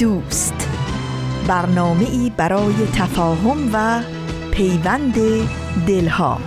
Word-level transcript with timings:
دوست. 0.00 0.54
برنامه 1.48 2.10
ای 2.10 2.32
برای 2.36 2.74
تفاهم 2.94 3.70
و 3.72 4.02
پیوند 4.50 5.14
دلها. 5.86 6.38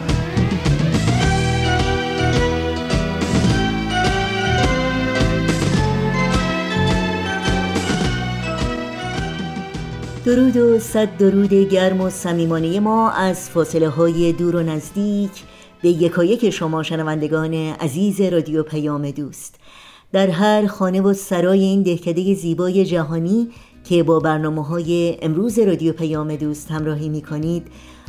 درود 10.26 10.58
و 10.58 10.80
صد 10.80 11.18
درود 11.18 11.54
گرم 11.54 12.02
و 12.02 12.10
صمیمانه 12.10 12.80
ما 12.80 13.12
از 13.12 13.50
فاصله 13.50 13.90
های 13.90 14.34
دور 14.34 14.56
و 14.56 14.64
نزدیک 14.64 15.32
به 15.82 15.90
یکایک 15.90 16.50
شما 16.50 16.84
شنوندگان 16.84 17.54
عزیز 17.54 18.22
رادیو 18.22 18.64
پیام 18.64 19.12
دوست. 19.12 19.63
در 20.14 20.30
هر 20.30 20.68
خانه 20.68 21.02
و 21.02 21.14
سرای 21.14 21.64
این 21.64 21.84
دهکده 21.84 22.34
زیبای 22.34 22.86
جهانی 22.86 23.50
که 23.84 24.04
با 24.04 24.20
برنامه 24.20 24.66
های 24.66 25.18
امروز 25.22 25.60
رادیو 25.60 25.94
پیام 25.94 26.36
دوست 26.36 26.72
همراهی 26.72 27.10
می 27.10 27.22
کنید 27.22 27.68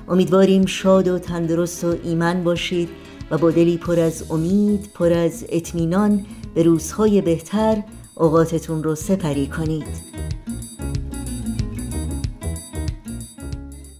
امیدواریم 0.08 0.66
شاد 0.66 1.08
و 1.08 1.18
تندرست 1.18 1.84
و 1.84 1.94
ایمن 2.04 2.44
باشید 2.44 2.88
و 3.30 3.38
با 3.38 3.50
دلی 3.50 3.76
پر 3.76 4.00
از 4.00 4.30
امید 4.30 4.90
پر 4.94 5.12
از 5.12 5.44
اطمینان 5.48 6.26
به 6.54 6.62
روزهای 6.62 7.20
بهتر 7.20 7.82
اوقاتتون 8.14 8.82
رو 8.82 8.94
سپری 8.94 9.46
کنید. 9.46 9.86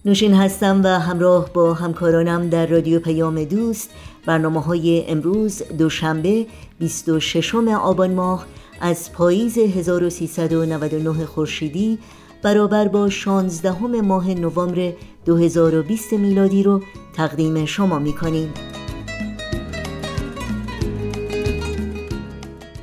نوشین 0.05 0.33
هستم 0.33 0.81
و 0.83 0.87
همراه 0.87 1.49
با 1.53 1.73
همکارانم 1.73 2.49
در 2.49 2.65
رادیو 2.65 2.99
پیام 2.99 3.43
دوست 3.43 3.89
برنامه 4.25 4.61
های 4.61 5.05
امروز 5.07 5.61
دوشنبه 5.77 6.45
26 6.79 7.55
آبان 7.55 8.13
ماه 8.13 8.45
از 8.81 9.13
پاییز 9.13 9.57
1399 9.57 11.25
خورشیدی 11.25 11.99
برابر 12.41 12.87
با 12.87 13.09
16 13.09 14.01
ماه 14.01 14.29
نوامبر 14.29 14.93
2020 15.25 16.13
میلادی 16.13 16.63
رو 16.63 16.81
تقدیم 17.13 17.65
شما 17.65 17.99
می 17.99 18.13
کنیم. 18.13 18.53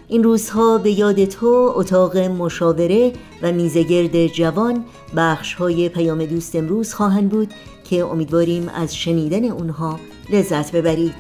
این 0.09 0.23
روزها 0.23 0.79
به 0.79 0.91
یاد 0.91 1.25
تو 1.25 1.73
اتاق 1.75 2.17
مشاوره 2.17 3.13
و 3.43 3.53
میزگرد 3.53 4.27
جوان 4.27 4.85
بخش 5.17 5.55
های 5.55 5.89
پیام 5.89 6.25
دوست 6.25 6.57
امروز 6.57 6.95
خواهند 6.95 7.29
بود 7.29 7.55
که 7.85 8.05
امیدواریم 8.05 8.69
از 8.69 8.97
شنیدن 8.97 9.45
اونها 9.45 10.01
لذت 10.31 10.73
ببرید. 10.73 11.15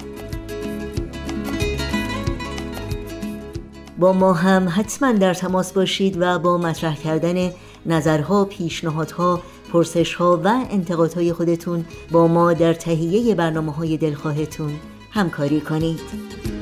با 3.99 4.13
ما 4.13 4.33
هم 4.33 4.69
حتما 4.77 5.13
در 5.13 5.35
تماس 5.35 5.73
باشید 5.73 6.17
و 6.21 6.39
با 6.39 6.59
مطرح 6.59 6.97
کردن 6.97 7.51
نظرها، 7.87 8.45
پیشنهادها، 8.45 9.43
پرسشها 9.73 10.41
و 10.45 10.49
انتقادهای 10.71 11.33
خودتون 11.33 11.85
با 12.11 12.29
ما 12.29 12.53
در 12.53 12.75
تهیه 12.75 13.35
برنامه 13.35 13.73
های 13.73 13.97
دلخواهتون 13.97 14.73
همکاری 15.11 15.61
کنید. 15.61 16.62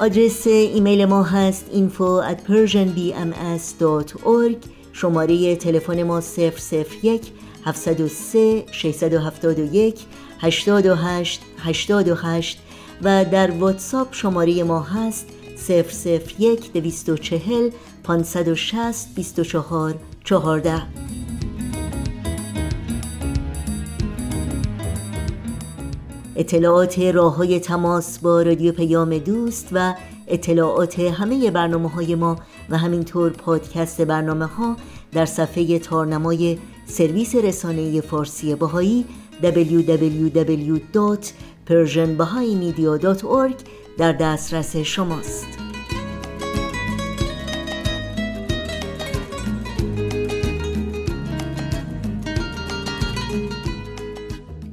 آدرس 0.00 0.46
ایمیل 0.46 1.04
ما 1.04 1.22
هست 1.22 1.64
info 1.72 2.22
at 2.30 2.36
persianbms.org 2.48 4.56
شماره 4.92 5.56
تلفن 5.56 6.02
ما 6.02 6.20
001 6.20 7.32
703 7.66 8.64
671 8.72 10.06
828 10.40 11.40
828 11.58 12.58
و 13.02 13.24
در 13.24 13.50
واتساپ 13.50 14.14
شماره 14.14 14.62
ما 14.62 14.80
هست 14.80 15.26
001 15.68 16.72
240 16.72 17.70
560 18.04 19.14
24 19.14 19.94
14 20.24 20.82
اطلاعات 26.38 26.98
راه 26.98 27.36
های 27.36 27.60
تماس 27.60 28.18
با 28.18 28.42
رادیو 28.42 28.72
پیام 28.72 29.18
دوست 29.18 29.68
و 29.72 29.94
اطلاعات 30.28 31.00
همه 31.00 31.50
برنامه 31.50 31.88
های 31.88 32.14
ما 32.14 32.36
و 32.70 32.78
همینطور 32.78 33.32
پادکست 33.32 34.00
برنامه 34.00 34.46
ها 34.46 34.76
در 35.12 35.26
صفحه 35.26 35.78
تارنمای 35.78 36.58
سرویس 36.86 37.34
رسانه 37.34 38.00
فارسی 38.00 38.54
باهایی 38.54 39.04
www. 39.42 40.80
persianbahaimedia.org 41.68 43.54
در 43.98 44.12
دسترس 44.12 44.76
شماست 44.76 45.67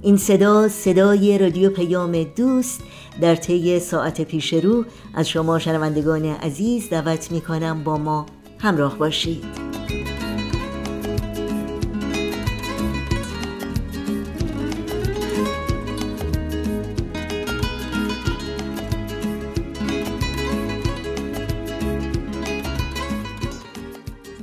این 0.06 0.18
صدا 0.18 0.68
صدای 0.68 1.38
رادیو 1.38 1.70
پیام 1.70 2.24
دوست 2.24 2.82
در 3.22 3.36
طی 3.36 3.80
ساعت 3.80 4.22
پیش 4.22 4.54
رو 4.54 4.86
از 5.14 5.30
شما 5.30 5.60
شنوندگان 5.60 6.26
عزیز 6.26 6.90
دعوت 6.90 7.32
می 7.32 7.42
کنم 7.42 7.84
با 7.84 7.98
ما 7.98 8.26
همراه 8.60 8.98
باشید. 8.98 9.44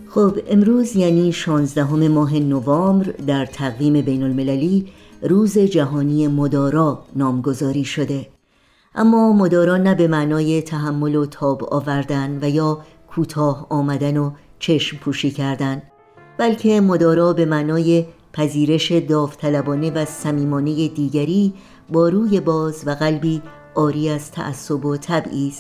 خب 0.09 0.39
امروز 0.51 0.97
یعنی 0.97 1.33
16 1.33 2.09
ماه 2.09 2.35
نوامبر 2.35 3.05
در 3.27 3.47
تقویم 3.47 4.01
بین 4.01 4.23
المللی 4.23 4.87
روز 5.23 5.59
جهانی 5.59 6.27
مدارا 6.27 7.03
نامگذاری 7.17 7.85
شده. 7.85 8.29
اما 8.95 9.33
مدارا 9.33 9.77
نه 9.77 9.95
به 9.95 10.09
معنای 10.09 10.63
تحمل 10.63 11.15
و 11.15 11.27
تاب 11.27 11.75
آوردن 11.75 12.39
و 12.43 12.49
یا 12.49 12.79
کوتاه 13.09 13.67
آمدن 13.71 14.17
و 14.17 14.31
چشم 14.59 14.97
پوشی 14.97 15.31
کردن 15.31 15.83
بلکه 16.39 16.81
مدارا 16.81 17.33
به 17.33 17.45
معنای 17.45 18.05
پذیرش 18.33 18.93
داوطلبانه 18.93 19.91
و 19.91 20.05
صمیمانه 20.05 20.89
دیگری 20.89 21.55
با 21.93 22.09
روی 22.09 22.41
باز 22.41 22.83
و 22.87 22.91
قلبی 22.91 23.43
آری 23.75 24.09
از 24.09 24.31
تعصب 24.31 24.85
و 24.85 24.97
تبعیض 24.97 25.59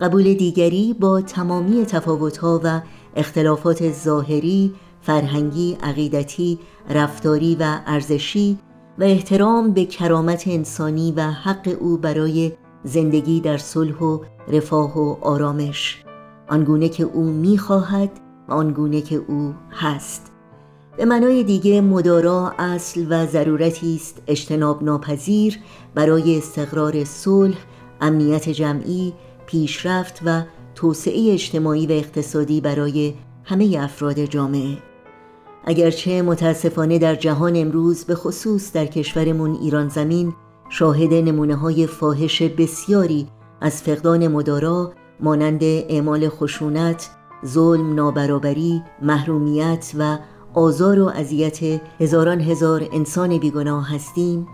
قبول 0.00 0.34
دیگری 0.34 0.94
با 1.00 1.20
تمامی 1.20 1.84
تفاوتها 1.84 2.60
و 2.64 2.80
اختلافات 3.16 3.92
ظاهری، 3.92 4.74
فرهنگی، 5.02 5.76
عقیدتی، 5.82 6.58
رفتاری 6.90 7.56
و 7.60 7.78
ارزشی 7.86 8.58
و 9.02 9.04
احترام 9.04 9.72
به 9.72 9.84
کرامت 9.84 10.48
انسانی 10.48 11.12
و 11.12 11.22
حق 11.22 11.76
او 11.80 11.96
برای 11.96 12.52
زندگی 12.84 13.40
در 13.40 13.58
صلح 13.58 13.98
و 13.98 14.18
رفاه 14.48 14.98
و 14.98 15.16
آرامش. 15.20 16.04
آنگونه 16.48 16.88
که 16.88 17.04
او 17.04 17.22
می‌خواهد 17.22 18.10
و 18.48 18.52
آنگونه 18.52 19.00
که 19.00 19.24
او 19.28 19.54
هست. 19.70 20.32
به 20.96 21.04
معنای 21.04 21.44
دیگه 21.44 21.80
مدارا 21.80 22.52
اصل 22.58 23.06
و 23.10 23.26
ضرورتی 23.26 23.96
است 23.96 24.22
اجتناب 24.26 24.82
ناپذیر 24.82 25.58
برای 25.94 26.38
استقرار 26.38 27.04
صلح، 27.04 27.58
امنیت 28.00 28.48
جمعی، 28.48 29.12
پیشرفت 29.46 30.20
و 30.24 30.42
توسعه 30.74 31.32
اجتماعی 31.32 31.86
و 31.86 31.92
اقتصادی 31.92 32.60
برای 32.60 33.14
همه 33.44 33.78
افراد 33.80 34.24
جامعه. 34.24 34.91
اگرچه 35.64 36.22
متاسفانه 36.22 36.98
در 36.98 37.14
جهان 37.14 37.56
امروز 37.56 38.04
به 38.04 38.14
خصوص 38.14 38.72
در 38.72 38.86
کشورمون 38.86 39.54
ایران 39.54 39.88
زمین 39.88 40.32
شاهد 40.68 41.14
نمونه 41.14 41.56
های 41.56 41.86
فاحش 41.86 42.42
بسیاری 42.42 43.28
از 43.60 43.82
فقدان 43.82 44.28
مدارا 44.28 44.92
مانند 45.20 45.60
اعمال 45.62 46.28
خشونت، 46.28 47.10
ظلم، 47.46 47.94
نابرابری، 47.94 48.82
محرومیت 49.02 49.92
و 49.98 50.18
آزار 50.54 51.00
و 51.00 51.08
اذیت 51.08 51.80
هزاران 52.00 52.40
هزار 52.40 52.88
انسان 52.92 53.38
بیگناه 53.38 53.94
هستیم 53.94 54.46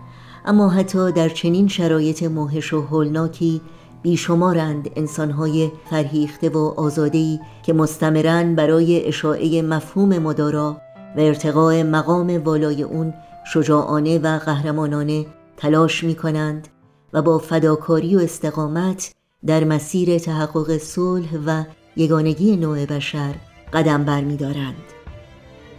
اما 0.45 0.69
حتی 0.69 1.11
در 1.11 1.29
چنین 1.29 1.67
شرایط 1.67 2.23
موهش 2.23 2.73
و 2.73 2.81
هولناکی 2.81 3.61
بیشمارند 4.01 4.89
انسانهای 4.95 5.71
فرهیخته 5.89 6.49
و 6.49 6.57
آزادهی 6.57 7.39
که 7.63 7.73
مستمرن 7.73 8.55
برای 8.55 9.07
اشاعه 9.07 9.61
مفهوم 9.61 10.17
مدارا 10.17 10.77
و 11.17 11.19
ارتقاء 11.19 11.83
مقام 11.83 12.43
والای 12.43 12.83
اون 12.83 13.13
شجاعانه 13.53 14.19
و 14.19 14.39
قهرمانانه 14.39 15.25
تلاش 15.57 16.03
می 16.03 16.15
کنند 16.15 16.67
و 17.13 17.21
با 17.21 17.37
فداکاری 17.37 18.15
و 18.15 18.19
استقامت 18.19 19.13
در 19.45 19.63
مسیر 19.63 20.17
تحقق 20.17 20.77
صلح 20.77 21.37
و 21.45 21.63
یگانگی 21.95 22.57
نوع 22.57 22.85
بشر 22.85 23.35
قدم 23.73 24.03
برمیدارند. 24.03 24.75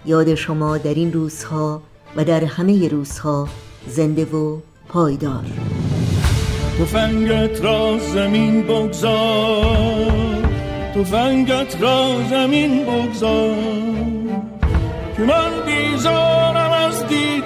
یاد 0.06 0.34
شما 0.34 0.78
در 0.78 0.94
این 0.94 1.12
روزها 1.12 1.82
و 2.16 2.24
در 2.24 2.44
همه 2.44 2.88
روزها 2.88 3.48
زنده 3.86 4.24
و 4.24 4.58
پایدار. 4.88 5.44
فنگت 6.86 7.64
را 7.64 7.98
زمین 7.98 8.62
بگذار. 8.62 10.12
فنگت 11.04 11.82
را 11.82 12.16
زمین 12.30 12.84
بگذار. 12.84 14.19
من 15.26 15.52
بیزارم 15.66 16.72
از 16.72 17.06
دیدار 17.06 17.39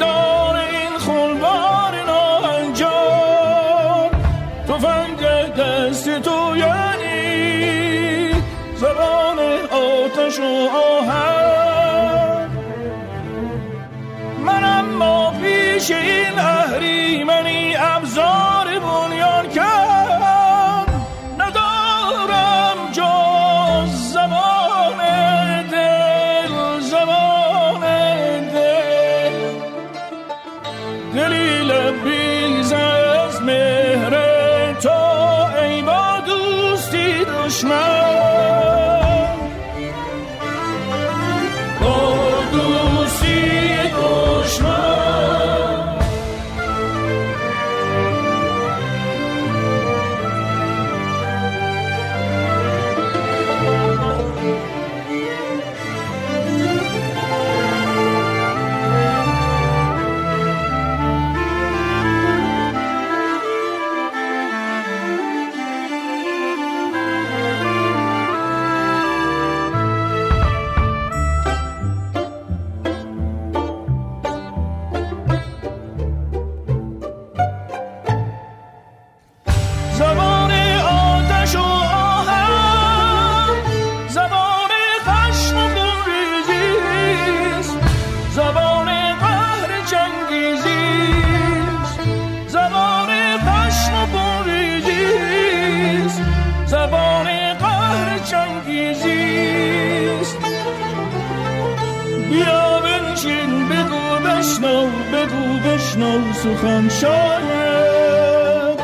سخن 106.45 106.89
شاید. 106.89 108.79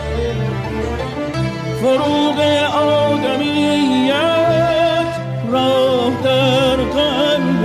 فروغ 1.81 2.41
آدمیت 2.75 4.27
راه 5.51 6.23
در 6.23 6.77
قلب 6.77 7.63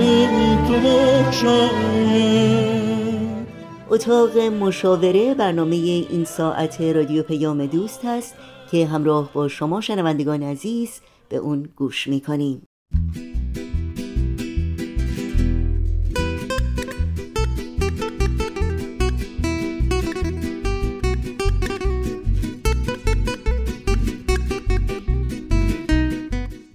تو 0.67 1.31
شاید. 1.31 2.75
اتاق 3.89 4.37
مشاوره 4.37 5.33
برنامه 5.33 5.75
این 5.75 6.25
ساعت 6.25 6.81
رادیو 6.81 7.23
پیام 7.23 7.65
دوست 7.65 8.05
هست 8.05 8.35
که 8.71 8.85
همراه 8.87 9.33
با 9.33 9.47
شما 9.47 9.81
شنوندگان 9.81 10.43
عزیز 10.43 11.01
به 11.29 11.37
اون 11.37 11.69
گوش 11.75 12.07
می‌کنیم. 12.07 12.67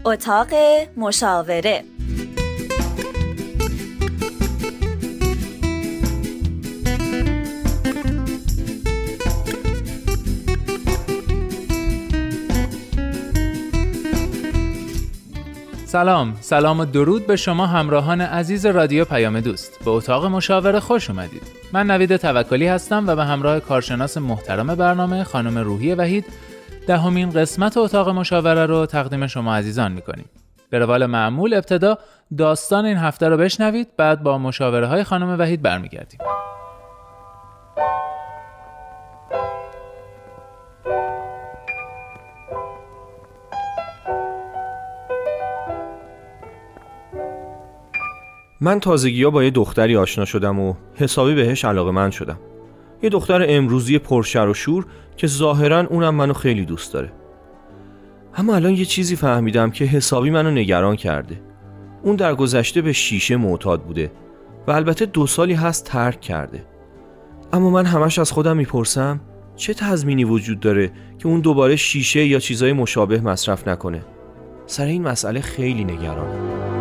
اتاق 0.04 0.48
مشاوره. 0.96 1.84
سلام. 15.86 16.36
سلام 16.40 16.80
و 16.80 16.84
درود 16.84 17.26
به 17.26 17.36
شما 17.36 17.66
همراهان 17.66 18.20
عزیز 18.20 18.66
رادیو 18.66 19.04
پیام 19.04 19.40
دوست. 19.40 19.84
به 19.84 19.90
اتاق 19.90 20.26
مشاوره 20.26 20.80
خوش 20.80 21.10
اومدید. 21.10 21.42
من 21.72 21.86
نوید 21.86 22.16
توکلی 22.16 22.66
هستم 22.66 23.04
و 23.06 23.16
به 23.16 23.24
همراه 23.24 23.60
کارشناس 23.60 24.16
محترم 24.16 24.74
برنامه 24.74 25.24
خانم 25.24 25.58
روحی 25.58 25.94
وحید 25.94 26.24
دهمین 26.90 27.30
قسمت 27.30 27.76
اتاق 27.76 28.08
مشاوره 28.08 28.66
رو 28.66 28.86
تقدیم 28.86 29.26
شما 29.26 29.54
عزیزان 29.54 29.92
می‌کنیم. 29.92 30.24
به 30.70 30.78
روال 30.78 31.06
معمول 31.06 31.54
ابتدا 31.54 31.98
داستان 32.38 32.84
این 32.84 32.96
هفته 32.96 33.28
رو 33.28 33.36
بشنوید 33.36 33.88
بعد 33.96 34.22
با 34.22 34.38
مشاوره 34.38 34.86
های 34.86 35.04
خانم 35.04 35.38
وحید 35.38 35.62
برمیگردیم. 35.62 36.20
من 48.60 48.80
تازگی 48.80 49.24
ها 49.24 49.30
با 49.30 49.44
یه 49.44 49.50
دختری 49.50 49.96
آشنا 49.96 50.24
شدم 50.24 50.58
و 50.58 50.74
حسابی 50.94 51.34
بهش 51.34 51.64
علاقه 51.64 51.90
من 51.90 52.10
شدم 52.10 52.38
یه 53.02 53.10
دختر 53.10 53.46
امروزی 53.48 53.98
پرشر 53.98 54.48
و 54.48 54.54
شور 54.54 54.86
که 55.16 55.26
ظاهرا 55.26 55.80
اونم 55.80 56.14
منو 56.14 56.32
خیلی 56.32 56.64
دوست 56.64 56.92
داره. 56.92 57.12
اما 58.36 58.54
الان 58.54 58.72
یه 58.72 58.84
چیزی 58.84 59.16
فهمیدم 59.16 59.70
که 59.70 59.84
حسابی 59.84 60.30
منو 60.30 60.50
نگران 60.50 60.96
کرده. 60.96 61.40
اون 62.02 62.16
در 62.16 62.34
گذشته 62.34 62.82
به 62.82 62.92
شیشه 62.92 63.36
معتاد 63.36 63.82
بوده 63.82 64.12
و 64.66 64.70
البته 64.70 65.06
دو 65.06 65.26
سالی 65.26 65.54
هست 65.54 65.84
ترک 65.84 66.20
کرده. 66.20 66.64
اما 67.52 67.70
من 67.70 67.86
همش 67.86 68.18
از 68.18 68.32
خودم 68.32 68.56
می‌پرسم 68.56 69.20
چه 69.56 69.74
تضمینی 69.74 70.24
وجود 70.24 70.60
داره 70.60 70.90
که 71.18 71.28
اون 71.28 71.40
دوباره 71.40 71.76
شیشه 71.76 72.26
یا 72.26 72.38
چیزای 72.38 72.72
مشابه 72.72 73.20
مصرف 73.20 73.68
نکنه؟ 73.68 74.02
سر 74.66 74.84
این 74.84 75.02
مسئله 75.02 75.40
خیلی 75.40 75.84
نگرانم. 75.84 76.79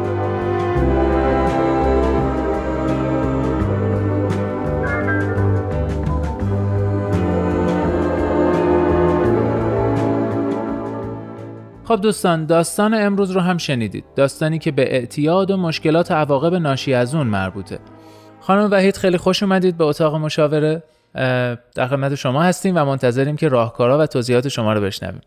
خب 11.89 12.01
دوستان 12.01 12.45
داستان 12.45 12.93
امروز 12.93 13.31
رو 13.31 13.41
هم 13.41 13.57
شنیدید. 13.57 14.03
داستانی 14.15 14.59
که 14.59 14.71
به 14.71 14.95
اعتیاد 14.95 15.51
و 15.51 15.57
مشکلات 15.57 16.11
عواقب 16.11 16.55
ناشی 16.55 16.93
از 16.93 17.15
اون 17.15 17.27
مربوطه. 17.27 17.79
خانم 18.39 18.71
وحید 18.71 18.97
خیلی 18.97 19.17
خوش 19.17 19.43
اومدید 19.43 19.77
به 19.77 19.83
اتاق 19.83 20.15
مشاوره. 20.15 20.83
در 21.75 21.87
خدمت 21.87 22.15
شما 22.15 22.43
هستیم 22.43 22.75
و 22.77 22.85
منتظریم 22.85 23.35
که 23.35 23.47
راهکارها 23.47 23.97
و 23.97 24.05
توضیحات 24.05 24.47
شما 24.47 24.73
رو 24.73 24.81
بشنویم. 24.81 25.21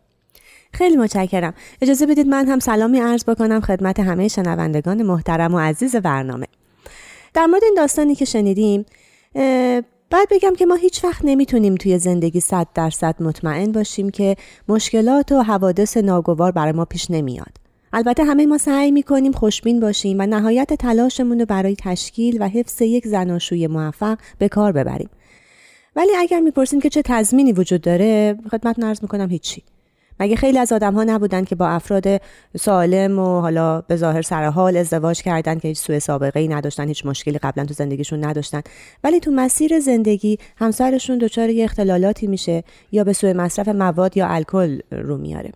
خیلی 0.73 0.95
متشکرم. 0.95 1.53
اجازه 1.81 2.05
بدید 2.05 2.27
من 2.27 2.47
هم 2.47 2.59
سلامی 2.59 2.99
عرض 2.99 3.23
بکنم 3.29 3.61
خدمت 3.61 3.99
همه 3.99 4.27
شنوندگان 4.27 5.03
محترم 5.03 5.53
و 5.53 5.59
عزیز 5.59 5.95
برنامه. 5.95 6.47
در 7.33 7.45
مورد 7.45 7.63
این 7.63 7.73
داستانی 7.77 8.15
که 8.15 8.25
شنیدیم 8.25 8.85
بعد 10.13 10.27
بگم 10.31 10.55
که 10.55 10.65
ما 10.65 10.75
هیچ 10.75 11.03
وقت 11.03 11.21
نمی‌تونیم 11.25 11.75
توی 11.75 11.99
زندگی 11.99 12.39
صد 12.39 12.67
درصد 12.75 13.15
مطمئن 13.19 13.71
باشیم 13.71 14.09
که 14.09 14.35
مشکلات 14.67 15.31
و 15.31 15.43
حوادث 15.43 15.97
ناگوار 15.97 16.51
برای 16.51 16.71
ما 16.71 16.85
پیش 16.85 17.11
نمیاد. 17.11 17.57
البته 17.93 18.23
همه 18.23 18.45
ما 18.45 18.57
سعی 18.57 18.91
می‌کنیم 18.91 19.31
خوشبین 19.31 19.79
باشیم 19.79 20.17
و 20.19 20.25
نهایت 20.25 20.73
تلاشمون 20.73 21.39
رو 21.39 21.45
برای 21.45 21.75
تشکیل 21.79 22.37
و 22.41 22.47
حفظ 22.47 22.81
یک 22.81 23.07
زناشوی 23.07 23.67
موفق 23.67 24.17
به 24.37 24.49
کار 24.49 24.71
ببریم. 24.71 25.09
ولی 25.95 26.15
اگر 26.17 26.39
می‌پرسیم 26.39 26.79
که 26.81 26.89
چه 26.89 27.01
تضمینی 27.05 27.53
وجود 27.53 27.81
داره 27.81 28.37
خدمت 28.51 28.79
نرز 28.79 28.99
می‌کنم 29.01 29.29
هیچی. 29.29 29.63
مگه 30.19 30.35
خیلی 30.35 30.59
از 30.59 30.71
آدم 30.71 30.93
ها 30.93 31.03
نبودن 31.03 31.43
که 31.43 31.55
با 31.55 31.67
افراد 31.67 32.21
سالم 32.57 33.19
و 33.19 33.41
حالا 33.41 33.81
به 33.81 33.95
ظاهر 33.95 34.21
سر 34.21 34.45
حال 34.45 34.77
ازدواج 34.77 35.21
کردن 35.21 35.59
که 35.59 35.67
هیچ 35.67 35.77
سوء 35.79 35.99
سابقه 35.99 36.39
ای 36.39 36.47
نداشتن 36.47 36.87
هیچ 36.87 37.05
مشکلی 37.05 37.37
قبلا 37.37 37.65
تو 37.65 37.73
زندگیشون 37.73 38.25
نداشتن. 38.25 38.61
ولی 39.03 39.19
تو 39.19 39.31
مسیر 39.31 39.79
زندگی 39.79 40.37
همسرشون 40.57 41.17
دچار 41.17 41.49
یه 41.49 41.63
اختلالاتی 41.63 42.27
میشه 42.27 42.63
یا 42.91 43.03
به 43.03 43.13
سوء 43.13 43.33
مصرف 43.33 43.67
مواد 43.67 44.17
یا 44.17 44.27
الکل 44.27 44.79
رو 44.91 45.17
میاره. 45.17 45.51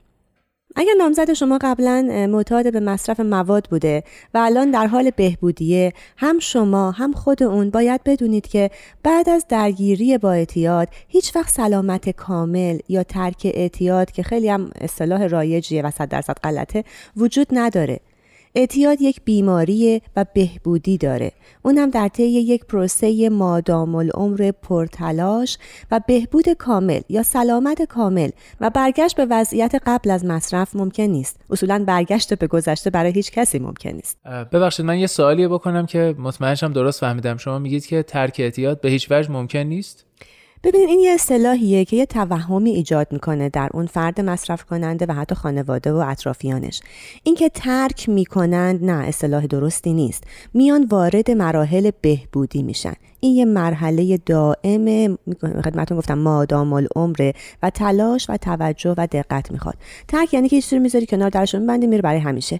اگر 0.80 0.94
نامزد 0.98 1.34
شما 1.34 1.60
قبلا 1.62 2.28
معتاد 2.30 2.74
به 2.74 2.80
مصرف 2.80 3.20
مواد 3.20 3.68
بوده 3.70 4.04
و 4.34 4.38
الان 4.38 4.72
در 4.72 4.88
حال 4.88 5.10
بهبودیه 5.10 5.94
هم 6.18 6.40
شما 6.40 6.92
هم 6.92 7.14
خود 7.14 7.44
اون 7.44 7.70
باید 7.70 8.04
بدونید 8.04 8.48
که 8.48 8.72
بعد 9.04 9.30
از 9.30 9.46
درگیری 9.50 10.18
با 10.18 10.32
اعتیاد 10.32 10.88
هیچ 11.08 11.36
وقت 11.36 11.50
سلامت 11.50 12.10
کامل 12.10 12.80
یا 12.90 13.04
ترک 13.04 13.52
اعتیاد 13.54 14.12
که 14.12 14.24
خیلی 14.24 14.50
هم 14.50 14.70
اصطلاح 14.82 15.28
رایجیه 15.28 15.82
و 15.82 15.92
صد 15.92 16.10
درصد 16.10 16.38
غلطه 16.44 16.84
وجود 17.18 17.48
نداره. 17.52 18.00
اعتیاد 18.58 19.02
یک 19.02 19.22
بیماری 19.26 20.02
و 20.16 20.26
بهبودی 20.34 20.98
داره. 20.98 21.32
اون 21.62 21.78
هم 21.78 21.90
در 21.90 22.08
طی 22.08 22.24
یک 22.24 22.66
پروسه 22.66 23.30
مادام 23.30 23.96
العمر 23.96 24.52
پرتلاش 24.62 25.58
و 25.92 26.00
بهبود 26.08 26.50
کامل 26.50 27.00
یا 27.10 27.24
سلامت 27.24 27.82
کامل 27.82 28.30
و 28.62 28.70
برگشت 28.70 29.16
به 29.16 29.26
وضعیت 29.30 29.76
قبل 29.86 30.12
از 30.12 30.26
مصرف 30.26 30.76
ممکن 30.76 31.04
نیست. 31.04 31.40
اصولا 31.50 31.84
برگشت 31.88 32.34
به 32.34 32.48
گذشته 32.48 32.90
برای 32.90 33.12
هیچ 33.12 33.32
کسی 33.32 33.60
ممکن 33.60 33.90
نیست. 33.90 34.18
ببخشید 34.26 34.86
من 34.86 34.98
یه 34.98 35.08
سوالی 35.08 35.48
بکنم 35.48 35.86
که 35.86 36.16
مطمئنشم 36.20 36.74
درست 36.74 37.00
فهمیدم. 37.00 37.38
شما 37.38 37.60
میگید 37.60 37.86
که 37.86 38.04
ترک 38.04 38.36
اعتیاد 38.40 38.82
به 38.82 38.90
هیچ 38.90 39.12
وجه 39.12 39.32
ممکن 39.32 39.60
نیست؟ 39.60 40.07
ببینید 40.64 40.90
این 40.90 41.00
یه 41.00 41.12
اصطلاحیه 41.12 41.86
که 41.86 41.96
یه 41.96 42.06
توهمی 42.06 42.70
ایجاد 42.70 43.08
می‌کنه 43.12 43.50
در 43.50 43.70
اون 43.74 43.86
فرد 43.86 44.22
مصرف 44.22 44.64
کننده 44.66 45.06
و 45.06 45.12
حتی 45.12 45.36
خانواده 45.36 45.92
و 45.92 45.96
اطرافیانش. 45.96 46.82
اینکه 47.24 47.50
ترک 47.50 48.10
می‌کنند 48.10 48.84
نه 48.84 49.08
اصطلاح 49.08 49.46
درستی 49.46 49.94
نیست. 49.94 50.24
میان 50.54 50.86
وارد 50.86 51.32
مراحل 51.32 51.92
بهبودی 52.02 52.64
میشن. 52.64 52.94
این 53.20 53.36
یه 53.36 53.46
مرحله 53.46 54.18
دائم 54.18 55.18
خدمتون 55.66 55.98
گفتم 55.98 56.18
مادام 56.18 56.74
العمره 56.74 57.34
و 57.64 57.70
تلاش 57.70 58.30
و 58.30 58.38
توجه 58.38 58.94
و 58.98 59.08
دقت 59.12 59.52
می‌خواد. 59.52 59.76
ترک 60.08 60.34
یعنی 60.34 60.50
که 60.50 60.64
یه 60.72 60.80
می‌ذاری 60.80 61.06
کنار 61.06 61.30
درشون 61.30 61.62
میبندی 61.62 61.88
میره 61.88 62.02
برای 62.02 62.20
همیشه. 62.20 62.60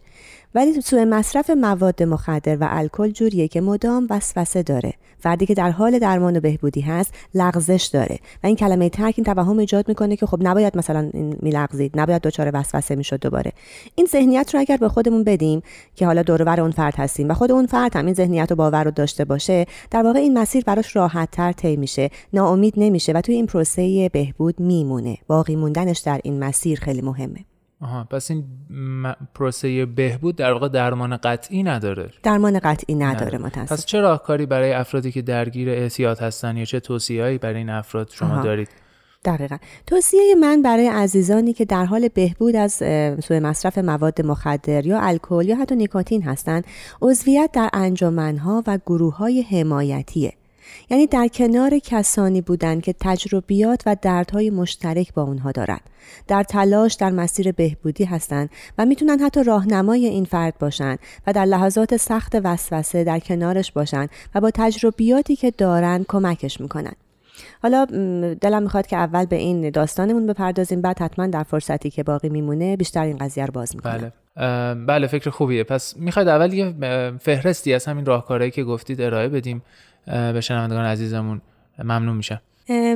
ولی 0.56 0.82
سوء 0.82 1.06
مصرف 1.06 1.50
مواد 1.50 2.04
مخدر 2.04 2.58
و 2.58 2.68
الکل 2.70 3.12
جوریه 3.12 3.48
که 3.48 3.62
مدام 3.62 4.08
وسوسه 4.10 4.64
داره. 4.64 4.94
فردی 5.20 5.46
که 5.46 5.54
در 5.54 5.72
حال 5.72 6.00
درمان 6.00 6.38
و 6.38 6.40
بهبودی 6.40 6.82
هست 6.82 7.14
لغزش 7.34 7.90
داره. 7.94 8.20
و 8.44 8.48
این 8.48 8.56
کلمه 8.56 8.90
ترک 8.90 9.14
این 9.18 9.26
توهم 9.26 9.58
ایجاد 9.58 9.88
می‌کنه 9.88 10.16
که 10.16 10.26
خب 10.26 10.38
نباید 10.42 10.78
مثلا 10.78 11.10
میلغزید 11.14 12.00
نباید 12.00 12.22
دچار 12.22 12.52
وسوسه 12.54 12.96
می‌شد 12.96 13.20
دوباره. 13.20 13.52
این 13.96 14.08
ذهنیت 14.12 14.54
رو 14.54 14.60
اگر 14.60 14.78
به 14.78 14.90
خودمون 14.90 15.24
بدیم 15.24 15.62
که 15.96 16.06
حالا 16.06 16.22
دورور 16.22 16.62
اون 16.62 16.72
فرد 16.72 16.96
هستیم 16.96 17.30
و 17.30 17.34
خود 17.34 17.52
اون 17.52 17.66
فرد 17.66 17.96
هم 17.96 18.06
این 18.06 18.16
ذهنیت 18.16 18.52
و 18.52 18.56
باور 18.56 18.84
رو 18.84 18.92
داشته 18.92 19.26
باشه 19.26 19.66
در 19.92 20.04
واقع 20.04 20.20
این 20.20 20.38
مسیر 20.48 20.64
براش 20.64 20.96
راحت 20.96 21.32
تر 21.32 21.52
طی 21.52 21.76
میشه. 21.76 22.10
ناامید 22.34 22.74
نمیشه 22.78 23.12
و 23.12 23.22
توی 23.22 23.36
این 23.36 23.46
پروسه 23.46 24.10
بهبود 24.10 24.60
میمونه. 24.60 25.18
باقی 25.28 25.56
موندنش 25.56 26.00
در 26.00 26.22
این 26.24 26.40
مسیر 26.40 26.80
خیلی 26.80 27.02
مهمه. 27.02 27.46
آها 27.82 28.04
پس 28.04 28.32
این 28.32 28.44
م... 28.70 29.14
پروسه 29.36 29.86
بهبود 29.86 30.36
در 30.36 30.54
واقع 30.54 30.70
درمان 30.70 31.18
قطعی 31.18 31.64
نداره. 31.64 32.10
درمان 32.24 32.60
قطعی 32.60 32.96
نداره. 32.96 33.38
متاسف 33.38 33.72
پس 33.72 33.86
چه 33.86 34.00
راهکاری 34.00 34.46
برای 34.46 34.74
افرادی 34.74 35.12
که 35.12 35.22
درگیر 35.22 35.70
احتیاط 35.70 36.22
هستن 36.22 36.58
یا 36.58 36.66
چه 36.66 36.80
توصیه‌ای 36.80 37.38
برای 37.38 37.58
این 37.58 37.70
افراد 37.70 38.10
شما 38.12 38.34
آها. 38.34 38.44
دارید؟ 38.44 38.70
دقیقا. 39.28 39.58
توصیه 39.88 40.36
من 40.36 40.62
برای 40.62 40.88
عزیزانی 40.88 41.54
که 41.54 41.66
در 41.66 41.86
حال 41.86 42.08
بهبود 42.08 42.56
از 42.56 42.74
سوء 43.24 43.40
مصرف 43.40 43.78
مواد 43.78 44.22
مخدر 44.22 44.86
یا 44.86 45.00
الکل 45.00 45.46
یا 45.48 45.56
حتی 45.56 45.76
نیکوتین 45.76 46.24
هستند 46.24 46.66
عضویت 47.02 47.50
در 47.54 47.70
انجمنها 47.74 48.64
و 48.68 48.80
گروه 48.86 49.18
های 49.18 49.42
حمایتیه. 49.42 50.34
یعنی 50.90 51.08
در 51.08 51.28
کنار 51.28 51.80
کسانی 51.80 52.42
بودند 52.42 52.82
که 52.82 52.96
تجربیات 53.00 53.84
و 53.86 53.96
دردهای 54.02 54.50
مشترک 54.50 55.14
با 55.14 55.24
اونها 55.24 55.52
دارند. 55.52 55.82
در 56.28 56.44
تلاش 56.44 56.94
در 56.94 57.10
مسیر 57.10 57.52
بهبودی 57.52 58.04
هستند 58.04 58.50
و 58.78 58.86
می‌تونن 58.86 59.20
حتی 59.20 59.44
راهنمای 59.44 60.06
این 60.06 60.26
فرد 60.26 60.58
باشند 60.60 61.00
و 61.28 61.34
در 61.34 61.46
لحظات 61.46 61.98
سخت 61.98 62.36
وسوسه 62.44 63.04
در 63.04 63.20
کنارش 63.20 63.72
باشند 63.72 64.10
و 64.36 64.42
با 64.42 64.52
تجربیاتی 64.54 65.36
که 65.36 65.52
دارند 65.52 66.06
کمکش 66.10 66.62
می‌کنن 66.62 66.94
حالا 67.62 67.86
دلم 68.42 68.64
می‌خواد 68.64 68.88
که 68.88 68.98
اول 68.98 69.26
به 69.26 69.36
این 69.36 69.70
داستانمون 69.70 70.28
بپردازیم 70.28 70.82
بعد 70.82 71.00
حتما 71.00 71.28
در 71.28 71.44
فرصتی 71.44 71.90
که 71.90 72.04
باقی 72.04 72.30
میمونه 72.30 72.78
بیشتر 72.78 73.04
این 73.04 73.18
قضیه 73.18 73.46
رو 73.46 73.52
باز 73.52 73.76
می‌کنم. 73.76 74.12
بله. 74.36 74.76
بله 74.86 75.08
فکر 75.08 75.30
خوبیه. 75.30 75.64
پس 75.64 75.98
می‌خواید 75.98 76.28
اول 76.28 76.54
یه 76.54 76.74
فهرستی 77.20 77.74
از 77.74 77.86
همین 77.86 78.06
راهکارهایی 78.06 78.52
که 78.52 78.64
گفتید 78.64 79.02
ارائه 79.02 79.28
بدیم 79.30 79.64
به 80.06 80.42
شنوندگان 80.42 80.86
عزیزمون. 80.86 81.42
ممنون 81.84 82.18
میشم. 82.18 82.42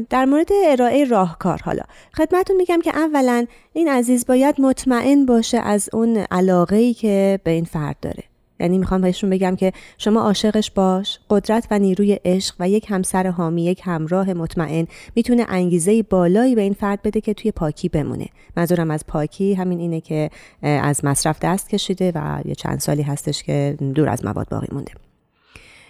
در 0.09 0.25
مورد 0.25 0.49
ارائه 0.65 1.05
راهکار 1.05 1.61
حالا 1.63 1.83
خدمتون 2.17 2.55
میگم 2.55 2.81
که 2.81 2.91
اولا 2.95 3.45
این 3.73 3.87
عزیز 3.87 4.25
باید 4.25 4.61
مطمئن 4.61 5.25
باشه 5.25 5.57
از 5.57 5.89
اون 5.93 6.17
علاقه 6.17 6.75
ای 6.75 6.93
که 6.93 7.39
به 7.43 7.51
این 7.51 7.65
فرد 7.65 7.95
داره. 8.01 8.23
یعنی 8.61 8.77
می‌خوام 8.77 9.01
بهشون 9.01 9.29
بگم 9.29 9.55
که 9.55 9.73
شما 9.97 10.21
عاشقش 10.21 10.71
باش. 10.71 11.19
قدرت 11.29 11.67
و 11.71 11.79
نیروی 11.79 12.19
عشق 12.25 12.55
و 12.59 12.69
یک 12.69 12.85
همسر 12.89 13.27
حامی 13.27 13.65
یک 13.65 13.81
همراه 13.83 14.33
مطمئن 14.33 14.87
می‌تونه 15.15 15.45
انگیزه 15.49 16.03
بالایی 16.03 16.55
به 16.55 16.61
این 16.61 16.73
فرد 16.73 17.01
بده 17.01 17.21
که 17.21 17.33
توی 17.33 17.51
پاکی 17.51 17.89
بمونه. 17.89 18.27
منظورم 18.57 18.91
از 18.91 19.07
پاکی 19.07 19.53
همین 19.53 19.79
اینه 19.79 20.01
که 20.01 20.29
از 20.61 21.05
مصرف 21.05 21.39
دست 21.41 21.69
کشیده 21.69 22.11
و 22.15 22.41
یه 22.45 22.55
چند 22.55 22.79
سالی 22.79 23.01
هستش 23.01 23.43
که 23.43 23.77
دور 23.95 24.09
از 24.09 24.25
مواد 24.25 24.49
باقی 24.49 24.67
مونده. 24.71 24.91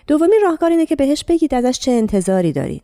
دومین 0.08 0.40
راهکار 0.44 0.70
اینه 0.70 0.86
که 0.86 0.96
بهش 0.96 1.24
بگید 1.24 1.54
ازش 1.54 1.80
چه 1.80 1.92
انتظاری 1.92 2.52
دارید. 2.52 2.84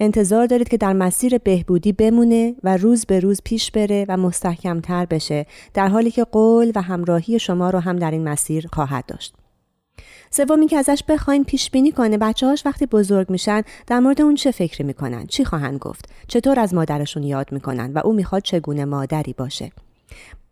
انتظار 0.00 0.46
دارید 0.46 0.68
که 0.68 0.76
در 0.76 0.92
مسیر 0.92 1.38
بهبودی 1.38 1.92
بمونه 1.92 2.54
و 2.64 2.76
روز 2.76 3.06
به 3.06 3.20
روز 3.20 3.40
پیش 3.44 3.70
بره 3.70 4.06
و 4.08 4.16
مستحکمتر 4.16 5.06
بشه 5.06 5.46
در 5.74 5.88
حالی 5.88 6.10
که 6.10 6.24
قول 6.24 6.72
و 6.74 6.82
همراهی 6.82 7.38
شما 7.38 7.70
رو 7.70 7.78
هم 7.78 7.96
در 7.96 8.10
این 8.10 8.28
مسیر 8.28 8.68
خواهد 8.72 9.06
داشت. 9.06 9.34
سوم 10.30 10.66
که 10.66 10.76
ازش 10.76 11.02
بخواین 11.08 11.44
پیش 11.44 11.70
بینی 11.70 11.92
کنه. 11.92 12.18
بچه‌هاش 12.18 12.66
وقتی 12.66 12.86
بزرگ 12.86 13.30
میشن 13.30 13.62
در 13.86 14.00
مورد 14.00 14.20
اون 14.20 14.34
چه 14.34 14.50
فکری 14.50 14.84
می‌کنن؟ 14.84 15.26
چی 15.26 15.44
خواهند 15.44 15.78
گفت؟ 15.78 16.08
چطور 16.28 16.60
از 16.60 16.74
مادرشون 16.74 17.22
یاد 17.22 17.52
می‌کنن؟ 17.52 17.92
و 17.92 17.98
او 18.04 18.12
می‌خواد 18.12 18.42
چگونه 18.42 18.84
مادری 18.84 19.32
باشه؟ 19.32 19.72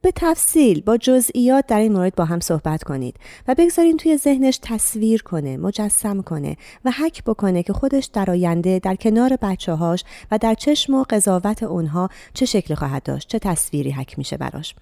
به 0.01 0.13
تفصیل 0.15 0.81
با 0.81 0.97
جزئیات 0.97 1.67
در 1.67 1.79
این 1.79 1.93
مورد 1.93 2.15
با 2.15 2.25
هم 2.25 2.41
صحبت 2.41 2.85
کنید 2.85 3.17
و 3.49 3.55
بگذارین 3.59 3.97
توی 3.97 4.17
ذهنش 4.17 4.59
تصویر 4.63 5.23
کنه 5.23 5.57
مجسم 5.57 6.23
کنه 6.23 6.57
و 6.85 6.91
حک 6.91 7.25
بکنه 7.25 7.63
که 7.63 7.73
خودش 7.73 8.05
در 8.05 8.31
آینده 8.31 8.79
در 8.79 8.95
کنار 8.95 9.39
بچه 9.43 9.73
هاش 9.73 10.05
و 10.31 10.39
در 10.39 10.55
چشم 10.55 10.95
و 10.95 11.05
قضاوت 11.11 11.63
اونها 11.63 12.09
چه 12.35 12.47
شکلی 12.47 12.77
خواهد 12.77 13.03
داشت 13.03 13.29
چه 13.29 13.39
تصویری 13.39 13.91
حک 13.91 14.19
میشه 14.19 14.37
براش. 14.37 14.75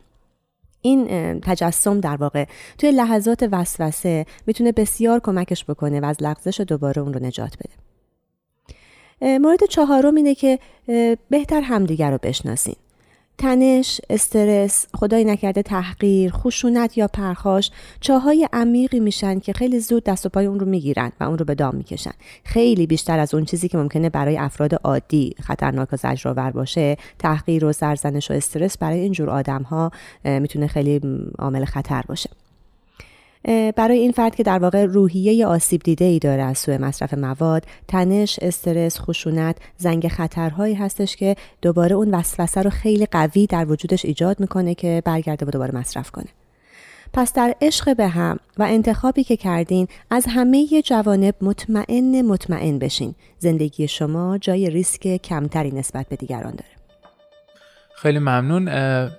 این 0.80 1.06
تجسم 1.40 2.00
در 2.00 2.16
واقع 2.16 2.44
توی 2.78 2.90
لحظات 2.90 3.48
وسوسه 3.52 4.26
می‌تونه 4.46 4.72
بسیار 4.72 5.20
کمکش 5.20 5.64
بکنه 5.64 6.00
و 6.00 6.04
از 6.04 6.16
لغزش 6.20 6.60
دوباره 6.60 7.02
اون 7.02 7.14
رو 7.14 7.26
نجات 7.26 7.56
بده. 7.56 7.74
مورد 9.38 9.64
چهارم 9.64 10.14
اینه 10.14 10.34
که 10.34 10.58
بهتر 11.30 11.60
همدیگر 11.60 12.10
رو 12.10 12.18
بشناسین. 12.22 12.76
تنش، 13.38 14.00
استرس، 14.10 14.86
خدای 14.94 15.24
نکرده 15.24 15.62
تحقیر، 15.62 16.30
خشونت 16.30 16.98
یا 16.98 17.08
پرخاش 17.08 17.70
چاهای 18.00 18.48
عمیقی 18.52 19.00
میشن 19.00 19.38
که 19.38 19.52
خیلی 19.52 19.80
زود 19.80 20.04
دست 20.04 20.26
و 20.26 20.28
پای 20.28 20.46
اون 20.46 20.60
رو 20.60 20.66
می‌گیرن 20.66 21.12
و 21.20 21.24
اون 21.24 21.38
رو 21.38 21.44
به 21.44 21.54
دام 21.54 21.74
می‌کشن. 21.74 22.10
خیلی 22.44 22.86
بیشتر 22.86 23.18
از 23.18 23.34
اون 23.34 23.44
چیزی 23.44 23.68
که 23.68 23.78
ممکنه 23.78 24.10
برای 24.10 24.38
افراد 24.38 24.74
عادی 24.74 25.34
خطرناک 25.42 25.88
و 25.92 25.96
زجرآور 25.96 26.50
باشه، 26.50 26.96
تحقیر 27.18 27.64
و 27.64 27.72
سرزنش 27.72 28.30
و 28.30 28.34
استرس 28.34 28.78
برای 28.78 29.00
اینجور 29.00 29.30
آدم 29.30 29.62
ها 29.62 29.90
می‌تونه 30.24 30.66
خیلی 30.66 31.00
عامل 31.38 31.64
خطر 31.64 32.02
باشه. 32.08 32.30
برای 33.76 33.98
این 33.98 34.12
فرد 34.12 34.34
که 34.34 34.42
در 34.42 34.58
واقع 34.58 34.84
روحیه 34.84 35.46
آسیب 35.46 35.82
دیده 35.82 36.04
ای 36.04 36.18
داره 36.18 36.42
از 36.42 36.58
سوء 36.58 36.78
مصرف 36.78 37.14
مواد 37.14 37.64
تنش 37.88 38.38
استرس 38.42 39.00
خشونت 39.00 39.56
زنگ 39.76 40.08
خطرهایی 40.08 40.74
هستش 40.74 41.16
که 41.16 41.36
دوباره 41.62 41.96
اون 41.96 42.14
وسوسه 42.14 42.62
رو 42.62 42.70
خیلی 42.70 43.06
قوی 43.06 43.46
در 43.46 43.70
وجودش 43.70 44.04
ایجاد 44.04 44.40
می‌کنه 44.40 44.74
که 44.74 45.02
برگرده 45.04 45.46
و 45.46 45.50
دوباره 45.50 45.74
مصرف 45.74 46.10
کنه. 46.10 46.28
پس 47.12 47.32
در 47.32 47.54
عشق 47.62 47.96
به 47.96 48.08
هم 48.08 48.38
و 48.58 48.62
انتخابی 48.62 49.24
که 49.24 49.36
کردین 49.36 49.88
از 50.10 50.26
همه 50.28 50.82
جوانب 50.84 51.34
مطمئن 51.40 52.22
مطمئن 52.22 52.78
بشین. 52.78 53.14
زندگی 53.38 53.88
شما 53.88 54.38
جای 54.38 54.70
ریسک 54.70 55.16
کمتری 55.16 55.70
نسبت 55.70 56.08
به 56.08 56.16
دیگران 56.16 56.50
داره. 56.50 56.70
خیلی 57.96 58.18
ممنون. 58.18 58.64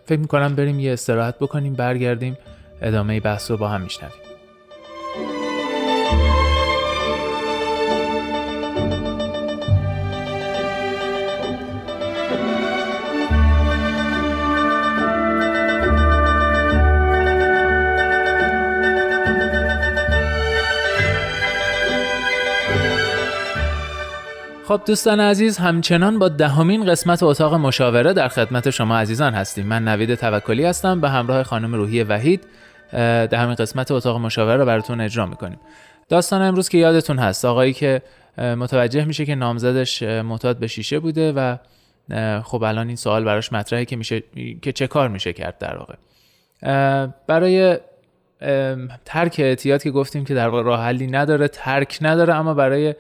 فکر 0.05 0.19
می‌کنم 0.19 0.55
بریم 0.55 0.79
یه 0.79 0.93
استراحت 0.93 1.39
بکنیم 1.39 1.73
برگردیم. 1.73 2.37
ادامه 2.81 3.19
بحث 3.19 3.51
رو 3.51 3.57
با 3.57 3.67
هم 3.67 3.81
میشنویم. 3.81 4.24
خب 24.67 24.81
دوستان 24.85 25.19
عزیز 25.19 25.57
همچنان 25.57 26.19
با 26.19 26.29
دهمین 26.29 26.85
قسمت 26.85 27.23
اتاق 27.23 27.53
مشاوره 27.53 28.13
در 28.13 28.27
خدمت 28.27 28.69
شما 28.69 28.97
عزیزان 28.97 29.33
هستیم. 29.33 29.65
من 29.65 29.87
نوید 29.87 30.15
توکلی 30.15 30.65
هستم 30.65 31.01
به 31.01 31.09
همراه 31.09 31.43
خانم 31.43 31.75
روحی 31.75 32.03
وحید 32.03 32.43
دهمین 33.31 33.55
قسمت 33.55 33.91
اتاق 33.91 34.17
مشاوره 34.17 34.57
رو 34.57 34.65
براتون 34.65 35.01
اجرا 35.01 35.25
می‌کنیم. 35.25 35.59
داستان 36.09 36.41
امروز 36.41 36.69
که 36.69 36.77
یادتون 36.77 37.19
هست 37.19 37.45
آقایی 37.45 37.73
که 37.73 38.01
متوجه 38.37 39.05
میشه 39.05 39.25
که 39.25 39.35
نامزدش 39.35 40.03
معتاد 40.03 40.57
به 40.57 40.67
شیشه 40.67 40.99
بوده 40.99 41.31
و 41.31 41.57
خب 42.41 42.63
الان 42.63 42.87
این 42.87 42.95
سوال 42.95 43.23
براش 43.23 43.53
مطرحه 43.53 43.85
که 43.85 43.95
میشه 43.95 44.23
که 44.61 44.71
چه 44.71 44.87
کار 44.87 45.07
میشه 45.07 45.33
کرد 45.33 45.57
در 45.57 45.77
واقع. 45.77 45.95
برای 47.27 47.77
ترک 49.05 49.35
اعتیاد 49.39 49.83
که 49.83 49.91
گفتیم 49.91 50.25
که 50.25 50.33
در 50.33 50.47
واقع 50.47 50.63
راه 50.63 50.83
حلی 50.83 51.07
نداره 51.07 51.47
ترک 51.47 51.97
نداره 52.01 52.35
اما 52.35 52.53
برای 52.53 52.95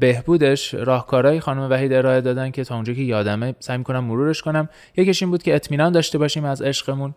بهبودش 0.00 0.74
راهکارهایی 0.74 1.40
خانم 1.40 1.70
وحید 1.70 1.92
ارائه 1.92 2.20
دادن 2.20 2.50
که 2.50 2.64
تا 2.64 2.74
اونجا 2.74 2.92
که 2.92 3.02
یادمه 3.02 3.54
سعی 3.60 3.78
می‌کنم 3.78 4.04
مرورش 4.04 4.42
کنم. 4.42 4.68
یکیش 4.96 5.22
این 5.22 5.30
بود 5.30 5.42
که 5.42 5.54
اطمینان 5.54 5.92
داشته 5.92 6.18
باشیم 6.18 6.44
از 6.44 6.62
عشقمون. 6.62 7.14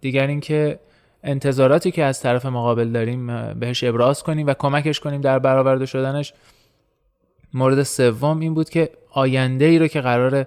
دیگر 0.00 0.26
اینکه 0.26 0.78
انتظاراتی 1.24 1.90
که 1.90 2.04
از 2.04 2.20
طرف 2.20 2.46
مقابل 2.46 2.88
داریم 2.88 3.54
بهش 3.54 3.84
ابراز 3.84 4.22
کنیم 4.22 4.46
و 4.46 4.54
کمکش 4.54 5.00
کنیم 5.00 5.20
در 5.20 5.38
برآورده 5.38 5.86
شدنش. 5.86 6.32
مورد 7.54 7.82
سوم 7.82 8.40
این 8.40 8.54
بود 8.54 8.70
که 8.70 8.90
آینده 9.10 9.64
ای 9.64 9.78
رو 9.78 9.86
که 9.86 10.00
قراره 10.00 10.46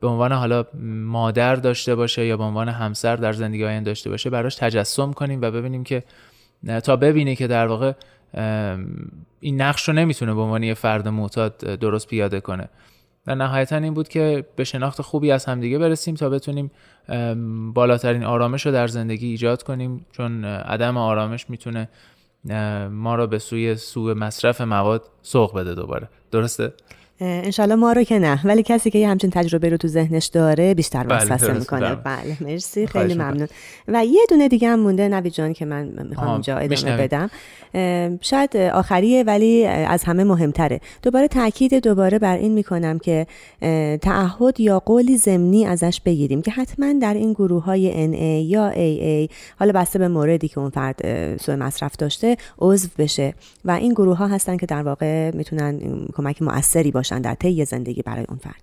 به 0.00 0.08
عنوان 0.08 0.32
حالا 0.32 0.64
مادر 1.04 1.56
داشته 1.56 1.94
باشه 1.94 2.26
یا 2.26 2.36
به 2.36 2.44
عنوان 2.44 2.68
همسر 2.68 3.16
در 3.16 3.32
زندگی 3.32 3.64
آینده 3.64 3.90
داشته 3.90 4.10
باشه 4.10 4.30
براش 4.30 4.54
تجسم 4.54 5.12
کنیم 5.12 5.42
و 5.42 5.50
ببینیم 5.50 5.84
که 5.84 6.02
تا 6.84 6.96
ببینه 6.96 7.36
که 7.36 7.46
در 7.46 7.66
واقع 7.66 7.92
این 9.40 9.62
نقش 9.62 9.88
رو 9.88 9.94
نمی‌تونه 9.94 10.34
به 10.34 10.40
عنوان 10.40 10.62
یه 10.62 10.74
فرد 10.74 11.08
معتاد 11.08 11.56
درست 11.56 12.08
پیاده 12.08 12.40
کنه. 12.40 12.68
و 13.26 13.34
نهایتا 13.34 13.76
این 13.76 13.94
بود 13.94 14.08
که 14.08 14.46
به 14.56 14.64
شناخت 14.64 15.02
خوبی 15.02 15.30
از 15.30 15.44
همدیگه 15.44 15.78
برسیم 15.78 16.14
تا 16.14 16.28
بتونیم 16.28 16.70
بالاترین 17.74 18.24
آرامش 18.24 18.66
رو 18.66 18.72
در 18.72 18.86
زندگی 18.86 19.26
ایجاد 19.26 19.62
کنیم 19.62 20.06
چون 20.12 20.44
عدم 20.44 20.96
آرامش 20.96 21.50
می‌تونه 21.50 21.88
ما 22.90 23.14
رو 23.14 23.26
به 23.26 23.38
سوی 23.38 23.76
سوء 23.76 24.14
مصرف 24.14 24.60
مواد 24.60 25.02
سوق 25.22 25.58
بده 25.58 25.74
دوباره. 25.74 26.08
درسته؟ 26.30 26.72
انشالله 27.22 27.74
ما 27.74 27.92
رو 27.92 28.02
که 28.02 28.18
نه. 28.18 28.40
ولی 28.44 28.62
کسی 28.62 28.90
که 28.90 28.98
یه 28.98 29.08
همچین 29.08 29.30
تجربه 29.30 29.68
رو 29.68 29.76
تو 29.76 29.88
ذهنش 29.88 30.26
داره 30.26 30.74
بیشتر 30.74 31.02
بله، 31.02 31.22
وسوسه 31.22 31.52
می‌کنه. 31.52 31.94
بله 31.94 32.36
مرسی. 32.40 32.86
خیلی 32.86 33.14
ممنون. 33.14 33.48
و 33.88 34.04
یه 34.04 34.20
دونه 34.28 34.48
دیگه 34.48 34.68
هم 34.68 34.80
مونده. 34.80 35.08
نوی 35.08 35.30
جان 35.30 35.52
که 35.52 35.64
من 35.64 36.06
می‌خوام 36.10 36.32
اینجا 36.32 36.56
ادامه 36.56 36.96
بدم. 36.96 37.30
شاید 38.20 38.56
آخریه 38.56 39.22
ولی 39.22 39.66
از 39.66 40.04
همه 40.04 40.24
مهمتره. 40.24 40.80
دوباره 41.02 41.28
تاکید 41.28 41.74
دوباره 41.74 42.18
بر 42.18 42.36
این 42.36 42.52
می‌کنم 42.52 42.98
که 42.98 43.26
تعهد 44.02 44.60
یا 44.60 44.78
قولی 44.78 45.16
زمینی 45.16 45.66
ازش 45.66 46.00
بگیریم 46.04 46.42
که 46.42 46.50
حتما 46.50 46.92
در 46.92 47.14
این 47.14 47.32
گروه 47.32 47.64
های 47.64 47.92
NA 47.92 48.50
یا 48.50 48.72
AA 48.72 49.32
حالا 49.58 49.72
بسته 49.72 49.98
به 49.98 50.08
موردی 50.08 50.48
که 50.48 50.58
اون 50.58 50.70
فرد 50.70 51.00
سوء 51.36 51.56
مصرف 51.56 51.96
داشته 51.96 52.36
عضو 52.58 52.88
بشه. 52.98 53.34
و 53.64 53.70
این 53.70 53.92
گروه 53.92 54.16
ها 54.16 54.26
هستن 54.26 54.56
که 54.56 54.66
در 54.66 54.82
واقع 54.82 55.30
می‌تونن 55.30 55.80
کمک 56.12 56.42
مؤثری 56.42 56.90
باشن. 56.90 57.11
در 57.20 57.34
طی 57.34 57.64
زندگی 57.64 58.02
برای 58.02 58.24
اون 58.28 58.38
فرد 58.38 58.62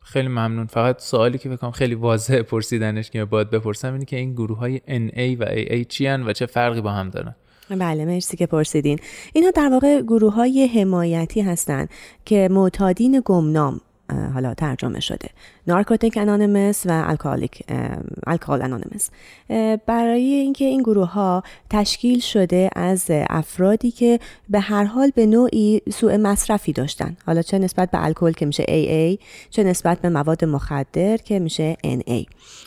خیلی 0.00 0.28
ممنون. 0.28 0.66
فقط 0.66 1.00
سوالی 1.00 1.38
که 1.38 1.48
بکنم 1.48 1.70
خیلی 1.70 1.94
واضح 1.94 2.42
پرسیدنش 2.42 3.10
که 3.10 3.24
باید 3.24 3.50
بپرسم 3.50 3.92
اینه 3.92 4.04
که 4.04 4.16
این 4.16 4.32
گروه 4.32 4.58
های 4.58 4.78
NA 4.78 5.40
و 5.40 5.44
AA 5.44 5.86
چی 5.88 6.08
و 6.08 6.32
چه 6.32 6.46
فرقی 6.46 6.80
با 6.80 6.90
هم 6.90 7.10
دارن؟ 7.10 7.34
بله 7.70 8.04
مرسی 8.04 8.36
که 8.36 8.46
پرسیدین. 8.46 8.98
اینها 9.32 9.50
در 9.50 9.68
واقع 9.68 10.02
گروه 10.02 10.34
های 10.34 10.66
حمایتی 10.66 11.40
هستند 11.40 11.88
که 12.24 12.48
معتادین 12.50 13.22
گمنام 13.24 13.80
حالا 14.34 14.54
ترجمه 14.54 15.00
شده. 15.00 15.28
نارکوتیک 15.68 16.16
انانیمس 16.16 16.86
و 16.86 17.04
الکالیک 17.06 17.62
الکال 18.26 18.62
انانیمس. 18.62 19.10
برای 19.86 20.22
اینکه 20.22 20.64
این 20.64 20.82
گروه 20.82 21.12
ها 21.12 21.42
تشکیل 21.70 22.20
شده 22.20 22.70
از 22.76 23.04
افرادی 23.10 23.90
که 23.90 24.20
به 24.48 24.60
هر 24.60 24.84
حال 24.84 25.12
به 25.14 25.26
نوعی 25.26 25.82
سوء 25.90 26.16
مصرفی 26.16 26.72
داشتن. 26.72 27.16
حالا 27.26 27.42
چه 27.42 27.58
نسبت 27.58 27.90
به 27.90 28.04
الکل 28.04 28.32
که 28.32 28.46
میشه 28.46 28.62
AA 28.62 29.24
چه 29.50 29.64
نسبت 29.64 30.00
به 30.00 30.08
مواد 30.08 30.44
مخدر 30.44 31.16
که 31.16 31.38
میشه 31.38 31.76
NA 31.84 32.24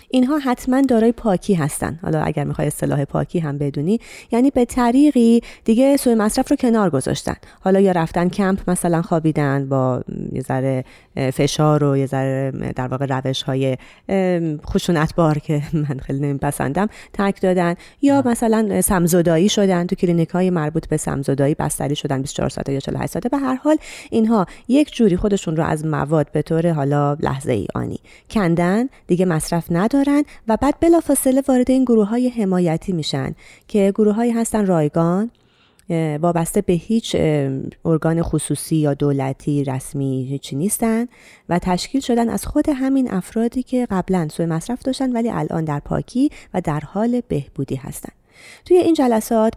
اینها 0.09 0.37
حتما 0.37 0.81
دارای 0.81 1.11
پاکی 1.11 1.53
هستن. 1.53 1.99
حالا 2.01 2.21
اگر 2.21 2.43
می‌خوای 2.43 2.67
اصطلاح 2.67 3.05
پاکی 3.05 3.39
هم 3.39 3.57
بدونی 3.57 3.99
یعنی 4.31 4.51
به 4.51 4.65
طریقی 4.65 5.41
دیگه 5.65 5.97
سوء 5.97 6.15
مصرف 6.15 6.49
رو 6.51 6.55
کنار 6.55 6.89
گذاشتن. 6.89 7.35
حالا 7.61 7.79
یا 7.79 7.91
رفتن 7.91 8.29
کمپ 8.29 8.69
مثلا 8.69 9.01
خوابیدن 9.01 9.69
با 9.69 10.03
یه 10.33 10.41
ذره 10.41 10.85
فشار 11.33 11.83
و 11.83 11.97
یه 11.97 12.05
ذره 12.05 12.51
در 12.75 12.87
واقع 12.91 13.05
روش 13.05 13.43
های 13.43 13.77
خشونتبار 14.65 15.39
که 15.39 15.61
من 15.73 15.99
خیلی 15.99 16.19
نمیپسندم 16.19 16.87
ترک 17.13 17.41
دادن 17.41 17.75
یا 18.01 18.23
مثلا 18.25 18.81
سمزدایی 18.81 19.49
شدن 19.49 19.87
تو 19.87 19.95
کلینیک 19.95 20.29
های 20.29 20.49
مربوط 20.49 20.87
به 20.87 20.97
سمزدایی 20.97 21.55
بستری 21.55 21.95
شدن 21.95 22.21
24 22.21 22.49
ساعته 22.49 22.73
یا 22.73 22.79
48 22.79 23.11
ساعته 23.13 23.29
به 23.29 23.37
هر 23.37 23.55
حال 23.55 23.77
اینها 24.09 24.45
یک 24.67 24.95
جوری 24.95 25.17
خودشون 25.17 25.55
رو 25.55 25.63
از 25.63 25.85
مواد 25.85 26.31
به 26.31 26.41
طور 26.41 26.71
حالا 26.71 27.13
لحظه 27.13 27.51
ای 27.51 27.67
آنی 27.75 27.99
کندن 28.29 28.89
دیگه 29.07 29.25
مصرف 29.25 29.65
ندارن 29.71 30.23
و 30.47 30.57
بعد 30.61 30.75
بلافاصله 30.79 31.43
وارد 31.47 31.71
این 31.71 31.83
گروه 31.83 32.07
های 32.07 32.29
حمایتی 32.29 32.91
میشن 32.91 33.35
که 33.67 33.91
گروه 33.95 34.15
هایی 34.15 34.31
هستن 34.31 34.65
رایگان 34.65 35.31
وابسته 36.21 36.61
به 36.61 36.73
هیچ 36.73 37.15
ارگان 37.85 38.21
خصوصی 38.21 38.75
یا 38.75 38.93
دولتی 38.93 39.63
رسمی 39.63 40.27
هیچی 40.29 40.55
نیستن 40.55 41.07
و 41.49 41.59
تشکیل 41.59 42.01
شدن 42.01 42.29
از 42.29 42.45
خود 42.45 42.69
همین 42.69 43.13
افرادی 43.13 43.63
که 43.63 43.87
قبلا 43.91 44.27
سوء 44.27 44.45
مصرف 44.45 44.81
داشتن 44.81 45.11
ولی 45.11 45.29
الان 45.29 45.65
در 45.65 45.79
پاکی 45.79 46.29
و 46.53 46.61
در 46.61 46.79
حال 46.79 47.21
بهبودی 47.27 47.75
هستن. 47.75 48.13
توی 48.65 48.77
این 48.77 48.93
جلسات 48.93 49.53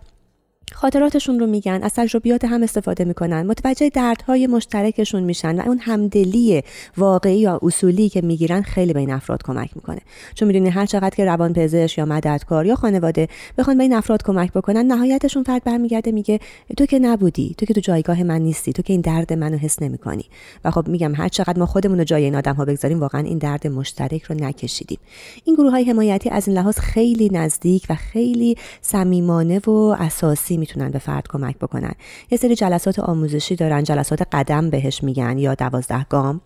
خاطراتشون 0.72 1.38
رو 1.38 1.46
میگن 1.46 1.80
از 1.82 1.92
تجربیات 1.94 2.44
هم 2.44 2.62
استفاده 2.62 3.04
می‌کنن. 3.04 3.46
متوجه 3.46 3.88
دردهای 3.88 4.46
مشترکشون 4.46 5.22
میشن 5.22 5.60
و 5.60 5.62
اون 5.66 5.78
همدلی 5.78 6.62
واقعی 6.96 7.38
یا 7.38 7.60
اصولی 7.62 8.08
که 8.08 8.20
می‌گیرن 8.20 8.62
خیلی 8.62 8.92
به 8.92 9.00
این 9.00 9.12
افراد 9.12 9.42
کمک 9.42 9.70
می‌کنه. 9.74 10.00
چون 10.34 10.48
می‌دونی 10.48 10.68
هر 10.68 10.86
چقدر 10.86 11.16
که 11.16 11.24
روانپزشک 11.24 11.98
یا 11.98 12.04
مددکار 12.04 12.66
یا 12.66 12.74
خانواده 12.74 13.28
بخوان 13.58 13.76
به 13.78 13.82
این 13.82 13.92
افراد 13.92 14.22
کمک 14.22 14.52
بکنن 14.52 14.86
نهایتشون 14.86 15.42
فرد 15.42 15.64
برمیگرده 15.64 16.12
میگه 16.12 16.40
تو 16.76 16.86
که 16.86 16.98
نبودی 16.98 17.54
تو 17.58 17.66
که 17.66 17.74
تو 17.74 17.80
جایگاه 17.80 18.22
من 18.22 18.40
نیستی 18.40 18.72
تو 18.72 18.82
که 18.82 18.92
این 18.92 19.00
درد 19.00 19.32
منو 19.32 19.56
حس 19.56 19.82
نمی‌کنی. 19.82 20.24
و 20.64 20.70
خب 20.70 20.88
میگم 20.88 21.14
هر 21.14 21.28
چقدر 21.28 21.58
ما 21.58 21.66
خودمون 21.66 21.98
رو 21.98 22.04
جای 22.04 22.24
این 22.24 22.36
آدم 22.36 22.54
ها 22.54 22.64
بگذاریم 22.64 23.00
واقعا 23.00 23.20
این 23.20 23.38
درد 23.38 23.66
مشترک 23.66 24.22
رو 24.22 24.36
نکشیدیم. 24.40 24.98
این 25.44 25.56
گروه 25.56 25.70
های 25.70 25.84
حمایتی 25.84 26.30
از 26.30 26.48
این 26.48 26.56
لحاظ 26.56 26.78
خیلی 26.78 27.28
نزدیک 27.32 27.86
و 27.90 27.94
خیلی 27.94 28.56
صمیمانه 28.80 29.58
و 29.58 29.96
اساسی 29.98 30.63
می‌تونن 30.64 30.90
به 30.90 30.98
فرد 30.98 31.26
کمک 31.28 31.58
بکنن. 31.58 31.92
یه 32.30 32.38
سری 32.38 32.54
جلسات 32.54 32.98
آموزشی 32.98 33.56
دارن 33.56 33.82
جلسات 33.82 34.22
قدم 34.32 34.70
بهش 34.70 35.02
میگن 35.02 35.38
یا 35.38 35.54
دوازده 35.54 36.04
گام 36.04 36.40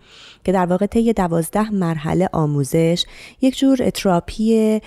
که 0.45 0.53
در 0.53 0.67
واقع 0.67 0.87
طی 0.87 1.13
دوازده 1.13 1.71
مرحله 1.71 2.29
آموزش 2.33 3.05
یک 3.41 3.59
جور 3.59 3.91
تراپی 3.91 4.81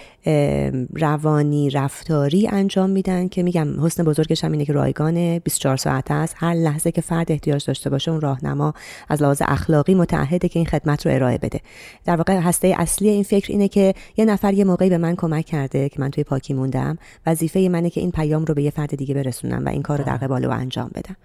روانی 0.94 1.70
رفتاری 1.70 2.48
انجام 2.48 2.90
میدن 2.90 3.28
که 3.28 3.44
میگم 3.44 3.86
حسن 3.86 4.04
بزرگش 4.04 4.44
هم 4.44 4.52
اینه 4.52 4.66
که 4.66 4.74
رایگان 4.74 5.40
24 5.40 5.78
ساعت 5.78 6.12
است. 6.12 6.36
هر 6.38 6.54
لحظه 6.54 6.92
که 6.92 7.02
فرد 7.02 7.32
احتیاج 7.32 7.66
داشته 7.66 7.90
باشه 7.90 8.12
اون 8.12 8.22
راهنما 8.22 8.74
از 9.10 9.22
لحاظ 9.22 9.42
اخلاقی 9.48 9.96
متعهده 9.96 10.50
که 10.50 10.60
این 10.60 10.66
خدمت 10.66 11.06
رو 11.06 11.14
ارائه 11.14 11.38
بده. 11.38 11.60
در 12.06 12.16
واقع 12.16 12.40
هسته 12.40 12.76
اصلی 12.78 13.10
این 13.10 13.24
فکر 13.24 13.52
اینه 13.52 13.68
که 13.68 13.94
یه 14.18 14.26
نفر 14.26 14.54
یه 14.54 14.64
موقعی 14.64 14.90
به 14.90 14.98
من 14.98 15.16
کمک 15.16 15.46
کرده 15.46 15.90
که 15.90 16.00
من 16.00 16.12
توی 16.12 16.24
پاکی 16.24 16.54
موندم. 16.54 16.98
وظیفه 17.26 17.60
منه 17.60 17.90
که 17.90 18.02
این 18.02 18.12
پیام 18.12 18.46
رو 18.46 18.54
به 18.54 18.64
یه 18.64 18.70
فرد 18.70 18.96
دیگه 18.96 19.11
برسونم 19.14 19.66
و 19.66 19.70
این 19.70 19.82
کار 19.82 19.98
رو 19.98 20.04
در 20.04 20.18
قبال 20.18 20.46
او 20.46 20.52
انجام 20.52 20.92
بدم. 20.96 21.16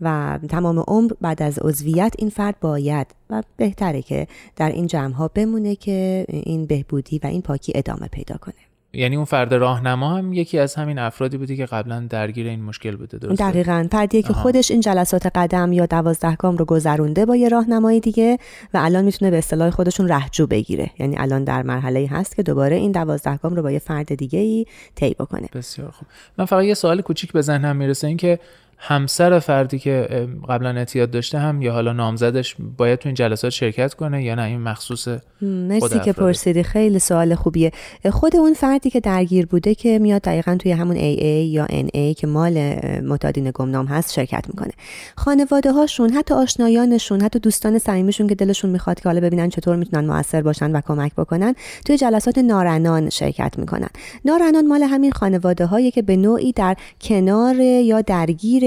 و 0.00 0.38
تمام 0.48 0.78
عمر 0.78 1.12
بعد 1.20 1.42
از 1.42 1.58
عضویت 1.58 2.14
این 2.18 2.30
فرد 2.30 2.60
باید 2.60 3.06
و 3.30 3.42
بهتره 3.56 4.02
که 4.02 4.26
در 4.56 4.68
این 4.68 4.86
جمع 4.86 5.14
ها 5.14 5.28
بمونه 5.28 5.76
که 5.76 6.26
این 6.28 6.66
بهبودی 6.66 7.20
و 7.24 7.26
این 7.26 7.42
پاکی 7.42 7.72
ادامه 7.74 8.06
پیدا 8.06 8.36
کنه. 8.36 8.73
یعنی 8.94 9.16
اون 9.16 9.24
فرد 9.24 9.54
راهنما 9.54 10.16
هم 10.16 10.32
یکی 10.32 10.58
از 10.58 10.74
همین 10.74 10.98
افرادی 10.98 11.36
بودی 11.36 11.56
که 11.56 11.66
قبلا 11.66 12.06
درگیر 12.10 12.46
این 12.46 12.62
مشکل 12.62 12.96
بوده 12.96 13.18
درسته؟ 13.18 13.50
دقیقا. 13.50 13.88
فردیه 13.92 14.22
که. 14.22 14.32
خودش 14.32 14.70
این 14.70 14.80
جلسات 14.80 15.26
قدم 15.34 15.72
یا 15.72 15.86
دوازده 15.86 16.36
گام 16.36 16.56
رو 16.56 16.64
گذرونده 16.64 17.26
با 17.26 17.36
یه 17.36 17.48
راهنمای 17.48 18.00
دیگه 18.00 18.38
و 18.74 18.78
الان 18.82 19.04
می‌تونه 19.04 19.30
به 19.30 19.38
اصطلاح 19.38 19.70
خودشون 19.70 20.08
رهجو 20.08 20.46
بگیره. 20.46 20.90
یعنی 20.98 21.16
الان 21.18 21.44
در 21.44 21.62
مرحله 21.62 22.08
هست 22.10 22.36
که 22.36 22.42
دوباره 22.42 22.76
این 22.76 22.92
دوازده 22.92 23.36
گام 23.36 23.54
رو 23.54 23.62
با 23.62 23.70
یه 23.70 23.78
فرد 23.78 24.14
دیگه 24.14 24.38
ای 24.38 24.66
طی 24.94 25.14
بکنه. 25.14 25.48
بسیار 25.54 25.90
خوب. 25.90 26.08
من 26.38 26.44
فقط 26.44 26.64
یه 26.64 26.74
سوال 26.74 27.02
کوچیک 27.02 27.32
به 27.32 27.42
ذهنم 27.42 27.76
می‌رسه 27.76 28.06
این 28.06 28.16
که 28.16 28.38
همسر 28.78 29.38
فردی 29.38 29.78
که 29.78 30.08
قبلا 30.48 30.70
اعتیاد 30.70 31.10
داشته 31.10 31.38
هم 31.38 31.62
یا 31.62 31.72
حالا 31.72 31.92
نامزدش 31.92 32.56
باید 32.76 32.98
تو 32.98 33.08
این 33.08 33.14
جلسات 33.14 33.50
شرکت 33.50 33.94
کنه 33.94 34.24
یا 34.24 34.34
نه؟ 34.34 34.42
این 34.42 34.60
مخصوص 34.60 35.08
مرسی 35.42 36.00
که. 36.00 36.12
پرسیدی. 36.12 36.62
خیلی 36.62 36.98
سوال 36.98 37.34
خوبیه. 37.34 37.72
خود 38.10 38.36
اون 38.36 38.54
فردی 38.54 38.90
که 38.90 39.00
درگیر 39.00 39.46
بوده 39.46 39.74
که 39.74 39.98
میاد 39.98 40.22
دقیقا 40.22 40.56
توی 40.56 40.72
همون 40.72 40.96
AA 40.96 41.24
یا 41.24 41.66
NA 41.66 42.16
که 42.16 42.26
مال 42.26 42.56
اه، 42.56 43.00
معتادین 43.00 43.50
گمنام 43.54 43.86
هست 43.86 44.12
شرکت 44.12 44.44
می‌کنه. 44.48 44.72
خانواده 45.16 45.72
هاشون 45.72 46.10
حتی 46.10 46.34
آشنایانشون 46.34 47.20
حتی 47.22 47.38
دوستان 47.38 47.78
صمیمیشون 47.78 48.26
که 48.26 48.34
دلشون 48.34 48.70
می‌خواد 48.70 49.00
که 49.00 49.08
حالا 49.08 49.20
ببینن 49.20 49.48
چطور 49.48 49.76
می‌تونن 49.76 50.06
موثر 50.06 50.42
باشن 50.42 50.76
و 50.76 50.80
کمک 50.80 51.14
بکنن 51.14 51.54
توی 51.86 51.96
جلسات 51.96 52.38
نارنان 52.38 53.10
شرکت 53.10 53.58
می‌کنن. 53.58 53.88
نارنان 54.24 54.66
مال 54.66 54.82
همین 54.82 55.12
خانواده 55.12 55.66
هایی 55.66 55.90
که 55.90 56.02
به 56.02 56.16
نوعی 56.16 56.52
در 56.52 56.76
کنار 57.00 57.60
یا 57.60 58.00
درگیر 58.00 58.64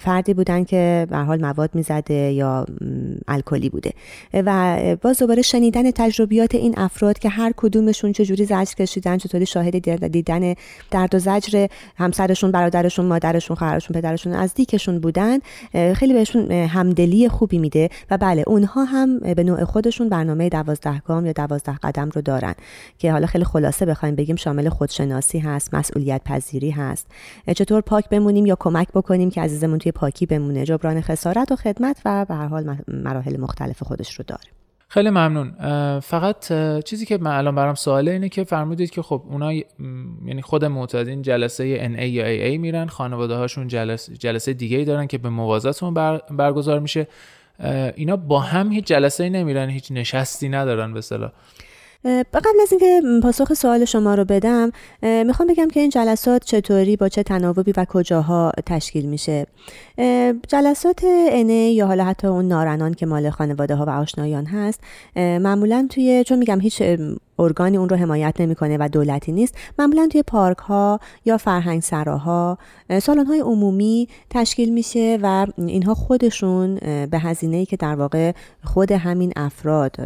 فردی 0.00 0.34
بودن 0.34 0.64
که 0.64 1.06
به 1.10 1.16
حال 1.16 1.40
مواد 1.40 1.70
می‌زده 1.74 2.14
یا 2.14 2.66
الکلی 3.28 3.68
بوده. 3.68 3.92
و 4.34 4.76
باز 5.02 5.18
دوباره 5.18 5.42
شنیدن 5.42 5.90
تجربیات 5.90 6.54
این 6.54 6.74
افراد 6.76 7.18
که 7.18 7.28
هر 7.28 7.52
کدومشون 7.56 8.12
چجوری 8.12 8.44
زجر 8.44 8.74
کشیدن 8.78 9.16
چطوری 9.18 9.46
شاهد 9.46 9.78
دید- 9.78 10.06
دیدن 10.06 10.54
درد 10.90 11.14
و 11.14 11.18
زجر 11.18 11.66
همسرشون 11.96 12.50
برادرشون 12.50 13.06
مادرشون 13.06 13.56
خواهرشون 13.56 14.00
پدرشون 14.00 14.32
نزدیکشون 14.32 14.98
بودن 14.98 15.38
اه، 15.74 15.94
خیلی 15.94 16.12
بهشون 16.12 16.50
همدلی 16.52 17.28
خوبی 17.28 17.58
میده. 17.58 17.88
و 18.10 18.18
بله 18.18 18.44
اونها 18.46 18.84
هم 18.84 19.18
به 19.18 19.44
نوع 19.44 19.64
خودشون 19.64 20.08
برنامه 20.08 20.48
دوازده 20.48 20.98
گام 21.06 21.26
یا 21.26 21.32
دوازده 21.32 21.78
قدم 21.82 22.10
رو 22.14 22.22
دارن 22.22 22.54
که 22.98 23.12
حالا 23.12 23.26
خیلی 23.26 23.44
خلاصه 23.44 23.86
بخوایم 23.86 24.14
بگیم 24.14 24.36
شامل 24.36 24.68
خودشناسی 24.68 25.38
هست 25.38 25.74
مسئولیت 25.74 26.20
پذیری 26.24 26.70
هست 26.70 27.06
چطور 27.56 27.80
پاک 27.80 28.08
بمونیم 28.08 28.46
یا 28.46 28.56
کمک 28.60 28.88
بکنیم 28.96 29.30
که 29.30 29.40
عزیزمون 29.40 29.78
توی 29.78 29.92
پاکی 29.92 30.26
بمونه. 30.26 30.64
جبران 30.64 31.00
خسارت 31.00 31.52
و 31.52 31.56
خدمت 31.56 32.00
و 32.04 32.24
به 32.28 32.34
هر 32.34 32.46
حال 32.46 32.76
مراحل 32.88 33.40
مختلف 33.40 33.82
خودش 33.82 34.14
رو 34.14 34.24
داره. 34.28 34.42
خیلی 34.88 35.10
ممنون. 35.10 35.50
فقط 36.00 36.52
چیزی 36.82 37.06
که 37.06 37.18
من 37.18 37.30
الان 37.30 37.54
برام 37.54 37.74
سواله 37.74 38.10
اینه 38.10 38.28
که 38.28 38.44
فرمودید 38.44 38.90
که 38.90 39.02
خب 39.02 39.22
اونا 39.30 39.52
یعنی 39.52 40.42
خود 40.42 40.64
معتادین 40.64 41.22
جلسه 41.22 41.88
NA 41.88 42.02
یا 42.02 42.54
AA 42.54 42.58
میرن. 42.58 42.86
خانواده 42.86 43.34
هاشون 43.34 43.68
جلسه, 43.68 44.16
جلسه 44.16 44.52
دیگه 44.52 44.78
ای 44.78 44.84
دارن 44.84 45.06
که 45.06 45.18
به 45.18 45.28
موازات 45.28 45.82
اون 45.82 45.94
بر، 45.94 46.20
برگزار 46.30 46.78
میشه. 46.78 47.06
اینا 47.94 48.16
با 48.16 48.40
هم 48.40 48.72
هیچ 48.72 48.84
جلسه 48.84 49.24
ای 49.24 49.30
نمیرن 49.30 49.68
هیچ 49.68 49.92
نشستی 49.92 50.48
ندارن 50.48 50.92
به 50.92 50.98
اصطلاح. 50.98 51.30
اه، 51.30 51.32
قبل 52.34 52.60
از 52.62 52.72
اینکه 52.72 53.02
پاسخ 53.22 53.54
سوال 53.54 53.84
شما 53.84 54.14
رو 54.14 54.24
بدم 54.24 54.70
می‌خوام 55.02 55.48
بگم 55.48 55.68
که 55.68 55.80
این 55.80 55.90
جلسات 55.90 56.44
چطوری 56.44 56.96
با 56.96 57.08
چه 57.08 57.22
تناوبی 57.22 57.72
و 57.76 57.84
کجاها 57.84 58.52
تشکیل 58.66 59.06
میشه؟ 59.06 59.46
جلسات 60.48 61.04
انه 61.04 61.52
یا 61.52 61.86
حالا 61.86 62.04
حتی 62.04 62.26
اون 62.26 62.48
نارنان 62.48 62.94
که 62.94 63.06
مال 63.06 63.30
خانواده 63.30 63.74
ها 63.74 63.84
و 63.84 63.90
آشنایان 63.90 64.46
هست 64.46 64.80
معمولا 65.16 65.86
توی 65.90 66.24
چون 66.26 66.38
میگم 66.38 66.60
هیچ 66.60 66.82
ارگانی 67.38 67.76
اون 67.76 67.88
رو 67.88 67.96
حمایت 67.96 68.40
نمی‌کنه 68.40 68.76
و 68.80 68.88
دولتی 68.92 69.32
نیست. 69.32 69.54
معمولا 69.78 70.08
توی 70.12 70.22
پارک 70.22 70.58
ها 70.58 71.00
یا 71.24 71.38
فرهنگ 71.38 71.82
سراها 71.82 72.58
سالن 73.02 73.26
های 73.26 73.40
عمومی 73.40 74.08
تشکیل 74.30 74.72
میشه 74.72 75.18
و 75.22 75.46
اینها 75.56 75.94
خودشون 75.94 76.74
به 77.10 77.18
هزینه 77.18 77.64
که 77.64 77.76
در 77.76 77.94
واقع 77.94 78.32
خود 78.64 78.92
همین 78.92 79.32
افراد 79.36 79.96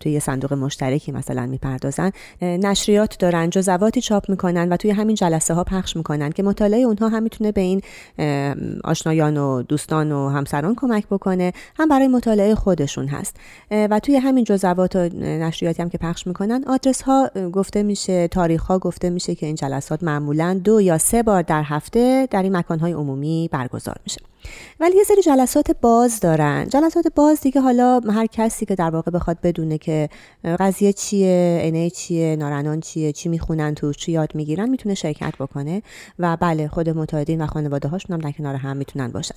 توی 0.00 0.12
یه 0.12 0.18
صندوق 0.18 0.52
مشترکی 0.52 1.12
مثلا 1.12 1.46
می‌پردازن 1.46 2.10
نشریات 2.42 3.18
دارن 3.18 3.50
جزواتی 3.50 4.00
چاپ 4.00 4.30
می‌کنن 4.30 4.68
و 4.68 4.76
توی 4.76 4.90
همین 4.90 5.16
جلسه 5.16 5.54
ها 5.54 5.64
پخش 5.64 5.96
می‌کنن 5.96 6.30
که 6.30 6.42
مطالعه 6.42 6.80
اونها 6.80 7.08
هم 7.08 7.22
می‌تونه 7.22 7.52
به 7.52 7.60
این 7.60 7.80
آشنایان 8.84 9.36
و 9.36 9.62
دوستان 9.62 10.12
و 10.12 10.28
همسران 10.28 10.74
کمک 10.74 11.06
بکنه. 11.06 11.52
هم 11.76 11.88
برای 11.88 12.08
مطالعه 12.08 12.54
خودشون 12.54 13.06
هست. 13.06 13.36
و 13.70 14.00
توی 14.00 14.16
همین 14.16 14.44
جزوات 14.44 14.96
و 14.96 14.98
نشریاتی 15.18 15.82
هم 15.82 15.88
که 15.88 15.98
پخش 15.98 16.26
می‌کنن 16.26 16.53
آدرس 16.66 17.02
ها 17.02 17.30
گفته 17.52 17.82
میشه 17.82 18.28
تاریخ 18.28 18.62
ها 18.62 18.78
گفته 18.78 19.10
میشه 19.10 19.34
که 19.34 19.46
این 19.46 19.54
جلسات 19.54 20.02
معمولا 20.02 20.60
دو 20.64 20.80
یا 20.80 20.98
سه 20.98 21.22
بار 21.22 21.42
در 21.42 21.62
هفته 21.62 22.28
در 22.30 22.42
این 22.42 22.56
مکان 22.56 22.78
های 22.78 22.92
عمومی 22.92 23.48
برگزار 23.52 23.96
میشه. 24.04 24.20
ولی 24.80 24.96
یه 24.96 25.04
سری 25.04 25.22
جلسات 25.22 25.70
باز 25.80 26.20
دارن. 26.20 26.68
جلسات 26.68 27.06
باز 27.14 27.40
دیگه 27.40 27.60
حالا 27.60 28.00
هر 28.10 28.26
کسی 28.26 28.66
که 28.66 28.74
در 28.74 28.90
واقع 28.90 29.10
بخواد 29.10 29.38
بدونه 29.42 29.78
که 29.78 30.08
قضیه 30.44 30.92
چیه 30.92 31.58
انه 31.62 31.90
چیه 31.90 32.36
نارنان 32.36 32.80
چیه 32.80 33.12
چی 33.12 33.28
می‌خونن 33.28 33.74
توش 33.74 33.96
چی 33.96 34.12
یاد 34.12 34.34
می‌گیرن 34.34 34.68
می‌تونه 34.68 34.94
شرکت 34.94 35.34
بکنه 35.40 35.82
و 36.18 36.36
بله 36.40 36.68
خود 36.68 36.90
متعادین 36.90 37.40
و 37.40 37.46
خانواده 37.46 37.88
هاشون 37.88 38.14
هم 38.14 38.20
در 38.20 38.32
کنار 38.32 38.54
هم 38.54 38.76
می‌تونن 38.76 39.08
باشن. 39.08 39.34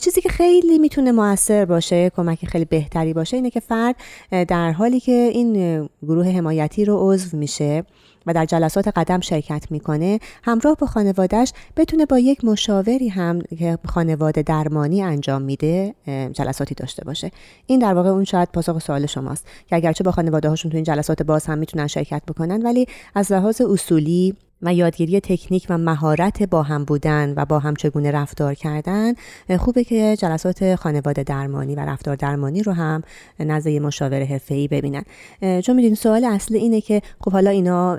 چیزی 0.00 0.20
که 0.20 0.28
خیلی 0.28 0.78
می‌تونه 0.78 1.12
موثر 1.12 1.64
باشه 1.64 2.10
کمک 2.10 2.46
خیلی 2.46 2.64
بهتری 2.64 3.12
باشه 3.12 3.36
اینه 3.36 3.50
که 3.50 3.60
فرد 3.60 3.96
در 4.30 4.72
حالی 4.72 5.00
که 5.00 5.30
این 5.32 5.88
گروه 6.02 6.26
حمایتی 6.26 6.84
رو 6.84 7.12
عضو 7.12 7.36
میشه 7.36 7.84
و 8.26 8.34
در 8.34 8.44
جلسات 8.44 8.88
قدم 8.88 9.20
شرکت 9.20 9.66
می‌کنه 9.70 10.18
همراه 10.42 10.76
با 10.76 10.86
خانوادهش 10.86 11.52
بتونه 11.76 12.06
با 12.06 12.18
یک 12.18 12.44
مشاوری 12.44 13.08
هم 13.08 13.40
که 13.40 13.78
خانواده 13.86 14.42
درمانی 14.42 15.02
انجام 15.02 15.42
میده 15.42 15.94
جلساتی 16.32 16.74
داشته 16.74 17.04
باشه. 17.04 17.30
این 17.66 17.78
در 17.78 17.94
واقع 17.94 18.08
اون 18.08 18.24
شاید 18.24 18.48
پاسخ 18.52 18.78
سوال 18.78 19.06
شماست. 19.06 19.46
که 19.66 19.76
اگرچه 19.76 20.04
با 20.04 20.10
خانواده 20.10 20.48
هاشون 20.48 20.70
تو 20.70 20.76
این 20.76 20.84
جلسات 20.84 21.22
باز 21.22 21.46
هم 21.46 21.58
می‌تونن 21.58 21.86
شرکت 21.86 22.22
بکنن 22.28 22.62
ولی 22.62 22.86
از 23.14 23.32
لحاظ 23.32 23.60
اصولی 23.60 24.34
و 24.62 24.74
یادگیری 24.74 25.20
تکنیک 25.20 25.66
و 25.70 25.78
مهارت 25.78 26.42
با 26.42 26.62
هم 26.62 26.84
بودن 26.84 27.34
و 27.36 27.44
با 27.44 27.58
هم 27.58 27.76
چگونه 27.76 28.10
رفتار 28.10 28.54
کردن 28.54 29.12
خوبه 29.58 29.84
که 29.84 30.16
جلسات 30.16 30.74
خانواده 30.74 31.22
درمانی 31.22 31.74
و 31.74 31.80
رفتار 31.80 32.16
درمانی 32.16 32.62
رو 32.62 32.72
هم 32.72 33.02
نزد 33.40 33.68
مشاور 33.68 34.22
حرفه‌ای 34.22 34.68
ببینن. 34.68 35.02
اه، 35.42 35.60
چون 35.60 35.76
می‌دونید 35.76 35.98
سوال 35.98 36.24
اصلی 36.24 36.58
اینه 36.58 36.80
که 36.80 37.02
خب 37.20 37.32
حالا 37.32 37.50
اینا 37.50 37.96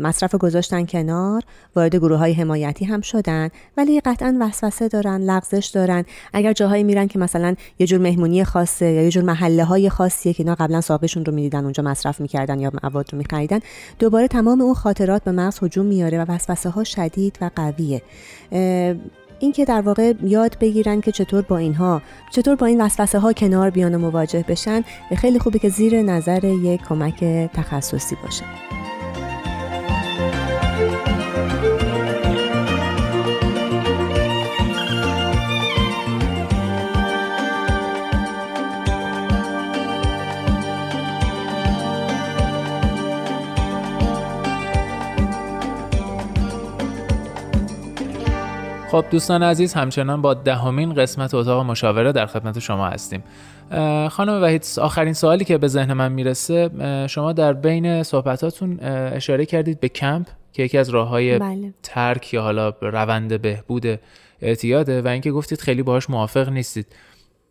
مصرف 0.00 0.34
گذاشتن 0.34 0.86
کنار 0.86 1.42
وارد 1.76 1.96
گروه 1.96 2.18
های 2.18 2.32
حمایتی 2.32 2.84
هم 2.84 3.00
شدن 3.00 3.48
ولی 3.76 4.00
قطعا 4.00 4.36
وسوسه 4.40 4.88
دارن 4.88 5.20
لغزش 5.20 5.66
دارن. 5.74 6.04
اگر 6.32 6.52
جاهایی 6.52 6.84
میرن 6.84 7.06
که 7.06 7.18
مثلا 7.18 7.54
یه 7.78 7.86
جور 7.86 8.00
مهمونی 8.00 8.44
خاصه 8.44 8.86
یا 8.86 9.02
یه 9.02 9.10
جور 9.10 9.24
محله 9.24 9.64
های 9.64 9.90
خاصیه 9.90 10.32
که 10.32 10.42
اینا 10.42 10.54
قبلا 10.54 10.80
سابقشون 10.80 11.24
رو 11.24 11.34
می‌دیدن 11.34 11.62
اونجا 11.62 11.82
مصرف 11.82 12.20
می‌کردن 12.20 12.60
یا 12.60 12.70
مواد 12.82 13.12
رو 13.12 13.18
میخریدن 13.18 13.60
دوباره 13.98 14.28
تمام 14.28 14.60
اون 14.60 14.74
خاطرات 14.74 15.24
به 15.24 15.32
مغز 15.32 15.62
هجوم 15.62 15.86
میاره 16.10 16.24
و 16.24 16.34
وسوسه 16.34 16.70
ها 16.70 16.84
شدید 16.84 17.38
و 17.40 17.50
قویه. 17.56 18.02
این 19.40 19.52
که 19.52 19.64
در 19.64 19.80
واقع 19.80 20.12
یاد 20.22 20.58
بگیرن 20.60 21.00
که 21.00 21.12
چطور 21.12 21.42
با 21.42 21.56
اینها 21.56 22.02
چطور 22.32 22.56
با 22.56 22.66
این 22.66 22.80
وسوسه 22.80 23.18
ها 23.18 23.32
کنار 23.32 23.70
بیان 23.70 23.94
و 23.94 23.98
مواجه 23.98 24.44
بشن 24.48 24.84
خیلی 25.16 25.38
خوبه 25.38 25.58
که 25.58 25.68
زیر 25.68 26.02
نظر 26.02 26.44
یک 26.44 26.80
کمک 26.88 27.24
تخصصی 27.54 28.16
باشه. 28.24 28.44
خب 48.90 49.04
دوستان 49.10 49.42
عزیز 49.42 49.74
همچنان 49.74 50.22
با 50.22 50.34
دهمین 50.34 50.94
قسمت 50.94 51.34
اتاق 51.34 51.66
مشاوره 51.66 52.12
در 52.12 52.26
خدمت 52.26 52.58
شما 52.58 52.88
هستیم. 52.88 53.22
خانم 54.10 54.42
وحید 54.42 54.66
آخرین 54.80 55.12
سوالی 55.12 55.44
که 55.44 55.58
به 55.58 55.68
ذهن 55.68 55.92
من 55.92 56.12
می‌رسه 56.12 56.70
شما 57.08 57.32
در 57.32 57.52
بین 57.52 58.02
صحبتاتون 58.02 58.80
اشاره 58.80 59.46
کردید 59.46 59.80
به 59.80 59.88
کمپ 59.88 60.26
که 60.52 60.62
یکی 60.62 60.78
از 60.78 60.88
راه 60.88 61.08
های 61.08 61.38
بله. 61.38 61.74
ترک 61.82 62.34
یا 62.34 62.42
حالا 62.42 62.72
روند 62.80 63.42
بهبود 63.42 64.00
اعتیاده 64.42 65.02
و 65.02 65.08
اینکه 65.08 65.30
گفتید 65.30 65.60
خیلی 65.60 65.82
باهاش 65.82 66.10
موافق 66.10 66.48
نیستید. 66.48 66.86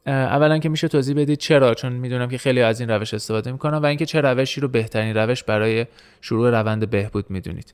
اولا 0.06 0.60
که 0.60 0.70
میشه 0.70 0.88
توضیح 0.88 1.16
بدید 1.16 1.40
چرا 1.40 1.74
چون 1.74 1.94
می‌دونم 1.94 2.30
که 2.30 2.38
خیلی 2.38 2.62
از 2.62 2.80
این 2.80 2.90
روش 2.90 3.14
استفاده 3.14 3.52
می‌کنن 3.52 3.78
و 3.78 3.86
اینکه 3.86 4.06
چه 4.06 4.22
روشی 4.22 4.62
رو 4.62 4.68
بهترین 4.68 5.18
روش 5.18 5.44
برای 5.44 5.86
شروع 6.22 6.50
روند 6.50 6.90
بهبود 6.90 7.26
می‌دونید. 7.30 7.74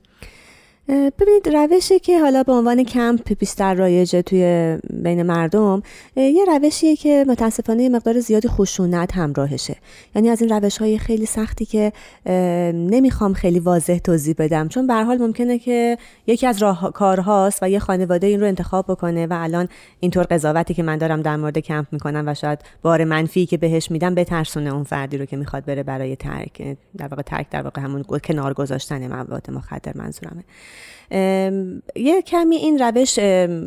ببینید 0.88 1.48
روشی 1.48 1.98
که 1.98 2.20
حالا 2.20 2.42
به 2.42 2.52
عنوان 2.52 2.84
کمپ 2.84 3.38
بیشتر 3.38 3.74
رایجه 3.74 4.22
توی 4.22 4.76
بین 4.90 5.22
مردم 5.22 5.82
یه 6.16 6.44
روشیه 6.44 6.96
که 6.96 7.24
متاسفانه 7.28 7.82
یه 7.82 7.88
مقدار 7.88 8.20
زیادی 8.20 8.48
خشونت 8.48 9.16
همراهشه. 9.16 9.76
یعنی 10.14 10.28
از 10.28 10.42
این 10.42 10.50
روش 10.50 10.78
های 10.78 10.98
خیلی 10.98 11.26
سختی 11.26 11.64
که 11.64 11.92
نمی‌خوام 12.74 13.32
خیلی 13.32 13.58
واضح 13.58 13.98
توضیح 13.98 14.34
بدم. 14.38 14.68
چون 14.68 14.86
به 14.86 14.94
حال 14.94 15.18
ممکنه 15.18 15.58
که 15.58 15.98
یکی 16.26 16.46
از 16.46 16.62
راهکارهاست 16.62 17.62
و 17.62 17.70
یه 17.70 17.78
خانواده 17.78 18.26
این 18.26 18.40
رو 18.40 18.46
انتخاب 18.46 18.84
بکنه 18.88 19.26
و 19.26 19.32
الان 19.32 19.68
اینطور 20.00 20.24
قضاوتی 20.24 20.74
که 20.74 20.82
من 20.82 20.98
دارم 20.98 21.22
در 21.22 21.36
مورد 21.36 21.58
کمپ 21.58 21.86
می‌کنم 21.92 22.24
و 22.26 22.34
شاید 22.34 22.58
بار 22.82 23.04
منفی 23.04 23.46
که 23.46 23.56
بهش 23.56 23.90
میدم 23.90 24.14
بترسونه 24.14 24.74
اون 24.74 24.84
فردی 24.84 25.18
رو 25.18 25.24
که 25.24 25.36
می‌خواد 25.36 25.64
بره 25.64 25.82
برای 25.82 26.16
ترک 26.16 26.76
در 26.96 27.08
واقع 27.08 27.22
ترک 27.22 27.50
در 27.50 27.62
واقع 27.62 27.80
همون 27.82 28.02
کنار 28.02 28.54
گذاشتن 28.54 29.06
مواد 29.06 29.50
مخدر 29.50 29.92
منظورمه. 29.94 30.44
یه 31.96 32.22
کمی 32.26 32.56
این 32.56 32.78
روش 32.78 33.18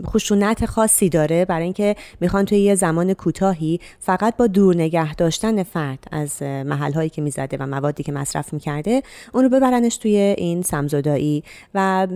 خشونت 0.06 0.66
خاصی 0.66 1.10
داره 1.10 1.46
برای 1.46 1.64
اینکه 1.64 1.96
می‌خوان 2.22 2.46
توی 2.46 2.60
یه 2.60 2.76
زمان 2.76 3.14
کوتاهی 3.14 3.80
فقط 4.00 4.38
با 4.38 4.48
دور 4.48 4.76
نگه 4.76 5.16
داشتن 5.16 5.64
فرد 5.64 6.00
از 6.12 6.42
محل 6.42 6.94
هایی 6.94 7.10
که 7.10 7.22
می‌زده 7.22 7.58
و 7.58 7.66
موادی 7.66 8.04
که 8.04 8.12
مصرف 8.12 8.54
می‌کرده 8.54 9.04
اون 9.34 9.44
رو 9.44 9.50
ببرنش 9.50 9.98
توی 9.98 10.18
این 10.18 10.62
سمزدایی 10.62 11.44
و 11.74 12.08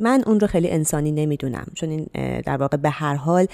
من 0.00 0.22
اون 0.26 0.40
رو 0.40 0.46
خیلی 0.46 0.70
انسانی 0.70 1.12
نمی‌دونم. 1.12 1.66
چون 1.74 1.90
این 1.90 2.06
در 2.46 2.56
واقع 2.56 2.76
به 2.76 2.90
هر 2.90 3.14
حال 3.14 3.46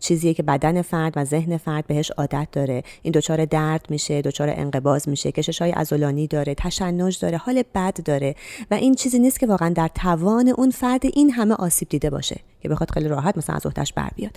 چیزیه 0.00 0.34
که 0.34 0.42
بدن 0.42 0.82
فرد 0.82 1.12
و 1.16 1.24
ذهن 1.24 1.56
فرد 1.56 1.86
بهش 1.86 2.10
عادت 2.10 2.48
داره. 2.52 2.82
این 3.02 3.12
دچار 3.12 3.44
درد 3.44 3.86
میشه 3.90 4.22
دچار 4.22 4.48
انقباز 4.56 5.08
میشه 5.08 5.32
کشش 5.32 5.62
های 5.62 5.72
ازولانی 5.72 6.26
داره 6.26 6.54
تشنج 6.54 7.18
داره 7.18 7.36
حال 7.36 7.62
بد 7.74 8.02
داره 8.04 8.34
و 8.70 8.74
این 8.74 8.94
چیزی 8.94 9.18
نیست 9.18 9.40
که 9.40 9.46
واقعا 9.46 9.68
در 9.68 9.88
توان 9.94 10.39
اون 10.48 10.70
فرد 10.70 11.06
این 11.06 11.30
همه 11.30 11.54
آسیب 11.54 11.88
دیده 11.88 12.10
باشه. 12.10 12.40
که 12.60 12.68
بخواد 12.68 12.90
خیلی 12.90 13.08
راحت 13.08 13.38
مثلا 13.38 13.56
از 13.56 13.66
احتش 13.66 13.92
بر 13.92 14.08
بیاد. 14.16 14.30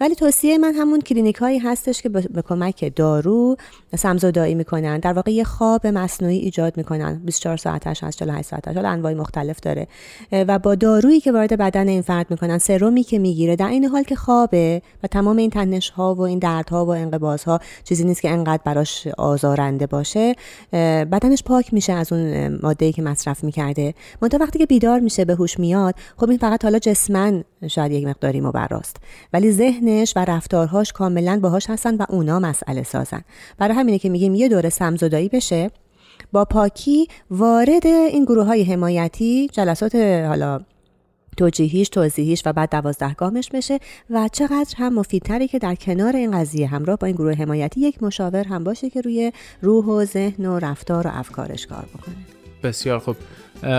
ولی 0.00 0.14
توصیه 0.14 0.58
من 0.58 0.74
همون 0.74 1.00
کلینیک 1.00 1.36
هایی 1.36 1.58
هستش 1.58 2.02
که 2.02 2.08
به 2.08 2.42
کمک 2.42 2.92
دارو 2.96 3.56
سمزدایی 3.96 4.54
می‌کنن 4.54 4.98
در 4.98 5.12
واقع 5.12 5.30
یه 5.30 5.44
خواب 5.44 5.86
مصنوعی 5.86 6.38
ایجاد 6.38 6.76
می‌کنن. 6.76 7.20
24 7.24 7.56
ساعتش 7.56 8.04
از 8.04 8.16
48 8.16 8.48
ساعتش 8.48 8.74
حالا 8.74 8.88
انواع 8.88 9.14
مختلف 9.14 9.60
داره. 9.60 9.86
و 10.32 10.58
با 10.58 10.74
دارویی 10.74 11.20
که 11.20 11.32
وارد 11.32 11.58
بدن 11.58 11.88
این 11.88 12.02
فرد 12.02 12.30
می‌کنن 12.30 12.58
سرومی 12.58 13.02
که 13.02 13.18
می‌گیره 13.18 13.56
در 13.56 13.68
این 13.68 13.84
حال 13.84 14.02
که 14.02 14.16
خوابه 14.16 14.82
و 15.02 15.06
تمام 15.06 15.36
این 15.36 15.50
تنش 15.50 15.90
ها 15.90 16.14
و 16.14 16.20
این 16.20 16.38
دردها 16.38 16.86
و 16.86 16.88
انقباض 16.88 17.44
ها 17.44 17.60
چیزی 17.84 18.04
نیست 18.04 18.22
که 18.22 18.30
انقدر 18.30 18.62
براش 18.64 19.06
آزارنده 19.06 19.86
باشه 19.86 20.34
بدنش 20.72 21.42
پاک 21.42 21.74
میشه 21.74 21.92
از 21.92 22.12
اون 22.12 22.48
ماده 22.62 22.92
که 22.92 23.02
مصرف 23.02 23.44
می‌کرده. 23.44 23.94
منتها 24.22 24.40
وقتی 24.40 24.58
که 24.58 24.66
بیدار 24.66 25.00
میشه 25.00 25.24
به 25.24 25.34
هوش 25.34 25.58
میاد 25.58 25.94
خب 26.16 26.28
این 26.28 26.38
فقط 26.38 26.64
حالا 26.64 26.78
جسمن 26.78 27.44
شاید 27.66 27.92
یک 27.92 28.06
مقداری 28.06 28.40
مبراست. 28.40 28.96
ولی 29.32 29.52
ذهنش 29.52 30.12
و 30.16 30.24
رفتارهاش 30.24 30.92
کاملا 30.92 31.40
باهاش 31.42 31.70
هستن 31.70 31.96
و 31.96 32.04
اونا 32.08 32.38
مسئله 32.38 32.82
سازن. 32.82 33.22
برای 33.58 33.76
همینه 33.76 33.98
که 33.98 34.08
میگیم 34.08 34.34
یه 34.34 34.48
دوره 34.48 34.68
سمزدایی 34.68 35.28
بشه 35.28 35.70
با 36.32 36.44
پاکی 36.44 37.08
وارد 37.30 37.86
این 37.86 38.24
گروه 38.24 38.46
های 38.46 38.62
حمایتی 38.64 39.48
جلسات 39.52 39.94
حالا 40.28 40.60
توجیهیش 41.36 41.88
توضیحیش 41.88 42.42
و 42.46 42.52
بعد 42.52 42.70
دوازدهگامش 42.70 43.48
بشه 43.48 43.78
و 44.10 44.28
چقدر 44.32 44.74
هم 44.76 44.94
مفیدتره 44.94 45.48
که 45.48 45.58
در 45.58 45.74
کنار 45.74 46.16
این 46.16 46.30
قضیه 46.30 46.66
همراه 46.66 46.96
با 46.96 47.06
این 47.06 47.16
گروه 47.16 47.34
حمایتی 47.34 47.80
یک 47.80 48.02
مشاور 48.02 48.44
هم 48.44 48.64
باشه 48.64 48.90
که 48.90 49.00
روی 49.00 49.32
روح 49.62 49.84
و 49.84 50.04
ذهن 50.04 50.46
و 50.46 50.58
رفتار 50.58 51.06
و 51.06 51.10
افکارش 51.14 51.66
کار 51.66 51.84
بکنه. 51.94 52.14
بسیار 52.62 52.98
خوب. 52.98 53.16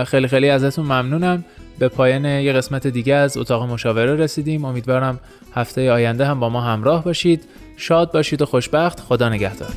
خیلی 0.04 0.28
خیلی 0.28 0.48
ازتون 0.48 0.84
ممنونم. 0.84 1.44
به 1.80 1.88
پایان 1.88 2.24
یه 2.24 2.52
قسمت 2.52 2.86
دیگه 2.86 3.14
از 3.14 3.36
اتاق 3.36 3.62
مشاوره 3.62 4.14
رسیدیم. 4.14 4.64
امیدوارم 4.64 5.20
هفته 5.54 5.92
آینده 5.92 6.24
هم 6.24 6.40
با 6.40 6.48
ما 6.48 6.60
همراه 6.60 7.04
باشید. 7.04 7.44
شاد 7.76 8.12
باشید 8.12 8.42
و 8.42 8.46
خوشبخت. 8.46 9.00
خدا 9.00 9.28
نگهدار. 9.28 9.68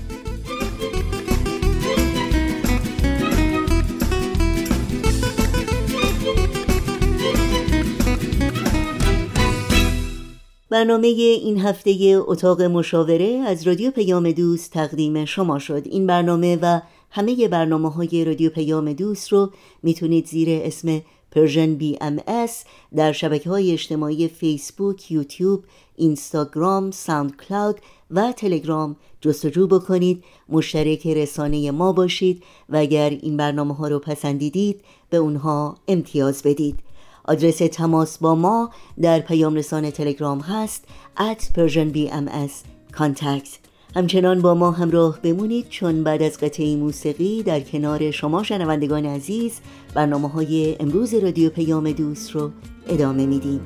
برنامه 10.70 11.08
این 11.08 11.62
هفته 11.62 12.24
اتاق 12.28 12.62
مشاوره 12.62 13.44
از 13.48 13.68
رادیو 13.68 13.92
پیام 13.92 14.32
دوست 14.32 14.72
تقدیم 14.72 15.26
شما 15.26 15.60
شد. 15.60 15.82
این 15.86 16.08
برنامه 16.08 16.58
و 16.62 16.82
همه 17.12 17.48
برنامه 17.48 17.92
های 17.92 18.26
رادیو 18.26 18.50
پیام 18.50 18.94
دوست 18.94 19.32
رو 19.32 19.52
می‌تونید 19.84 20.26
زیر 20.26 20.48
اسم 20.64 21.02
Persian 21.34 21.76
BMS 21.76 22.64
در 22.96 23.12
شبکه 23.12 23.50
های 23.50 23.72
اجتماعی 23.72 24.28
فیسبوک، 24.28 25.12
یوتیوب، 25.12 25.64
اینستاگرام، 25.96 26.92
SoundCloud 26.92 27.80
و 28.12 28.32
تلگرام 28.32 28.96
جستجو 29.22 29.68
بکنید. 29.68 30.24
مشترک 30.50 31.08
رسانه 31.08 31.72
ما 31.72 31.92
باشید 31.92 32.44
و 32.70 32.78
اگر 32.78 33.10
این 33.10 33.38
برنامه 33.38 33.76
ها 33.76 33.88
رو 33.88 34.00
پسندیدید 34.00 34.82
به 35.10 35.18
اونها 35.18 35.78
امتیاز 35.88 36.42
بدید. 36.44 36.80
آدرس 37.26 37.58
تماس 37.58 38.18
با 38.18 38.36
ما 38.36 38.70
در 39.02 39.20
پیام 39.20 39.56
رسانه 39.56 39.92
تلگرام 39.92 40.40
هست 40.40 40.86
at 41.18 41.42
persianbms 41.42 42.54
contact. 42.98 43.63
همچنان 43.96 44.42
با 44.42 44.54
ما 44.54 44.72
همراه 44.72 45.20
بمونید 45.22 45.70
چون 45.70 46.04
بعد 46.04 46.22
از 46.22 46.38
قطعه 46.38 46.76
موسیقی 46.76 47.44
در 47.44 47.60
کنار 47.60 48.12
شما 48.12 48.44
شنوندگان 48.44 49.06
عزیز 49.06 49.60
برنامه 49.94 50.30
های 50.30 50.76
امروز 50.80 51.14
رادیو 51.14 51.50
پیام 51.50 51.92
دوست 51.92 52.32
رو 52.32 52.52
ادامه 52.88 53.26
میدیم. 53.26 53.62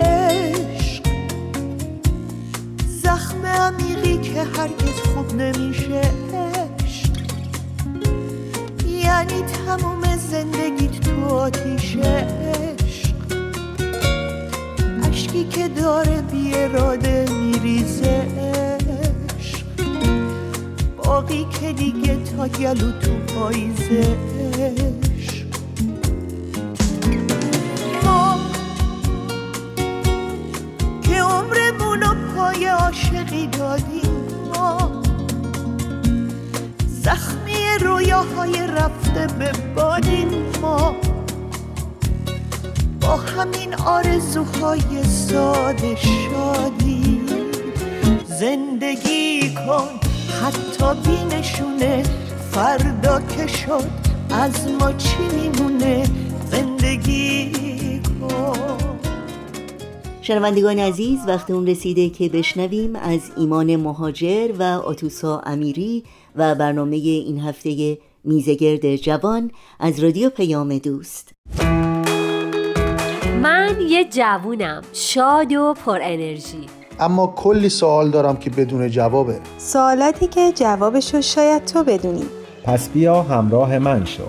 عشق 0.00 1.02
زخم 3.02 3.46
عمیقی 3.46 4.18
که 4.18 4.42
هرگز 4.42 5.00
خوب 5.14 5.34
نمیشه. 5.34 6.00
عشق 6.80 7.10
یعنی 9.04 9.42
تموم 9.42 10.16
زندگیت 10.16 11.00
تو 11.00 11.24
آتیشه. 11.24 12.26
اشکی 15.02 15.44
که 15.44 15.68
داره 15.68 16.22
بی 16.22 16.54
اراده 16.54 17.37
میریزه 17.62 18.26
عشق 19.38 19.66
باقی 20.96 21.46
که 21.60 21.72
دیگه 21.72 22.16
تا 22.16 22.48
گلو 22.48 22.92
تو 22.92 23.10
پاییزه 23.34 24.16
ما 28.04 28.38
که 31.02 31.22
پای 32.36 32.66
عاشقی 32.66 33.46
دادیم 33.46 34.10
ما 34.54 35.02
زخمی 36.86 37.78
رویاهای 37.80 38.66
رفته 38.66 39.26
به 39.38 39.52
بادیم 39.76 40.28
ما 40.62 40.94
با 43.00 43.16
همین 43.16 43.74
آرزوهای 43.74 45.04
ساده 45.04 45.96
شادی. 45.96 46.97
زندگی 48.40 49.54
کن. 49.54 49.88
حتی 50.42 51.10
بینشونه 51.10 52.02
فردا 52.50 53.20
که 53.20 53.46
شد 53.46 53.90
از 54.30 54.70
ما 54.80 54.92
چی 54.92 55.16
میمونه؟ 55.34 56.04
زندگی 56.50 57.52
کن. 58.20 58.98
شنوندگان 60.22 60.78
عزیز 60.78 61.20
وقت 61.26 61.50
اون 61.50 61.66
رسیده 61.66 62.08
که 62.08 62.28
بشنویم 62.28 62.96
از 62.96 63.20
ایمان 63.36 63.76
مهاجر 63.76 64.52
و 64.58 64.62
آتوسا 64.62 65.40
امیری 65.46 66.04
و 66.36 66.54
برنامه 66.54 66.96
این 66.96 67.40
هفته 67.40 67.98
میزگرد 68.24 68.96
جوان 68.96 69.50
از 69.80 70.04
رادیو 70.04 70.30
پیام 70.30 70.78
دوست. 70.78 71.32
من 73.42 73.76
یه 73.88 74.04
جوونم 74.04 74.82
شاد 74.92 75.52
و 75.52 75.74
پر 75.84 75.98
انرژی. 76.02 76.77
اما 77.00 77.32
کلی 77.36 77.68
سوال 77.68 78.10
دارم 78.10 78.36
که 78.36 78.50
بدون 78.50 78.88
جوابه. 78.88 79.40
سوالاتی 79.58 80.26
که 80.26 80.52
جوابشو 80.52 81.20
شاید 81.20 81.64
تو 81.64 81.84
بدونی. 81.84 82.24
پس 82.64 82.88
بیا 82.88 83.22
همراه 83.22 83.78
من 83.78 84.04
شو. 84.04 84.22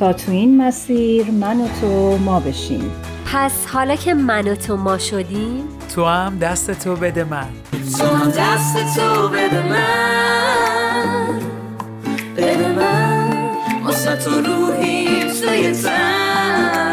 تا 0.00 0.12
تو 0.12 0.32
این 0.32 0.62
مسیر 0.62 1.30
من 1.30 1.60
و 1.60 1.68
تو 1.80 2.18
ما 2.18 2.40
بشیم. 2.40 2.90
پس 3.32 3.66
حالا 3.66 3.96
که 3.96 4.14
من 4.14 4.48
و 4.48 4.54
تو 4.54 4.76
ما 4.76 4.98
شدیم 4.98 5.64
تو 5.94 6.04
هم 6.04 6.38
دست 6.38 6.70
تو 6.70 6.96
بده 6.96 7.24
من. 7.24 7.46
تو 7.98 8.06
هم 8.06 8.30
دست 8.30 8.98
تو 8.98 9.28
بده 9.28 9.68
من. 9.68 11.40
بده 12.36 12.72
من. 12.72 13.46
واسه 13.84 14.16
تو 14.16 14.30
روحی 14.30 15.06
توی 15.40 15.72
تن. 15.72 16.85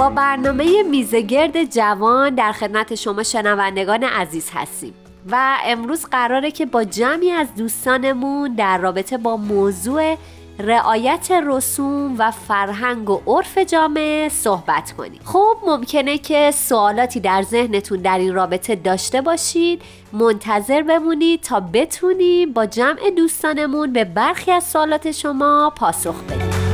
با 0.00 0.10
برنامه 0.10 0.82
میزگرد 0.82 1.64
جوان 1.64 2.34
در 2.34 2.52
خدمت 2.52 2.94
شما 2.94 3.22
شنوندگان 3.22 4.04
عزیز 4.04 4.50
هستیم. 4.54 4.94
و 5.30 5.56
امروز 5.64 6.06
قراره 6.06 6.50
که 6.50 6.66
با 6.66 6.84
جمعی 6.84 7.30
از 7.30 7.54
دوستانمون 7.54 8.54
در 8.54 8.78
رابطه 8.78 9.18
با 9.18 9.36
موضوع 9.36 10.16
رعایت 10.58 11.28
رسوم 11.46 12.14
و 12.18 12.30
فرهنگ 12.30 13.10
و 13.10 13.20
عرف 13.26 13.58
جامعه 13.58 14.28
صحبت 14.28 14.92
کنیم. 14.92 15.20
خب 15.24 15.56
ممکنه 15.66 16.18
که 16.18 16.50
سوالاتی 16.50 17.20
در 17.20 17.42
ذهنتون 17.42 17.98
در 17.98 18.18
این 18.18 18.34
رابطه 18.34 18.74
داشته 18.74 19.20
باشید 19.20 19.82
منتظر 20.12 20.82
بمونید 20.82 21.40
تا 21.40 21.60
بتونیم 21.60 22.52
با 22.52 22.66
جمع 22.66 23.10
دوستانمون 23.16 23.92
به 23.92 24.04
برخی 24.04 24.50
از 24.52 24.64
سوالات 24.64 25.10
شما 25.10 25.72
پاسخ 25.76 26.14
بدیم. 26.22 26.69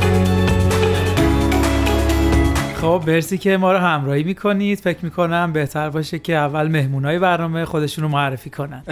خب 2.81 3.03
مرسی 3.07 3.37
که 3.37 3.57
ما 3.57 3.71
رو 3.71 3.77
همراهی 3.77 4.23
می‌کنید. 4.23 4.79
فکر 4.79 4.97
می‌کنم 5.01 5.53
بهتر 5.53 5.89
باشه 5.89 6.19
که 6.19 6.35
اول 6.35 6.67
مهمونای 6.67 7.19
برنامه 7.19 7.65
خودشون 7.65 8.03
رو 8.03 8.09
معرفی 8.09 8.49
کنن. 8.49 8.83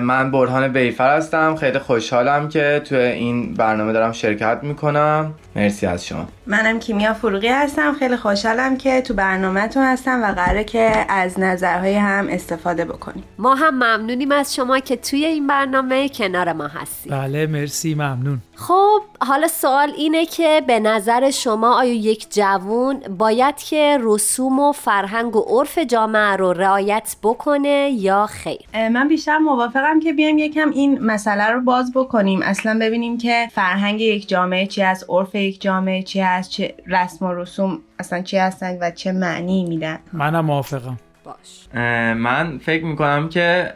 من 0.00 0.30
برهان 0.30 0.72
بیفر 0.72 1.16
هستم. 1.16 1.56
خیلی 1.56 1.78
خوشحالم 1.78 2.48
که 2.48 2.82
تو 2.84 2.94
این 2.96 3.54
برنامه 3.54 3.92
دارم 3.92 4.12
شرکت 4.12 4.58
می‌کنم. 4.62 5.34
مرسی 5.56 5.86
از 5.86 6.06
شما. 6.06 6.26
منم 6.46 6.78
کیمیا 6.78 7.14
فروغی 7.14 7.48
هستم. 7.48 7.92
خیلی 7.92 8.16
خوشحالم 8.16 8.76
که 8.76 9.00
تو 9.00 9.14
برنامهتون 9.14 9.82
هستم 9.82 10.22
و 10.22 10.32
قراره 10.32 10.64
که 10.64 11.06
از 11.08 11.40
نظرهای 11.40 11.94
هم 11.94 12.28
استفاده 12.30 12.84
بکنیم. 12.84 13.24
ما 13.38 13.54
هم 13.54 13.74
ممنونیم 13.74 14.32
از 14.32 14.54
شما 14.54 14.78
که 14.78 14.96
توی 14.96 15.24
این 15.24 15.46
برنامه 15.46 16.08
کنار 16.08 16.52
ما 16.52 16.66
هستیم 16.66 17.12
بله 17.12 17.46
مرسی 17.46 17.94
ممنون. 17.94 18.38
خب 18.58 19.00
حالا 19.20 19.48
سوال 19.48 19.92
اینه 19.96 20.26
که 20.26 20.62
به 20.66 20.80
نظر 20.80 21.30
شما 21.30 21.78
آیا 21.78 21.92
یک 21.92 22.26
جوون 22.30 23.00
باید 23.18 23.56
که 23.56 23.98
رسوم 24.00 24.60
و 24.60 24.72
فرهنگ 24.72 25.36
و 25.36 25.40
عرف 25.40 25.78
جامعه 25.78 26.36
رو 26.36 26.52
رعایت 26.52 27.16
بکنه 27.22 27.90
یا 27.92 28.26
خیر؟ 28.26 28.88
من 28.88 29.08
بیشتر 29.08 29.38
موافقم 29.38 30.00
که 30.00 30.12
بیایم 30.12 30.38
یکم 30.38 30.70
این 30.70 31.04
مسئله 31.04 31.46
رو 31.46 31.60
باز 31.60 31.92
بکنیم. 31.94 32.42
اصلا 32.42 32.78
ببینیم 32.80 33.18
که 33.18 33.48
فرهنگ 33.52 34.00
یک 34.00 34.28
جامعه 34.28 34.66
چی 34.66 34.82
از 34.82 35.04
عرف 35.08 35.34
یک 35.34 35.60
جامعه 35.60 36.02
چی 36.02 36.20
هست 36.20 36.50
چه 36.50 36.74
رسم 36.86 37.26
و 37.26 37.32
رسوم 37.32 37.78
اصلا 37.98 38.22
چی 38.22 38.36
هستن 38.36 38.78
و 38.80 38.90
چه 38.90 39.12
معنی 39.12 39.64
میدن. 39.64 39.98
منم 40.12 40.44
موافقم. 40.44 40.96
باش. 41.24 41.68
من 42.14 42.58
فکر 42.58 42.84
می‌کنم 42.84 43.28
که 43.28 43.74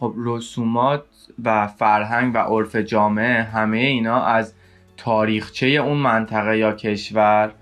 خب 0.00 0.14
رسومات 0.16 1.02
و 1.44 1.66
فرهنگ 1.66 2.34
و 2.34 2.38
عرف 2.38 2.76
جامعه 2.76 3.42
همه 3.42 3.78
اینا 3.78 4.24
از 4.24 4.54
تاریخچه 4.96 5.66
اون 5.66 5.98
منطقه 5.98 6.58
یا 6.58 6.72
کشور 6.72 7.52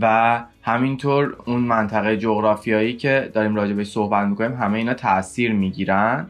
و 0.00 0.40
همینطور 0.62 1.36
اون 1.46 1.60
منطقه 1.60 2.16
جغرافیایی 2.16 2.96
که 2.96 3.30
داریم 3.34 3.56
راجع 3.56 3.72
به 3.72 3.84
صحبت 3.84 4.26
می‌کنیم 4.26 4.56
همه 4.56 4.78
اینا 4.78 4.94
تاثیر 4.94 5.52
می‌گیرن. 5.52 6.26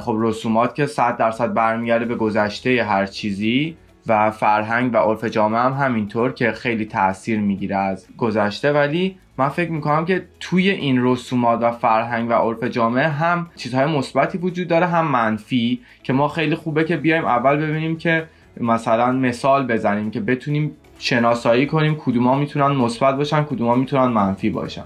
خب 0.00 0.16
رسومات 0.18 0.74
که 0.74 0.86
صد 0.86 1.16
درصد 1.16 1.54
برمیگرده 1.54 2.04
به 2.04 2.14
گذشته 2.14 2.84
هر 2.84 3.06
چیزی 3.06 3.76
و 4.06 4.30
فرهنگ 4.30 4.94
و 4.94 4.96
عرف 4.96 5.24
جامعه 5.24 5.60
هم 5.60 5.72
همینطور 5.72 6.32
که 6.32 6.52
خیلی 6.52 6.84
تاثیر 6.84 7.40
می‌گیره 7.40 7.76
از 7.76 8.06
گذشته. 8.16 8.72
ولی 8.72 9.18
من 9.38 9.48
فکر 9.48 9.70
می‌کنم 9.70 10.04
که 10.04 10.24
توی 10.40 10.70
این 10.70 11.04
رسومات 11.04 11.62
و 11.62 11.70
فرهنگ 11.70 12.30
و 12.30 12.32
عرف 12.32 12.64
جامعه 12.64 13.08
هم 13.08 13.46
چیزهای 13.56 13.96
مثبتی 13.96 14.38
وجود 14.38 14.68
داره 14.68 14.86
هم 14.86 15.06
منفی 15.06 15.80
که 16.02 16.12
ما 16.12 16.28
خیلی 16.28 16.54
خوبه 16.54 16.84
که 16.84 16.96
بیایم 16.96 17.24
اول 17.24 17.56
ببینیم 17.56 17.96
که 17.96 18.26
مثلا 18.60 19.12
مثال 19.12 19.66
بزنیم 19.66 20.10
که 20.10 20.20
بتونیم 20.20 20.76
شناسایی 20.98 21.66
کنیم 21.66 21.94
کدوما 21.94 22.34
می‌تونن 22.34 22.76
مثبت 22.76 23.16
باشن 23.16 23.42
کدوما 23.42 23.74
می‌تونن 23.74 24.04
منفی 24.04 24.50
باشن. 24.50 24.84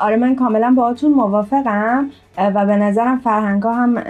آره 0.00 0.16
من 0.16 0.34
کاملا 0.34 0.74
باهاتون 0.76 1.12
موافقم 1.12 2.10
و 2.38 2.66
به 2.66 2.76
نظرم 2.76 3.18
فرهنگ 3.18 3.62
ها 3.62 3.74
هم 3.74 4.04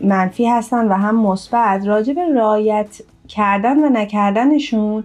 منفی 0.00 0.46
هستن 0.46 0.88
و 0.88 0.92
هم 0.92 1.20
مثبت. 1.20 1.86
راجع 1.86 2.12
به 2.12 2.20
رعایت 2.34 3.02
کردن 3.28 3.84
و 3.84 3.88
نکردنشون 3.88 5.04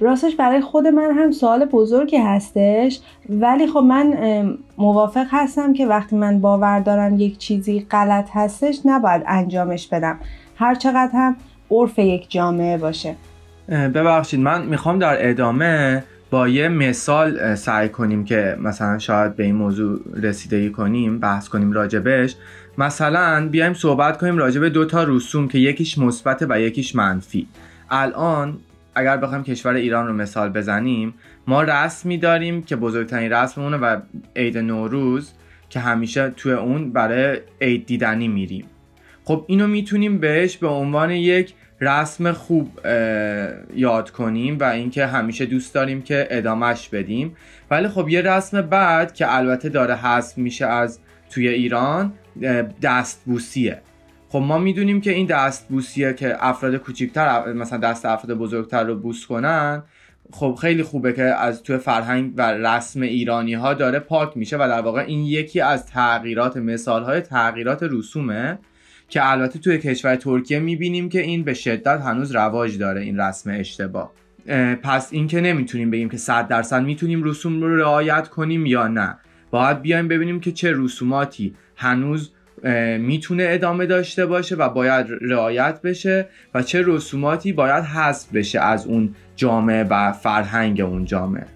راستش 0.00 0.36
برای 0.36 0.60
خود 0.60 0.86
من 0.86 1.10
هم 1.18 1.32
سوال 1.32 1.64
بزرگی 1.64 2.16
هستش. 2.16 3.00
ولی 3.28 3.66
خب 3.66 3.78
من 3.78 4.14
موافق 4.78 5.26
هستم 5.30 5.72
که 5.72 5.86
وقتی 5.86 6.16
من 6.16 6.40
باور 6.40 6.80
دارم 6.80 7.20
یک 7.20 7.38
چیزی 7.38 7.86
غلط 7.90 8.28
هستش 8.32 8.80
نباید 8.84 9.22
انجامش 9.26 9.88
بدم. 9.88 10.18
هر 10.56 10.74
چقدر 10.74 11.10
هم 11.14 11.36
عرف 11.70 11.98
یک 11.98 12.30
جامعه 12.30 12.78
باشه. 12.78 13.14
ببخشید 13.68 14.40
من 14.40 14.66
می‌خوام 14.66 14.98
در 14.98 15.30
ادامه 15.30 16.04
با 16.30 16.48
یه 16.48 16.68
مثال 16.68 17.54
سعی 17.54 17.88
کنیم 17.88 18.24
که 18.24 18.56
مثلا 18.62 18.98
شاید 18.98 19.36
به 19.36 19.44
این 19.44 19.54
موضوع 19.54 20.00
رسیدگی 20.22 20.70
کنیم 20.70 21.18
بحث 21.18 21.48
کنیم 21.48 21.72
راجبش 21.72 22.36
مثلا 22.78 23.48
بیایم 23.50 23.74
صحبت 23.74 24.18
کنیم 24.18 24.38
راجب 24.38 24.68
دو 24.68 24.84
تا 24.84 25.04
رسوم 25.04 25.48
که 25.48 25.58
یکیش 25.58 25.98
مثبت 25.98 26.46
و 26.48 26.60
یکیش 26.60 26.94
منفی. 26.94 27.46
الان 27.90 28.56
اگر 28.98 29.16
بخوایم 29.16 29.44
کشور 29.44 29.74
ایران 29.74 30.06
رو 30.06 30.12
مثال 30.12 30.48
بزنیم 30.48 31.14
ما 31.46 31.62
رسمی 31.62 32.18
داریم 32.18 32.62
که 32.62 32.76
بزرگترین 32.76 33.32
رسممونه 33.32 33.76
و 33.76 34.00
عید 34.36 34.58
نوروز 34.58 35.32
که 35.70 35.80
همیشه 35.80 36.30
توی 36.30 36.52
اون 36.52 36.92
برای 36.92 37.38
عید 37.60 37.86
دیدنی 37.86 38.28
میریم. 38.28 38.64
خب 39.24 39.44
اینو 39.48 39.66
می‌تونیم 39.66 40.18
بهش 40.18 40.56
به 40.56 40.68
عنوان 40.68 41.10
یک 41.10 41.54
رسم 41.80 42.32
خوب 42.32 42.80
یاد 43.74 44.10
کنیم 44.10 44.58
و 44.58 44.64
اینکه 44.64 45.06
همیشه 45.06 45.46
دوست 45.46 45.74
داریم 45.74 46.02
که 46.02 46.28
ادامش 46.30 46.88
بدیم. 46.88 47.36
ولی 47.70 47.88
خب 47.88 48.08
یه 48.08 48.20
رسم 48.20 48.62
بعد 48.62 49.14
که 49.14 49.34
البته 49.34 49.68
داره 49.68 49.94
حذف 49.94 50.38
میشه 50.38 50.66
از 50.66 50.98
توی 51.30 51.48
ایران 51.48 52.12
دستبوسیه. 52.82 53.80
خب 54.30 54.38
ما 54.38 54.58
می‌دونیم 54.58 55.00
که 55.00 55.12
این 55.12 55.26
دستبوسیه 55.26 56.12
که 56.12 56.36
افراد 56.46 56.76
کوچیکتر 56.76 57.52
مثلا 57.52 57.78
دست 57.78 58.06
افراد 58.06 58.38
بزرگتر 58.38 58.84
رو 58.84 58.96
بوس 58.96 59.26
کنن 59.26 59.82
خب 60.32 60.58
خیلی 60.60 60.82
خوبه 60.82 61.12
که 61.12 61.22
از 61.22 61.62
توی 61.62 61.78
فرهنگ 61.78 62.32
و 62.36 62.52
رسم 62.52 63.00
ایرانی 63.00 63.54
ها 63.54 63.74
داره 63.74 63.98
پاک 63.98 64.36
میشه 64.36 64.56
و 64.56 64.68
در 64.68 64.80
واقع 64.80 65.00
این 65.00 65.24
یکی 65.24 65.60
از 65.60 65.86
تغییرات 65.86 66.56
مثال 66.56 67.04
های 67.04 67.20
تغییرات 67.20 67.82
رسومه 67.82 68.58
که 69.08 69.30
البته 69.30 69.58
توی 69.58 69.78
کشور 69.78 70.16
ترکیه 70.16 70.58
می‌بینیم 70.58 71.08
که 71.08 71.20
این 71.20 71.44
به 71.44 71.54
شدت 71.54 72.00
هنوز 72.00 72.32
رواج 72.32 72.78
داره 72.78 73.00
این 73.00 73.20
رسم 73.20 73.50
اشتباه. 73.50 74.12
پس 74.82 75.12
این 75.12 75.26
که 75.26 75.40
نمی‌تونیم 75.40 75.90
بگیم 75.90 76.08
که 76.08 76.16
صد 76.16 76.48
درصد 76.48 76.82
می‌تونیم 76.82 77.22
رسوم 77.22 77.60
رو 77.60 77.76
رعایت 77.76 78.28
کنیم 78.28 78.66
یا 78.66 78.88
نه. 78.88 79.18
باید 79.50 79.82
بیایم 79.82 80.08
ببینیم 80.08 80.40
که 80.40 80.52
چه 80.52 80.72
رسوماتی 80.76 81.54
هنوز 81.76 82.32
می‌تونه 82.98 83.46
ادامه 83.48 83.86
داشته 83.86 84.26
باشه 84.26 84.56
و 84.56 84.68
باید 84.68 85.06
رعایت 85.20 85.82
بشه 85.82 86.28
و 86.54 86.62
چه 86.62 86.82
رسوماتی 86.86 87.52
باید 87.52 87.84
حذف 87.84 88.32
بشه 88.32 88.60
از 88.60 88.86
اون 88.86 89.14
جامعه 89.36 89.84
و 89.84 90.12
فرهنگ 90.12 90.80
اون 90.80 91.04
جامعه. 91.04 91.46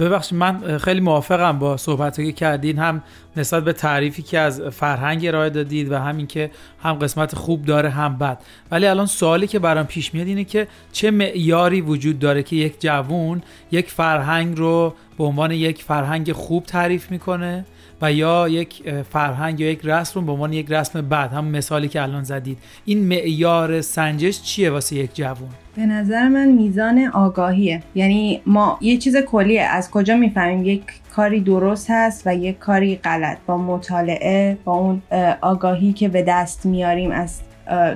ببخشید 0.00 0.38
من 0.38 0.78
خیلی 0.78 1.00
موافقم 1.00 1.58
با 1.58 1.76
صحبت 1.76 2.16
که 2.16 2.32
کردین. 2.32 2.78
هم 2.78 3.02
نسبت 3.36 3.64
به 3.64 3.72
تعریفی 3.72 4.22
که 4.22 4.38
از 4.38 4.60
فرهنگ 4.60 5.26
ارائه 5.26 5.50
دادید 5.50 5.92
و 5.92 5.98
همین 5.98 6.26
که 6.26 6.50
هم 6.82 6.92
قسمت 6.92 7.34
خوب 7.34 7.64
داره 7.64 7.90
هم 7.90 8.18
بد. 8.18 8.38
ولی 8.70 8.86
الان 8.86 9.06
سوالی 9.06 9.46
که 9.46 9.58
برام 9.58 9.86
پیش 9.86 10.14
میاد 10.14 10.26
اینه 10.26 10.44
که 10.44 10.66
چه 10.92 11.10
معیاری 11.10 11.80
وجود 11.80 12.18
داره 12.18 12.42
که 12.42 12.56
یک 12.56 12.80
جوون 12.80 13.42
یک 13.70 13.90
فرهنگ 13.90 14.58
رو 14.58 14.94
به 15.18 15.24
عنوان 15.24 15.50
یک 15.50 15.82
فرهنگ 15.82 16.32
خوب 16.32 16.64
تعریف 16.64 17.10
می‌کنه؟ 17.10 17.64
و 18.04 18.12
یا 18.12 18.48
یک 18.48 18.90
فرهنگ 19.02 19.60
یا 19.60 19.70
یک 19.70 19.80
رسم 19.84 20.20
رو 20.20 20.26
به 20.26 20.32
عنوان 20.32 20.52
یک 20.52 20.66
رسم 20.70 21.08
بد 21.08 21.32
هم 21.32 21.44
مثالی 21.44 21.88
که 21.88 22.02
الان 22.02 22.24
زدید. 22.24 22.58
این 22.84 23.04
معیار 23.04 23.80
سنجش 23.80 24.42
چیه 24.42 24.70
واسه 24.70 24.96
یک 24.96 25.14
جوون 25.14 25.48
به 25.76 25.86
نظر 25.86 26.28
من 26.28 26.48
میزان 26.48 27.10
آگاهیه. 27.14 27.82
یعنی 27.94 28.40
ما 28.46 28.78
یه 28.80 28.96
چیز 28.96 29.16
کلیه. 29.16 29.62
از 29.62 29.90
کجا 29.90 30.16
می‌فهمیم؟ 30.16 30.64
یک 30.64 30.82
کاری 31.16 31.40
درست 31.40 31.86
هست 31.90 32.22
و 32.26 32.34
یک 32.34 32.58
کاری 32.58 32.96
غلط. 32.96 33.38
با 33.46 33.58
مطالعه 33.58 34.58
با 34.64 34.72
اون 34.72 35.02
آگاهی 35.40 35.92
که 35.92 36.08
به 36.08 36.22
دست 36.22 36.66
میاریم 36.66 37.10
از 37.10 37.40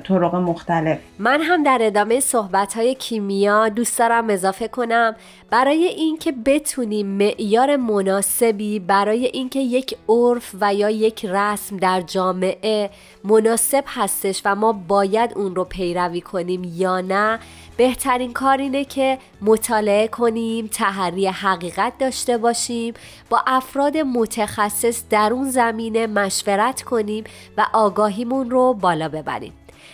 طرق 0.04 0.34
مختلف. 0.34 0.98
من 1.18 1.40
هم 1.40 1.62
در 1.62 1.78
ادامه 1.80 2.20
صحبت 2.20 2.74
های 2.74 2.94
کیمیا 2.94 3.68
دوست 3.68 3.98
دارم 3.98 4.30
اضافه 4.30 4.68
کنم. 4.68 5.16
برای 5.50 5.84
اینکه 5.84 6.32
بتونیم 6.32 7.06
معیار 7.06 7.76
مناسبی 7.76 8.78
برای 8.78 9.26
اینکه 9.26 9.60
یک 9.60 9.96
عرف 10.08 10.54
و 10.60 10.74
یا 10.74 10.90
یک 10.90 11.24
رسم 11.24 11.76
در 11.76 12.00
جامعه 12.00 12.90
مناسب 13.24 13.84
هستش 13.86 14.42
و 14.44 14.54
ما 14.54 14.72
باید 14.72 15.32
اون 15.36 15.54
رو 15.54 15.64
پیروی 15.64 16.20
کنیم 16.20 16.72
یا 16.74 17.00
نه 17.00 17.38
بهترین 17.78 18.32
کار 18.32 18.58
اینه 18.58 18.84
که 18.84 19.18
مطالعه 19.42 20.08
کنیم 20.08 20.66
تحری 20.66 21.26
حقیقت 21.26 21.92
داشته 21.98 22.38
باشیم 22.38 22.94
با 23.30 23.42
افراد 23.46 23.96
متخصص 23.96 25.02
در 25.10 25.32
اون 25.32 25.50
زمینه 25.50 26.06
مشورت 26.06 26.82
کنیم 26.82 27.24
و 27.56 27.66
آگاهیمون 27.72 28.50
رو 28.50 28.74
بالا 28.74 29.08
ببریم. 29.08 29.52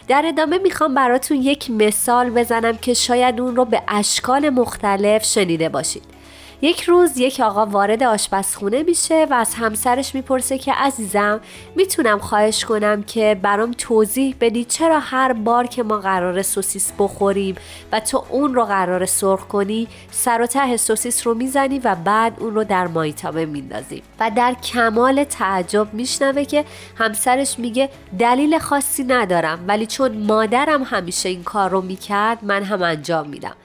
در 0.09 0.23
ادامه 0.27 0.59
می‌خوام 0.59 0.95
براتون 0.95 1.37
یک 1.37 1.71
مثال 1.71 2.31
بزنم 2.31 2.77
که 2.77 2.95
شاید 2.95 3.41
اون 3.41 3.57
رو 3.57 3.65
به 3.65 3.83
اشکال 3.89 4.51
مختلف 4.51 5.25
شنیده 5.25 5.69
باشید. 5.69 6.14
یک 6.63 6.83
روز 6.83 7.19
یک 7.19 7.41
آقا 7.41 7.67
وارد 7.67 8.03
آشپزخونه 8.03 8.83
میشه 8.83 9.27
و 9.31 9.35
از 9.35 9.55
همسرش 9.55 10.15
می‌پرسه 10.15 10.59
که 10.59 10.73
عزیزم 10.73 11.41
می‌تونم 11.77 12.19
خواهش 12.19 12.65
کنم 12.65 13.03
که 13.03 13.41
برام 13.43 13.75
توضیح 13.79 14.37
بدی 14.41 14.65
چرا 14.65 15.01
هر 15.01 15.33
بار 15.33 15.67
که 15.67 15.83
ما 15.83 15.99
قرار 15.99 16.43
سوسیس 16.43 16.93
بخوریم 16.99 17.55
و 17.93 18.01
تو 18.01 18.25
اون 18.31 18.55
رو 18.55 18.65
قرار 18.65 19.07
سرخ 19.07 19.47
کنی 19.47 19.89
سر 20.11 20.43
و 20.43 20.47
ته 20.47 20.77
سوسیس 20.77 21.27
رو 21.27 21.35
می‌زنی 21.35 21.79
و 21.79 21.95
بعد 21.95 22.37
اون 22.41 22.55
رو 22.55 22.65
در 22.65 22.87
مایتابه 22.87 23.47
میندازی. 23.47 24.03
و 24.21 24.31
در 24.37 24.55
کمال 24.55 25.25
تعجب 25.25 25.95
میشنوه 25.95 26.45
که 26.45 26.65
همسرش 26.99 27.59
میگه 27.59 27.91
دلیل 28.19 28.59
خاصی 28.59 29.05
ندارم 29.05 29.65
ولی 29.69 29.87
چون 29.87 30.19
مادرم 30.19 30.83
همیشه 30.83 31.29
این 31.29 31.43
کار 31.43 31.71
رو 31.71 31.81
می‌کرد 31.81 32.45
من 32.45 32.63
هم 32.63 32.83
انجام 32.83 33.29
میدم. 33.29 33.57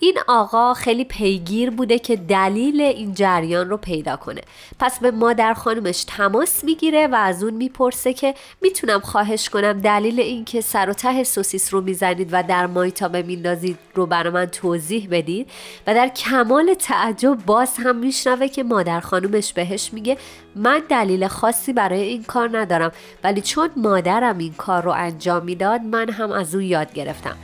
این 0.00 0.18
آقا 0.28 0.74
خیلی 0.74 1.04
پیگیر 1.04 1.70
بوده 1.70 1.98
که 1.98 2.16
دلیل 2.16 2.80
این 2.80 3.14
جریان 3.14 3.70
رو 3.70 3.76
پیدا 3.76 4.16
کنه. 4.16 4.40
پس 4.78 4.98
به 4.98 5.10
مادر 5.10 5.54
خانمش 5.54 6.04
تماس 6.04 6.64
می‌گیره 6.64 7.06
و 7.06 7.14
از 7.14 7.42
اون 7.42 7.54
می‌پرسه 7.54 8.12
که 8.12 8.34
می‌تونم 8.62 9.00
خواهش 9.00 9.48
کنم 9.48 9.72
دلیل 9.72 10.20
اینکه 10.20 10.60
سر 10.60 10.90
و 10.90 10.92
ته 10.92 11.24
سوسیس 11.24 11.74
رو 11.74 11.80
می‌زنید 11.80 12.28
و 12.32 12.42
در 12.42 12.66
مایتابه 12.66 13.22
میندازید 13.22 13.78
رو 13.94 14.06
برای 14.06 14.32
من 14.32 14.46
توضیح 14.46 15.08
بدید. 15.10 15.50
و 15.86 15.94
در 15.94 16.08
کمال 16.08 16.74
تعجب 16.74 17.38
باز 17.46 17.76
هم 17.76 17.96
میشنوه 17.96 18.48
که 18.48 18.62
مادر 18.62 19.00
خانمش 19.00 19.52
بهش 19.52 19.90
میگه 19.92 20.18
من 20.56 20.82
دلیل 20.88 21.28
خاصی 21.28 21.72
برای 21.72 22.00
این 22.00 22.22
کار 22.22 22.58
ندارم 22.58 22.92
ولی 23.24 23.40
چون 23.40 23.70
مادرم 23.76 24.38
این 24.38 24.54
کار 24.54 24.82
رو 24.82 24.90
انجام 24.90 25.44
می‌داد 25.44 25.80
من 25.80 26.10
هم 26.10 26.32
از 26.32 26.54
اون 26.54 26.64
یاد 26.64 26.92
گرفتم. 26.92 27.36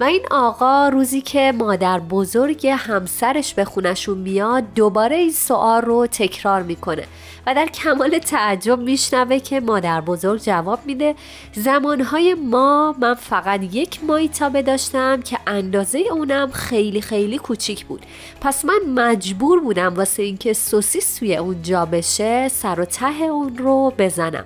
و 0.00 0.04
این 0.04 0.22
آقا 0.30 0.88
روزی 0.88 1.20
که 1.20 1.52
مادر 1.52 1.98
بزرگ 1.98 2.66
همسرش 2.66 3.54
به 3.54 3.64
خونشون 3.64 4.18
میاد 4.18 4.64
دوباره 4.74 5.16
این 5.16 5.32
سوال 5.32 5.82
رو 5.82 6.06
تکرار 6.06 6.62
می‌کنه 6.62 7.04
و 7.46 7.54
در 7.54 7.66
کمال 7.66 8.18
تعجب 8.18 8.78
میشنوه 8.80 9.38
که 9.38 9.60
مادر 9.60 10.00
بزرگ 10.00 10.40
جواب 10.40 10.78
میده 10.86 11.14
زمانهای 11.52 12.34
ما 12.34 12.94
من 13.00 13.14
فقط 13.14 13.74
یک 13.74 14.04
مایتابه 14.04 14.62
داشتم 14.62 15.22
که 15.22 15.38
اندازه 15.46 15.98
اونم 15.98 16.50
خیلی 16.50 17.00
خیلی 17.00 17.38
کوچیک 17.38 17.86
بود. 17.86 18.06
پس 18.40 18.64
من 18.64 18.80
مجبور 18.94 19.60
بودم 19.60 19.94
واسه 19.94 20.22
اینکه 20.22 20.52
سوسیس 20.52 21.16
توی 21.16 21.36
اون 21.36 21.62
جا 21.62 21.86
بشه 21.86 22.48
سر 22.48 22.80
و 22.80 22.84
ته 22.84 23.22
اون 23.22 23.58
رو 23.58 23.92
بزنم. 23.98 24.44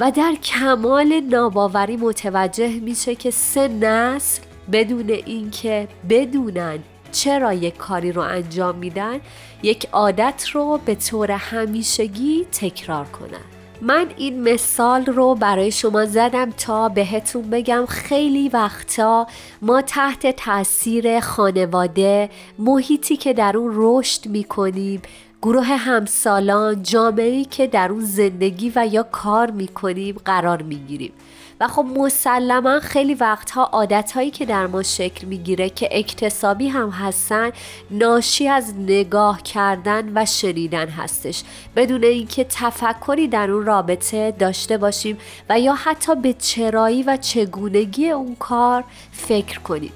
و 0.00 0.10
در 0.10 0.34
کمال 0.42 1.20
ناباوری 1.20 1.96
متوجه 1.96 2.68
میشه 2.68 3.14
که 3.14 3.30
سه 3.30 3.68
نسل 3.68 4.42
بدون 4.72 5.10
اینکه 5.10 5.88
بدونن 6.08 6.78
چرا 7.12 7.52
یک 7.52 7.76
کاری 7.76 8.12
رو 8.12 8.22
انجام 8.22 8.76
میدن 8.76 9.20
یک 9.62 9.86
عادت 9.92 10.44
رو 10.52 10.80
به 10.84 10.94
طور 10.94 11.30
همیشگی 11.30 12.46
تکرار 12.52 13.04
کنن. 13.04 13.44
من 13.82 14.06
این 14.16 14.42
مثال 14.42 15.04
رو 15.06 15.34
برای 15.34 15.70
شما 15.70 16.04
زدم 16.04 16.50
تا 16.50 16.88
بهتون 16.88 17.50
بگم 17.50 17.86
خیلی 17.88 18.48
وقتا 18.48 19.26
ما 19.62 19.82
تحت 19.82 20.36
تاثیر 20.36 21.20
خانواده 21.20 22.30
محیطی 22.58 23.16
که 23.16 23.32
در 23.32 23.56
اون 23.56 23.72
رشد 23.74 24.26
می‌کنیم 24.26 25.02
گروه 25.42 25.64
همسالان 25.64 26.82
جامعه‌ای 26.82 27.44
که 27.44 27.66
در 27.66 27.88
اون 27.92 28.04
زندگی 28.04 28.72
و 28.76 28.88
یا 28.90 29.02
کار 29.02 29.50
می‌کنیم 29.50 30.16
قرار 30.24 30.62
می‌گیریم. 30.62 31.12
و 31.60 31.68
خب 31.68 31.86
مسلما 31.96 32.80
خیلی 32.80 33.14
وقتها 33.14 33.64
عادتهایی 33.64 34.30
که 34.30 34.46
در 34.46 34.66
ما 34.66 34.82
شکل 34.82 35.26
می‌گیره 35.26 35.70
که 35.70 35.88
اکتسابی 35.92 36.68
هم 36.68 36.90
هستن 36.90 37.50
ناشی 37.90 38.48
از 38.48 38.74
نگاه 38.78 39.42
کردن 39.42 40.12
و 40.14 40.26
شنیدن 40.26 40.88
هستش. 40.88 41.42
بدون 41.76 42.04
اینکه 42.04 42.44
تفکری 42.44 43.28
در 43.28 43.50
اون 43.50 43.66
رابطه 43.66 44.30
داشته 44.30 44.78
باشیم 44.78 45.18
و 45.48 45.60
یا 45.60 45.74
حتی 45.74 46.14
به 46.14 46.32
چرایی 46.32 47.02
و 47.02 47.16
چگونگی 47.16 48.10
اون 48.10 48.36
کار 48.38 48.84
فکر 49.12 49.58
کنیم. 49.58 49.92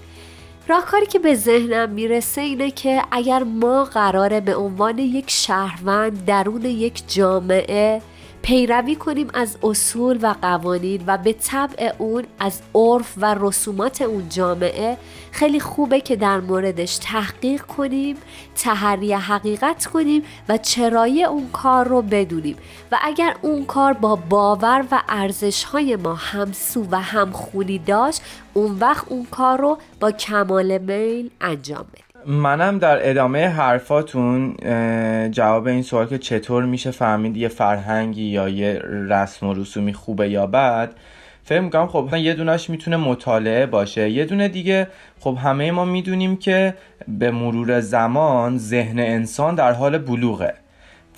راهکاری 0.68 1.06
که 1.06 1.18
به 1.18 1.34
ذهنم 1.34 1.90
می‌رسه 1.90 2.40
اینه 2.40 2.70
که 2.70 3.02
اگر 3.10 3.42
ما 3.42 3.84
قراره 3.84 4.40
به 4.40 4.56
عنوان 4.56 4.98
یک 4.98 5.30
شهروند 5.30 6.24
درون 6.24 6.64
یک 6.64 7.02
جامعه 7.08 8.02
پیروی 8.44 8.96
کنیم 8.96 9.28
از 9.34 9.56
اصول 9.62 10.18
و 10.22 10.34
قوانین 10.42 11.04
و 11.06 11.18
به 11.18 11.32
طبع 11.32 11.92
اون 11.98 12.24
از 12.38 12.62
عرف 12.74 13.14
و 13.16 13.36
رسومات 13.40 14.02
اون 14.02 14.28
جامعه. 14.28 14.96
خیلی 15.30 15.60
خوبه 15.60 16.00
که 16.00 16.16
در 16.16 16.40
موردش 16.40 16.98
تحقیق 16.98 17.62
کنیم 17.62 18.16
تحری 18.56 19.12
حقیقت 19.12 19.86
کنیم 19.86 20.22
و 20.48 20.58
چرایی 20.58 21.24
اون 21.24 21.50
کار 21.52 21.88
رو 21.88 22.02
بدونیم. 22.02 22.56
و 22.92 22.98
اگر 23.02 23.36
اون 23.42 23.64
کار 23.64 23.92
با 23.92 24.16
باور 24.16 24.84
و 24.90 25.02
ارزش 25.08 25.64
های 25.64 25.96
ما 25.96 26.14
همسو 26.14 26.86
و 26.90 27.00
همخونی 27.00 27.78
داشت 27.78 28.22
اون 28.54 28.78
وقت 28.78 29.04
اون 29.08 29.26
کار 29.30 29.60
رو 29.60 29.78
با 30.00 30.10
کمال 30.10 30.78
میل 30.78 31.30
انجام 31.40 31.86
بدیم. 31.92 32.03
منم 32.26 32.78
در 32.78 33.10
ادامه 33.10 33.48
حرفاتون 33.48 34.56
جواب 35.30 35.66
این 35.66 35.82
سوال 35.82 36.06
که 36.06 36.18
چطور 36.18 36.64
میشه 36.64 36.90
فهمید 36.90 37.36
یه 37.36 37.48
فرهنگی 37.48 38.22
یا 38.22 38.48
یه 38.48 38.80
رسم 39.08 39.46
و 39.46 39.54
رسومی 39.54 39.92
خوبه 39.92 40.28
یا 40.30 40.46
بد 40.46 40.90
فکر 41.44 41.60
می‌کنم 41.60 41.86
خب 41.86 42.14
یه 42.14 42.34
دونش 42.34 42.70
می‌تونه 42.70 42.96
مطالعه 42.96 43.66
باشه. 43.66 44.10
یه 44.10 44.24
دونه 44.24 44.48
دیگه 44.48 44.88
خب 45.20 45.38
همه 45.42 45.70
ما 45.70 45.84
می‌دونیم 45.84 46.36
که 46.36 46.74
به 47.08 47.30
مرور 47.30 47.80
زمان 47.80 48.58
ذهن 48.58 48.98
انسان 48.98 49.54
در 49.54 49.72
حال 49.72 49.98
بلوغه. 49.98 50.54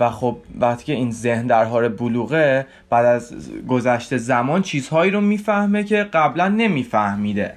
و 0.00 0.10
خب 0.10 0.36
وقتی 0.60 0.84
که 0.84 0.92
این 0.92 1.10
ذهن 1.10 1.46
در 1.46 1.64
حال 1.64 1.88
بلوغه 1.88 2.66
بعد 2.90 3.06
از 3.06 3.34
گذشته 3.68 4.16
زمان 4.16 4.62
چیزهایی 4.62 5.10
رو 5.10 5.20
می‌فهمه 5.20 5.84
که 5.84 6.04
قبلا 6.12 6.48
نمیفهمیده. 6.48 7.52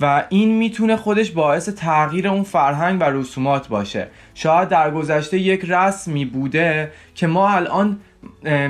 و 0.00 0.24
این 0.28 0.58
می‌تونه 0.58 0.96
خودش 0.96 1.30
باعث 1.30 1.68
تغییر 1.68 2.28
اون 2.28 2.42
فرهنگ 2.42 3.00
و 3.00 3.04
رسومات 3.04 3.68
باشه. 3.68 4.08
شاید 4.34 4.68
در 4.68 4.90
گذشته 4.90 5.38
یک 5.38 5.64
رسمی 5.68 6.24
بوده 6.24 6.92
که 7.14 7.26
ما 7.26 7.50
الان 7.50 8.00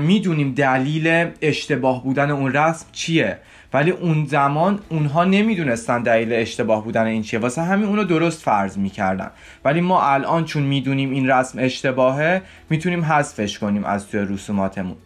می‌دونیم 0.01 0.53
دلیل 0.53 1.31
اشتباه 1.43 2.05
بودن 2.05 2.31
اون 2.31 2.53
رسم 2.53 2.87
چیه. 2.93 3.39
ولی 3.72 3.91
اون 3.91 4.24
زمان 4.24 4.78
اونها 4.89 5.24
نمی‌دونستن 5.24 6.03
دلیل 6.03 6.33
اشتباه 6.33 6.85
بودن 6.85 7.07
این 7.07 7.22
چیه. 7.22 7.39
واسه 7.39 7.62
همین 7.62 7.89
اونو 7.89 8.05
درست 8.05 8.43
فرض 8.43 8.78
می‌کردن. 8.78 9.31
ولی 9.64 9.81
ما 9.81 10.03
الان 10.03 10.45
چون 10.45 10.62
می‌دونیم 10.62 11.11
این 11.11 11.31
رسم 11.31 11.59
اشتباهه 11.59 12.43
می‌تونیم 12.70 13.05
حذفش 13.05 13.59
کنیم 13.59 13.85
از 13.85 14.09
توی 14.09 14.20
رسوماتمون. 14.20 14.97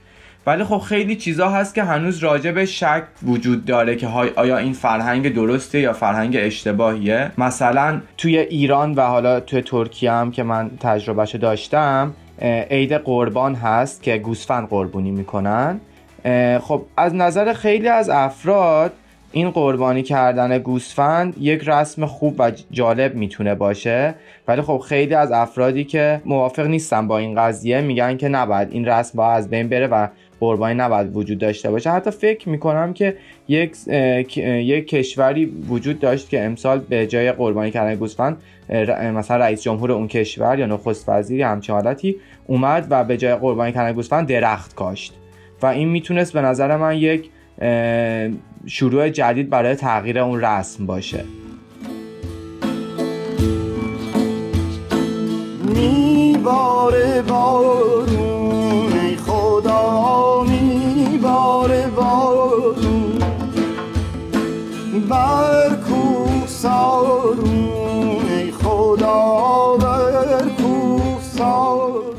ولی 0.47 0.64
خب 0.64 0.78
خیلی 0.78 1.16
چیزا 1.16 1.49
هست 1.49 1.74
که 1.74 1.82
هنوز 1.82 2.18
راجع 2.18 2.51
به 2.51 2.66
شک 2.66 3.03
وجود 3.22 3.64
داره 3.64 3.97
که 3.97 4.07
آیا 4.36 4.59
این 4.59 4.72
فرهنگ 4.72 5.34
درسته 5.34 5.80
یا 5.80 5.92
فرهنگ 5.92 6.36
اشتباهیه. 6.40 7.30
مثلا 7.38 8.01
توی 8.18 8.38
ایران 8.38 8.95
و 8.95 9.01
حالا 9.01 9.40
توی 9.40 9.62
ترکیه 9.62 10.12
هم 10.12 10.30
که 10.30 10.42
من 10.42 10.70
تجربهش 10.80 11.34
داشتم 11.34 12.12
عید 12.70 12.92
قربان 12.92 13.55
هست 13.55 14.03
که 14.03 14.18
گوسفند 14.18 14.68
قربونی 14.68 15.11
می‌کنن. 15.11 15.80
خب 16.61 16.82
از 16.97 17.14
نظر 17.14 17.53
خیلی 17.53 17.88
از 17.88 18.11
افراد 18.11 18.92
این 19.32 19.51
قربانی 19.51 20.03
کردن 20.03 20.59
گوسفند 20.59 21.34
یک 21.40 21.62
رسم 21.66 22.07
خوب 22.07 22.34
و 22.38 22.53
جالب 22.70 23.14
می‌تونه 23.14 23.55
باشه. 23.55 24.14
ولی 24.49 24.62
خب 24.62 24.82
خیلی 24.88 25.14
از 25.14 25.32
افرادی 25.32 25.84
که 25.84 26.20
موافق 26.24 26.66
نیستن 26.66 27.09
با 27.09 27.18
این 27.18 27.40
قضیه 27.40 27.80
میگن 27.80 28.16
که 28.16 28.28
نباید 28.28 28.68
این 28.70 28.84
رسم 28.84 29.18
باید 29.18 29.38
از 29.38 29.51
بین 29.51 29.68
بره 29.68 29.86
و 29.86 30.07
قربانی 30.45 30.74
نباید 30.74 31.16
وجود 31.16 31.38
داشته 31.38 31.70
باشه. 31.70 31.90
حتی 31.90 32.11
فکر 32.11 32.49
می‌کنم 32.49 32.92
که 32.92 33.16
یک 33.49 33.76
یک 33.88 34.88
کشوری 34.88 35.45
وجود 35.45 36.01
داشت 36.01 36.28
که 36.28 36.45
امسال 36.45 36.78
به 36.78 37.07
جای 37.07 37.32
قربانی 37.32 37.70
کردن 37.70 37.95
گوسفند 37.95 38.36
مثلا 39.14 39.36
رئیس 39.36 39.62
جمهور 39.62 39.92
اون 39.92 40.09
کشور 40.09 40.59
یا 40.59 40.66
نخست 40.66 41.09
وزیر 41.09 41.42
همچین 41.42 41.74
حالتی 41.74 42.16
اومد 42.47 42.86
و 42.90 43.05
به 43.05 43.16
جای 43.16 43.34
قربانی 43.34 43.72
کردن 43.72 43.92
گوسفند 43.92 44.28
درخت 44.28 44.74
کاشت. 44.74 45.14
و 45.62 45.66
این 45.66 45.88
می‌تونست 45.88 46.32
به 46.32 46.40
نظر 46.40 46.76
من 46.76 46.97
یک 46.97 47.30
شروع 48.66 49.09
جدید 49.09 49.51
برای 49.51 49.74
تغییر 49.74 50.18
اون 50.18 50.40
رسم 50.40 50.86
باشه. 50.86 51.24
میباره 55.74 57.22
بارون 57.22 58.34
میباره 61.65 61.87
بارون. 61.89 63.19
بر 65.09 65.77
کوسارون 65.89 67.45
ای 68.29 68.53
خدا 68.53 69.77
بر 69.77 70.49
کوسارون 70.49 72.15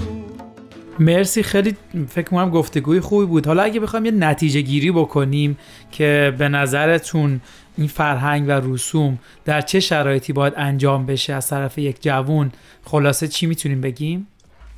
مرسی 0.99 1.43
خیلی 1.43 1.75
فکر 2.07 2.29
کنم 2.29 2.49
گفتگوی 2.49 2.99
خوبی 2.99 3.25
بود. 3.25 3.47
حالا 3.47 3.63
اگه 3.63 3.79
بخوایم 3.79 4.05
یه 4.05 4.11
نتیجه 4.11 4.61
گیری 4.61 4.91
بکنیم 4.91 5.57
که 5.91 6.35
به 6.37 6.49
نظرتون 6.49 7.41
این 7.77 7.87
فرهنگ 7.87 8.47
و 8.47 8.51
رسوم 8.51 9.19
در 9.45 9.61
چه 9.61 9.79
شرایطی 9.79 10.33
باید 10.33 10.53
انجام 10.57 11.05
بشه 11.05 11.33
از 11.33 11.49
طرف 11.49 11.77
یک 11.77 11.97
جوون 12.01 12.51
خلاصه 12.83 13.27
چی 13.27 13.45
می‌تونیم 13.45 13.81
بگیم؟ 13.81 14.27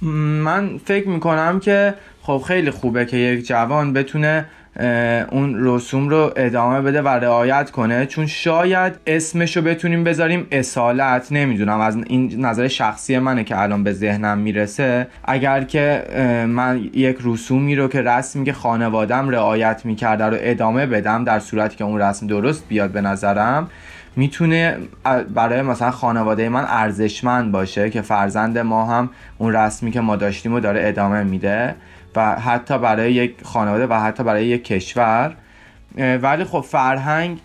من 0.01 0.77
فکر 0.85 1.07
می‌کنم 1.07 1.59
که 1.59 1.93
خب 2.21 2.43
خیلی 2.47 2.71
خوبه 2.71 3.05
که 3.05 3.17
یک 3.17 3.47
جوان 3.47 3.93
بتونه 3.93 4.45
اون 5.31 5.55
رسوم 5.57 6.09
رو 6.09 6.33
ادامه 6.35 6.81
بده 6.81 7.01
و 7.01 7.07
رعایت 7.07 7.71
کنه. 7.71 8.05
چون 8.05 8.25
شاید 8.25 8.93
اسمش 9.07 9.57
رو 9.57 9.63
بتونیم 9.63 10.03
بذاریم 10.03 10.47
اصالت. 10.51 11.31
نمی‌دونم 11.31 11.79
از 11.79 11.97
این 12.07 12.45
نظر 12.45 12.67
شخصی 12.67 13.19
منه 13.19 13.43
که 13.43 13.61
الان 13.61 13.83
به 13.83 13.93
ذهنم 13.93 14.37
می‌رسه. 14.37 15.07
اگر 15.23 15.63
که 15.63 16.03
من 16.49 16.89
یک 16.93 17.17
رسومی 17.23 17.75
رو 17.75 17.87
که 17.87 18.01
رسمی 18.01 18.45
که 18.45 18.53
خانوادم 18.53 19.29
رعایت 19.29 19.81
می‌کرده 19.85 20.25
رو 20.25 20.37
ادامه 20.39 20.85
بدم 20.85 21.23
در 21.23 21.39
صورتی 21.39 21.75
که 21.75 21.83
اون 21.83 22.01
رسم 22.01 22.27
درست 22.27 22.67
بیاد 22.67 22.91
به 22.91 23.01
نظرم 23.01 23.69
می‌تونه 24.18 24.78
برای 25.34 25.61
مثلا 25.61 25.91
خانواده 25.91 26.49
من 26.49 26.65
ارزشمند 26.68 27.51
باشه 27.51 27.89
که 27.89 28.01
فرزند 28.01 28.57
ما 28.57 28.86
هم 28.86 29.09
اون 29.38 29.53
رسمی 29.53 29.91
که 29.91 30.01
ما 30.01 30.15
داشتیم 30.15 30.53
رو 30.53 30.59
داره 30.59 30.88
ادامه 30.88 31.24
میده 31.24 31.76
و 32.15 32.36
حتی 32.36 32.78
برای 32.78 33.13
یک 33.13 33.36
خانواده 33.43 33.88
و 33.88 33.93
حتی 33.93 34.24
برای 34.24 34.45
یک 34.45 34.63
کشور. 34.63 35.36
ولی 35.97 36.43
خب 36.43 36.61
فرهنگ 36.61 37.39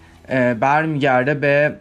برمیگرده 0.60 1.34
به 1.34 1.76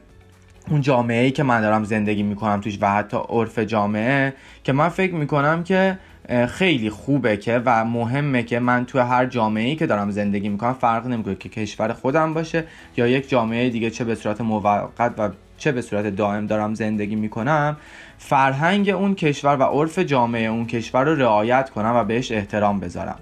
اون 0.69 0.81
جامعه 0.81 1.23
ای 1.23 1.31
که 1.31 1.43
من 1.43 1.61
دارم 1.61 1.83
زندگی 1.83 2.23
می‌کنم 2.23 2.61
توش 2.61 2.77
و 2.81 2.91
حتی 2.91 3.17
عرف 3.29 3.59
جامعه 3.59 4.33
که 4.63 4.73
من 4.73 4.89
فکر 4.89 5.13
می‌کنم 5.13 5.63
که 5.63 5.97
خیلی 6.47 6.89
خوبه 6.89 7.37
که 7.37 7.61
و 7.65 7.85
مهمه 7.85 8.43
که 8.43 8.59
من 8.59 8.85
توی 8.85 9.01
هر 9.01 9.25
جامعه 9.25 9.69
ای 9.69 9.75
که 9.75 9.85
دارم 9.85 10.11
زندگی 10.11 10.49
می‌کنم 10.49 10.73
فرق 10.73 11.07
نمی‌کنه 11.07 11.35
که 11.35 11.49
کشور 11.49 11.93
خودم 11.93 12.33
باشه 12.33 12.63
یا 12.97 13.07
یک 13.07 13.29
جامعه 13.29 13.69
دیگه 13.69 13.89
چه 13.89 14.03
به 14.03 14.15
صورت 14.15 14.41
موقت 14.41 15.13
و 15.17 15.29
چه 15.57 15.71
به 15.71 15.81
صورت 15.81 16.15
دائم 16.15 16.47
دارم 16.47 16.73
زندگی 16.73 17.15
می‌کنم 17.15 17.77
فرهنگ 18.17 18.89
اون 18.89 19.15
کشور 19.15 19.57
و 19.57 19.63
عرف 19.63 19.99
جامعه 19.99 20.47
اون 20.47 20.65
کشور 20.65 21.03
رو 21.03 21.15
رعایت 21.15 21.69
کنم 21.69 21.93
و 21.95 22.03
بهش 22.03 22.31
احترام 22.31 22.79
بذارم. 22.79 23.19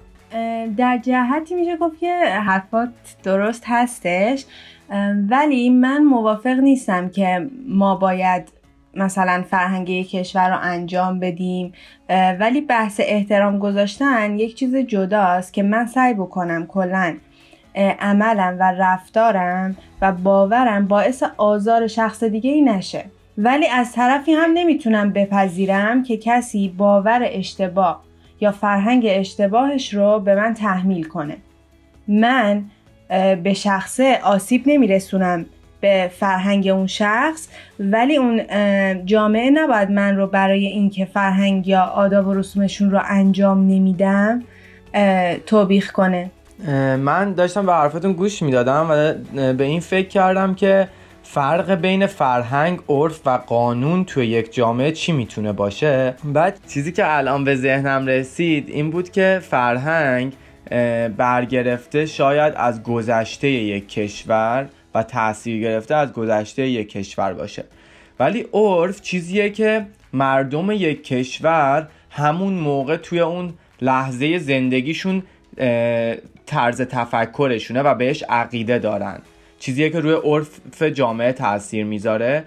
در 0.76 0.98
جهتی 0.98 1.54
میشه 1.54 1.76
گفت 1.76 1.98
که 1.98 2.12
حرفات 2.46 2.88
درست 3.22 3.64
هستش 3.66 4.44
ولی 5.28 5.70
من 5.70 6.04
موافق 6.04 6.58
نیستم 6.58 7.08
که 7.08 7.46
ما 7.68 7.96
باید 7.96 8.59
مثلا 8.94 9.44
فرهنگ 9.50 10.06
کشور 10.06 10.50
رو 10.50 10.58
انجام 10.62 11.20
بدیم 11.20 11.72
ولی 12.40 12.60
بحث 12.60 13.00
احترام 13.04 13.58
گذاشتن 13.58 14.38
یک 14.38 14.54
چیز 14.54 14.76
جداست 14.76 15.52
که 15.52 15.62
من 15.62 15.86
سعی 15.86 16.14
بکنم 16.14 16.66
کلا 16.66 17.16
عملم 18.00 18.56
و 18.60 18.72
رفتارم 18.78 19.76
و 20.00 20.12
باورم 20.12 20.88
باعث 20.88 21.22
آزار 21.36 21.86
شخص 21.86 22.24
دیگه 22.24 22.50
ای 22.50 22.62
نشه. 22.62 23.04
ولی 23.38 23.66
از 23.66 23.92
طرفی 23.92 24.32
هم 24.32 24.50
نمی‌تونم 24.54 25.12
بپذیرم 25.12 26.02
که 26.02 26.16
کسی 26.16 26.74
باور 26.78 27.20
اشتباه 27.24 28.04
یا 28.40 28.52
فرهنگ 28.52 29.06
اشتباهش 29.08 29.94
رو 29.94 30.20
به 30.20 30.34
من 30.34 30.54
تحمیل 30.54 31.04
کنه. 31.08 31.36
من 32.08 32.64
به 33.42 33.54
شخصه 33.54 34.20
آسیب 34.22 34.62
نمیرسونم. 34.66 35.46
به 35.80 36.10
فرهنگ 36.18 36.68
اون 36.68 36.86
شخص 36.86 37.48
ولی 37.80 38.16
اون 38.16 38.40
جامعه 39.04 39.50
نباید 39.50 39.90
من 39.90 40.16
رو 40.16 40.26
برای 40.26 40.66
اینکه 40.66 41.04
فرهنگ 41.04 41.68
یا 41.68 41.82
آداب 41.82 42.26
و 42.26 42.34
رسومشون 42.34 42.90
رو 42.90 43.00
انجام 43.08 43.58
نمیدم 43.58 44.42
توبیخ 45.46 45.92
کنه. 45.92 46.30
من 46.98 47.32
داشتم 47.32 47.66
به 47.66 47.72
حرفتون 47.72 48.12
گوش 48.12 48.42
می‌دادم 48.42 48.86
و 48.90 49.14
به 49.52 49.64
این 49.64 49.80
فکر 49.80 50.08
کردم 50.08 50.54
که 50.54 50.88
فرق 51.22 51.74
بین 51.74 52.06
فرهنگ، 52.06 52.78
عرف 52.88 53.20
و 53.26 53.30
قانون 53.30 54.04
توی 54.04 54.26
یک 54.26 54.54
جامعه 54.54 54.92
چی 54.92 55.12
می‌تونه 55.12 55.52
باشه؟ 55.52 56.14
بعد 56.24 56.60
چیزی 56.68 56.92
که 56.92 57.16
الان 57.16 57.44
به 57.44 57.56
ذهنم 57.56 58.06
رسید 58.06 58.68
این 58.68 58.90
بود 58.90 59.10
که 59.10 59.40
فرهنگ 59.42 60.32
برگرفته 61.16 62.06
شاید 62.06 62.54
از 62.56 62.82
گذشته 62.82 63.48
یک 63.48 63.88
کشور 63.88 64.68
و 64.94 65.02
تاثیر 65.02 65.60
گرفته 65.60 65.94
از 65.94 66.12
گذشته 66.12 66.68
یک 66.68 66.88
کشور 66.88 67.32
باشه. 67.32 67.64
ولی 68.20 68.46
عرف 68.52 69.02
چیزیه 69.02 69.50
که 69.50 69.86
مردم 70.12 70.70
یک 70.70 71.04
کشور 71.04 71.88
همون 72.10 72.52
موقع 72.52 72.96
توی 72.96 73.20
اون 73.20 73.54
لحظه 73.82 74.38
زندگیشون 74.38 75.22
طرز 76.46 76.80
تفکرشونه 76.80 77.82
و 77.82 77.94
بهش 77.94 78.24
عقیده 78.28 78.78
دارن. 78.78 79.18
چیزیه 79.58 79.90
که 79.90 80.00
روی 80.00 80.12
عرف 80.12 80.82
جامعه 80.82 81.32
تاثیر 81.32 81.84
می‌ذاره. 81.84 82.44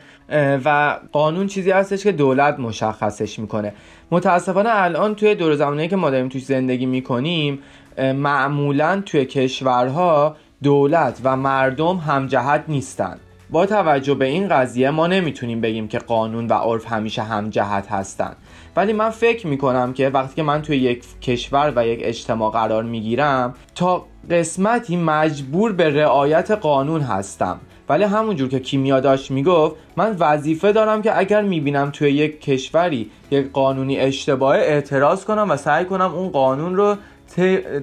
و 0.65 0.99
قانون 1.11 1.47
چیزی 1.47 1.71
هستش 1.71 2.03
که 2.03 2.11
دولت 2.11 2.59
مشخصش 2.59 3.39
می‌کنه. 3.39 3.73
متاسفانه 4.11 4.69
الان 4.71 5.15
توی 5.15 5.35
دور 5.35 5.55
زمانی 5.55 5.87
که 5.87 5.95
ما 5.95 6.09
داریم 6.09 6.29
توش 6.29 6.45
زندگی 6.45 6.85
می‌کنیم 6.85 7.59
معمولا 7.97 9.01
توی 9.05 9.25
کشورها 9.25 10.37
دولت 10.63 11.21
و 11.23 11.35
مردم 11.35 11.97
همجهت 11.97 12.63
نیستن 12.67 13.17
با 13.49 13.65
توجه 13.65 14.13
به 14.13 14.25
این 14.25 14.47
قضیه 14.47 14.89
ما 14.89 15.07
نمی‌تونیم 15.07 15.61
بگیم 15.61 15.87
که 15.87 15.99
قانون 15.99 16.47
و 16.47 16.53
عرف 16.53 16.85
همیشه 16.85 17.21
همجهت 17.23 17.91
هستن 17.91 18.35
ولی 18.75 18.93
من 18.93 19.09
فکر 19.09 19.47
می‌کنم 19.47 19.93
که 19.93 20.09
وقتی 20.09 20.35
که 20.35 20.43
من 20.43 20.61
توی 20.61 20.77
یک 20.77 21.03
کشور 21.21 21.73
و 21.75 21.87
یک 21.87 21.99
اجتماع 22.03 22.51
قرار 22.51 22.83
می‌گیرم 22.83 23.53
تا 23.75 24.05
قسمتی 24.31 24.97
مجبور 24.97 25.71
به 25.71 25.89
رعایت 25.89 26.51
قانون 26.51 27.01
هستم. 27.01 27.59
ولی 27.89 28.03
همونجور 28.03 28.49
که 28.49 28.59
کیمیا 28.59 28.99
داشت 28.99 29.31
می‌گفت 29.31 29.75
من 29.97 30.15
وظیفه 30.19 30.71
دارم 30.71 31.01
که 31.01 31.17
اگر 31.19 31.41
می‌بینم 31.41 31.89
توی 31.89 32.11
یک 32.11 32.41
کشوری 32.41 33.11
یک 33.31 33.51
قانونی 33.51 33.97
اشتباه 33.97 34.55
اعتراض 34.55 35.25
کنم 35.25 35.47
و 35.49 35.57
سعی 35.57 35.85
کنم 35.85 36.13
اون 36.13 36.29
قانون 36.29 36.75
رو 36.75 36.95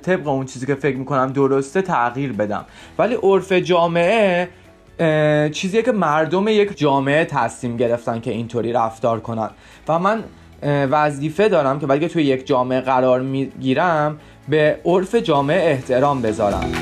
طبق 0.02 0.28
اون 0.28 0.46
چیزی 0.46 0.66
که 0.66 0.74
فکر 0.74 0.96
می‌کنم 0.96 1.32
درسته 1.32 1.82
تغییر 1.82 2.32
بدم. 2.32 2.64
ولی 2.98 3.14
عرف 3.14 3.52
جامعه 3.52 4.48
چیزیه 5.52 5.82
که 5.82 5.92
مردم 5.92 6.48
یک 6.48 6.78
جامعه 6.78 7.24
تصمیم 7.24 7.76
گرفتن 7.76 8.20
که 8.20 8.30
اینطوری 8.30 8.72
رفتار 8.72 9.20
کنن. 9.20 9.50
و 9.88 9.98
من 9.98 10.24
وظیفه 10.62 11.48
دارم 11.48 11.80
که 11.80 11.86
وقتی 11.86 12.08
توی 12.08 12.22
یک 12.22 12.46
جامعه 12.46 12.80
قرار 12.80 13.20
می‌گیرم 13.20 14.18
به 14.48 14.80
عرف 14.84 15.14
جامعه 15.14 15.70
احترام 15.70 16.22
بذارم. 16.22 16.72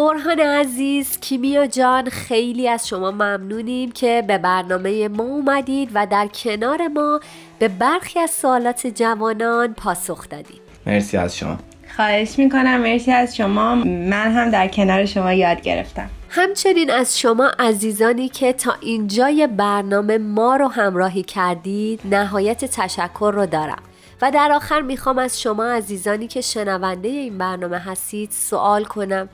برهان 0.00 0.40
عزیز 0.40 1.20
کیمیا 1.20 1.66
جان 1.66 2.08
خیلی 2.08 2.68
از 2.68 2.88
شما 2.88 3.10
ممنونیم 3.10 3.92
که 3.92 4.24
به 4.26 4.38
برنامه 4.38 5.08
ما 5.08 5.22
اومدید 5.22 5.90
و 5.94 6.06
در 6.06 6.26
کنار 6.26 6.88
ما 6.88 7.20
به 7.58 7.68
برخی 7.68 8.18
از 8.18 8.30
سوالات 8.30 8.86
جوانان 8.86 9.74
پاسخ 9.74 10.28
دادید. 10.28 10.60
مرسی 10.86 11.16
از 11.16 11.36
شما. 11.36 11.56
خواهش 11.96 12.38
می‌کنم. 12.38 12.80
مرسی 12.80 13.12
از 13.12 13.36
شما. 13.36 13.74
من 13.84 14.32
هم 14.32 14.50
در 14.50 14.68
کنار 14.68 15.04
شما 15.04 15.32
یاد 15.32 15.60
گرفتم. 15.60 16.10
همچنین 16.28 16.90
از 16.90 17.18
شما 17.18 17.50
عزیزانی 17.58 18.28
که 18.28 18.52
تا 18.52 18.74
اینجای 18.80 19.46
برنامه 19.46 20.18
ما 20.18 20.56
رو 20.56 20.68
همراهی 20.68 21.22
کردید 21.22 22.00
نهایت 22.04 22.64
تشکر 22.64 23.32
رو 23.34 23.46
دارم. 23.46 23.82
و 24.22 24.30
در 24.30 24.52
آخر 24.52 24.80
می‌خوام 24.80 25.18
از 25.18 25.40
شما 25.40 25.64
عزیزانی 25.64 26.26
که 26.26 26.40
شنونده 26.40 27.08
این 27.08 27.38
برنامه 27.38 27.78
هستید 27.78 28.30
سوال 28.30 28.84
کنم. 28.84 29.28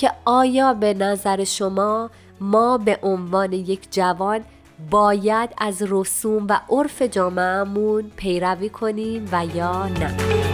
که 0.00 0.12
آیا 0.24 0.74
به 0.74 0.94
نظر 0.94 1.44
شما 1.44 2.10
ما 2.40 2.78
به 2.78 2.98
عنوان 3.02 3.52
یک 3.52 3.80
جوان 3.90 4.40
باید 4.90 5.50
از 5.58 5.82
رسوم 5.88 6.46
و 6.48 6.60
عرف 6.70 7.02
جامعهمون 7.02 8.10
پیروی 8.16 8.68
کنیم 8.68 9.28
و 9.32 9.46
یا 9.46 9.88
نه؟ 9.88 10.49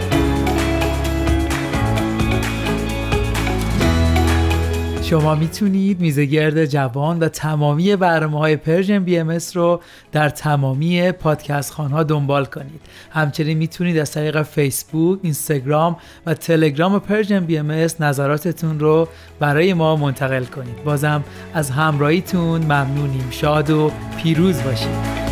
شما 5.09 5.35
می‌تونید 5.35 5.99
میزگرد 5.99 6.65
جوان 6.65 7.19
و 7.19 7.29
تمامی 7.29 7.95
برنامه 7.95 8.37
های 8.37 8.55
Persian 8.55 9.03
BMS 9.03 9.37
رو 9.53 9.81
در 10.11 10.29
تمامی 10.29 11.11
پادکست 11.11 11.73
خانها 11.73 12.03
دنبال 12.03 12.45
کنید. 12.45 12.81
همچنین 13.09 13.57
می‌تونید 13.57 13.97
از 13.97 14.11
طریق 14.11 14.41
فیسبوک، 14.41 15.19
اینستاگرام 15.23 15.97
و 16.25 16.33
تلگرام 16.33 16.99
Persian 16.99 17.45
BMS 17.45 17.71
نظراتتون 17.99 18.79
رو 18.79 19.07
برای 19.39 19.73
ما 19.73 19.95
منتقل 19.95 20.45
کنید. 20.45 20.83
بازم 20.83 21.23
از 21.53 21.69
همراهیتون 21.69 22.61
ممنونیم. 22.61 23.27
شاد 23.31 23.69
و 23.69 23.91
پیروز 24.17 24.63
باشید. 24.63 25.27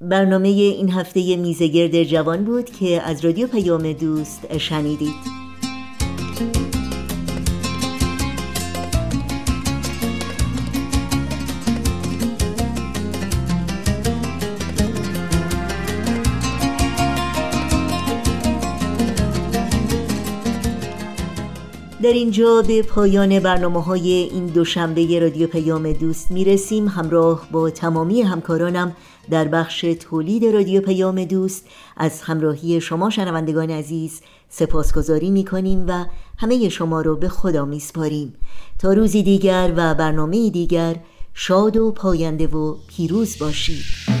برنامه 0.00 0.48
این 0.48 0.90
هفته 0.90 1.36
میزگرد 1.36 2.02
جوان 2.02 2.44
بود 2.44 2.70
که 2.70 3.02
از 3.02 3.24
رادیو 3.24 3.46
پیام 3.46 3.92
دوست 3.92 4.58
شنیدید. 4.58 5.42
در 22.02 22.12
اینجا 22.12 22.62
به 22.62 22.82
پایان 22.82 23.40
برنامه 23.40 23.82
های 23.82 24.10
این 24.12 24.46
دوشنبه 24.46 25.20
رادیو 25.20 25.46
پیام 25.46 25.92
دوست 25.92 26.30
می‌رسیم. 26.30 26.88
همراه 26.88 27.48
با 27.52 27.70
تمامی 27.70 28.22
همکارانم 28.22 28.96
در 29.30 29.48
بخش 29.48 29.80
تولید 29.80 30.44
رادیو 30.44 30.80
پیام 30.80 31.24
دوست 31.24 31.66
از 31.96 32.22
همراهی 32.22 32.80
شما 32.80 33.10
شنوندگان 33.10 33.70
عزیز 33.70 34.20
سپاسگزاری 34.48 35.30
می‌کنیم 35.30 35.84
و 35.88 36.04
همه 36.38 36.68
شما 36.68 37.00
رو 37.00 37.16
به 37.16 37.28
خدا 37.28 37.64
میسپاریم. 37.64 38.34
تا 38.78 38.92
روزی 38.92 39.22
دیگر 39.22 39.72
و 39.76 39.94
برنامه 39.94 40.50
دیگر 40.50 40.96
شاد 41.34 41.76
و 41.76 41.90
پاینده 41.92 42.46
و 42.46 42.76
پیروز 42.88 43.38
باشید. 43.38 44.11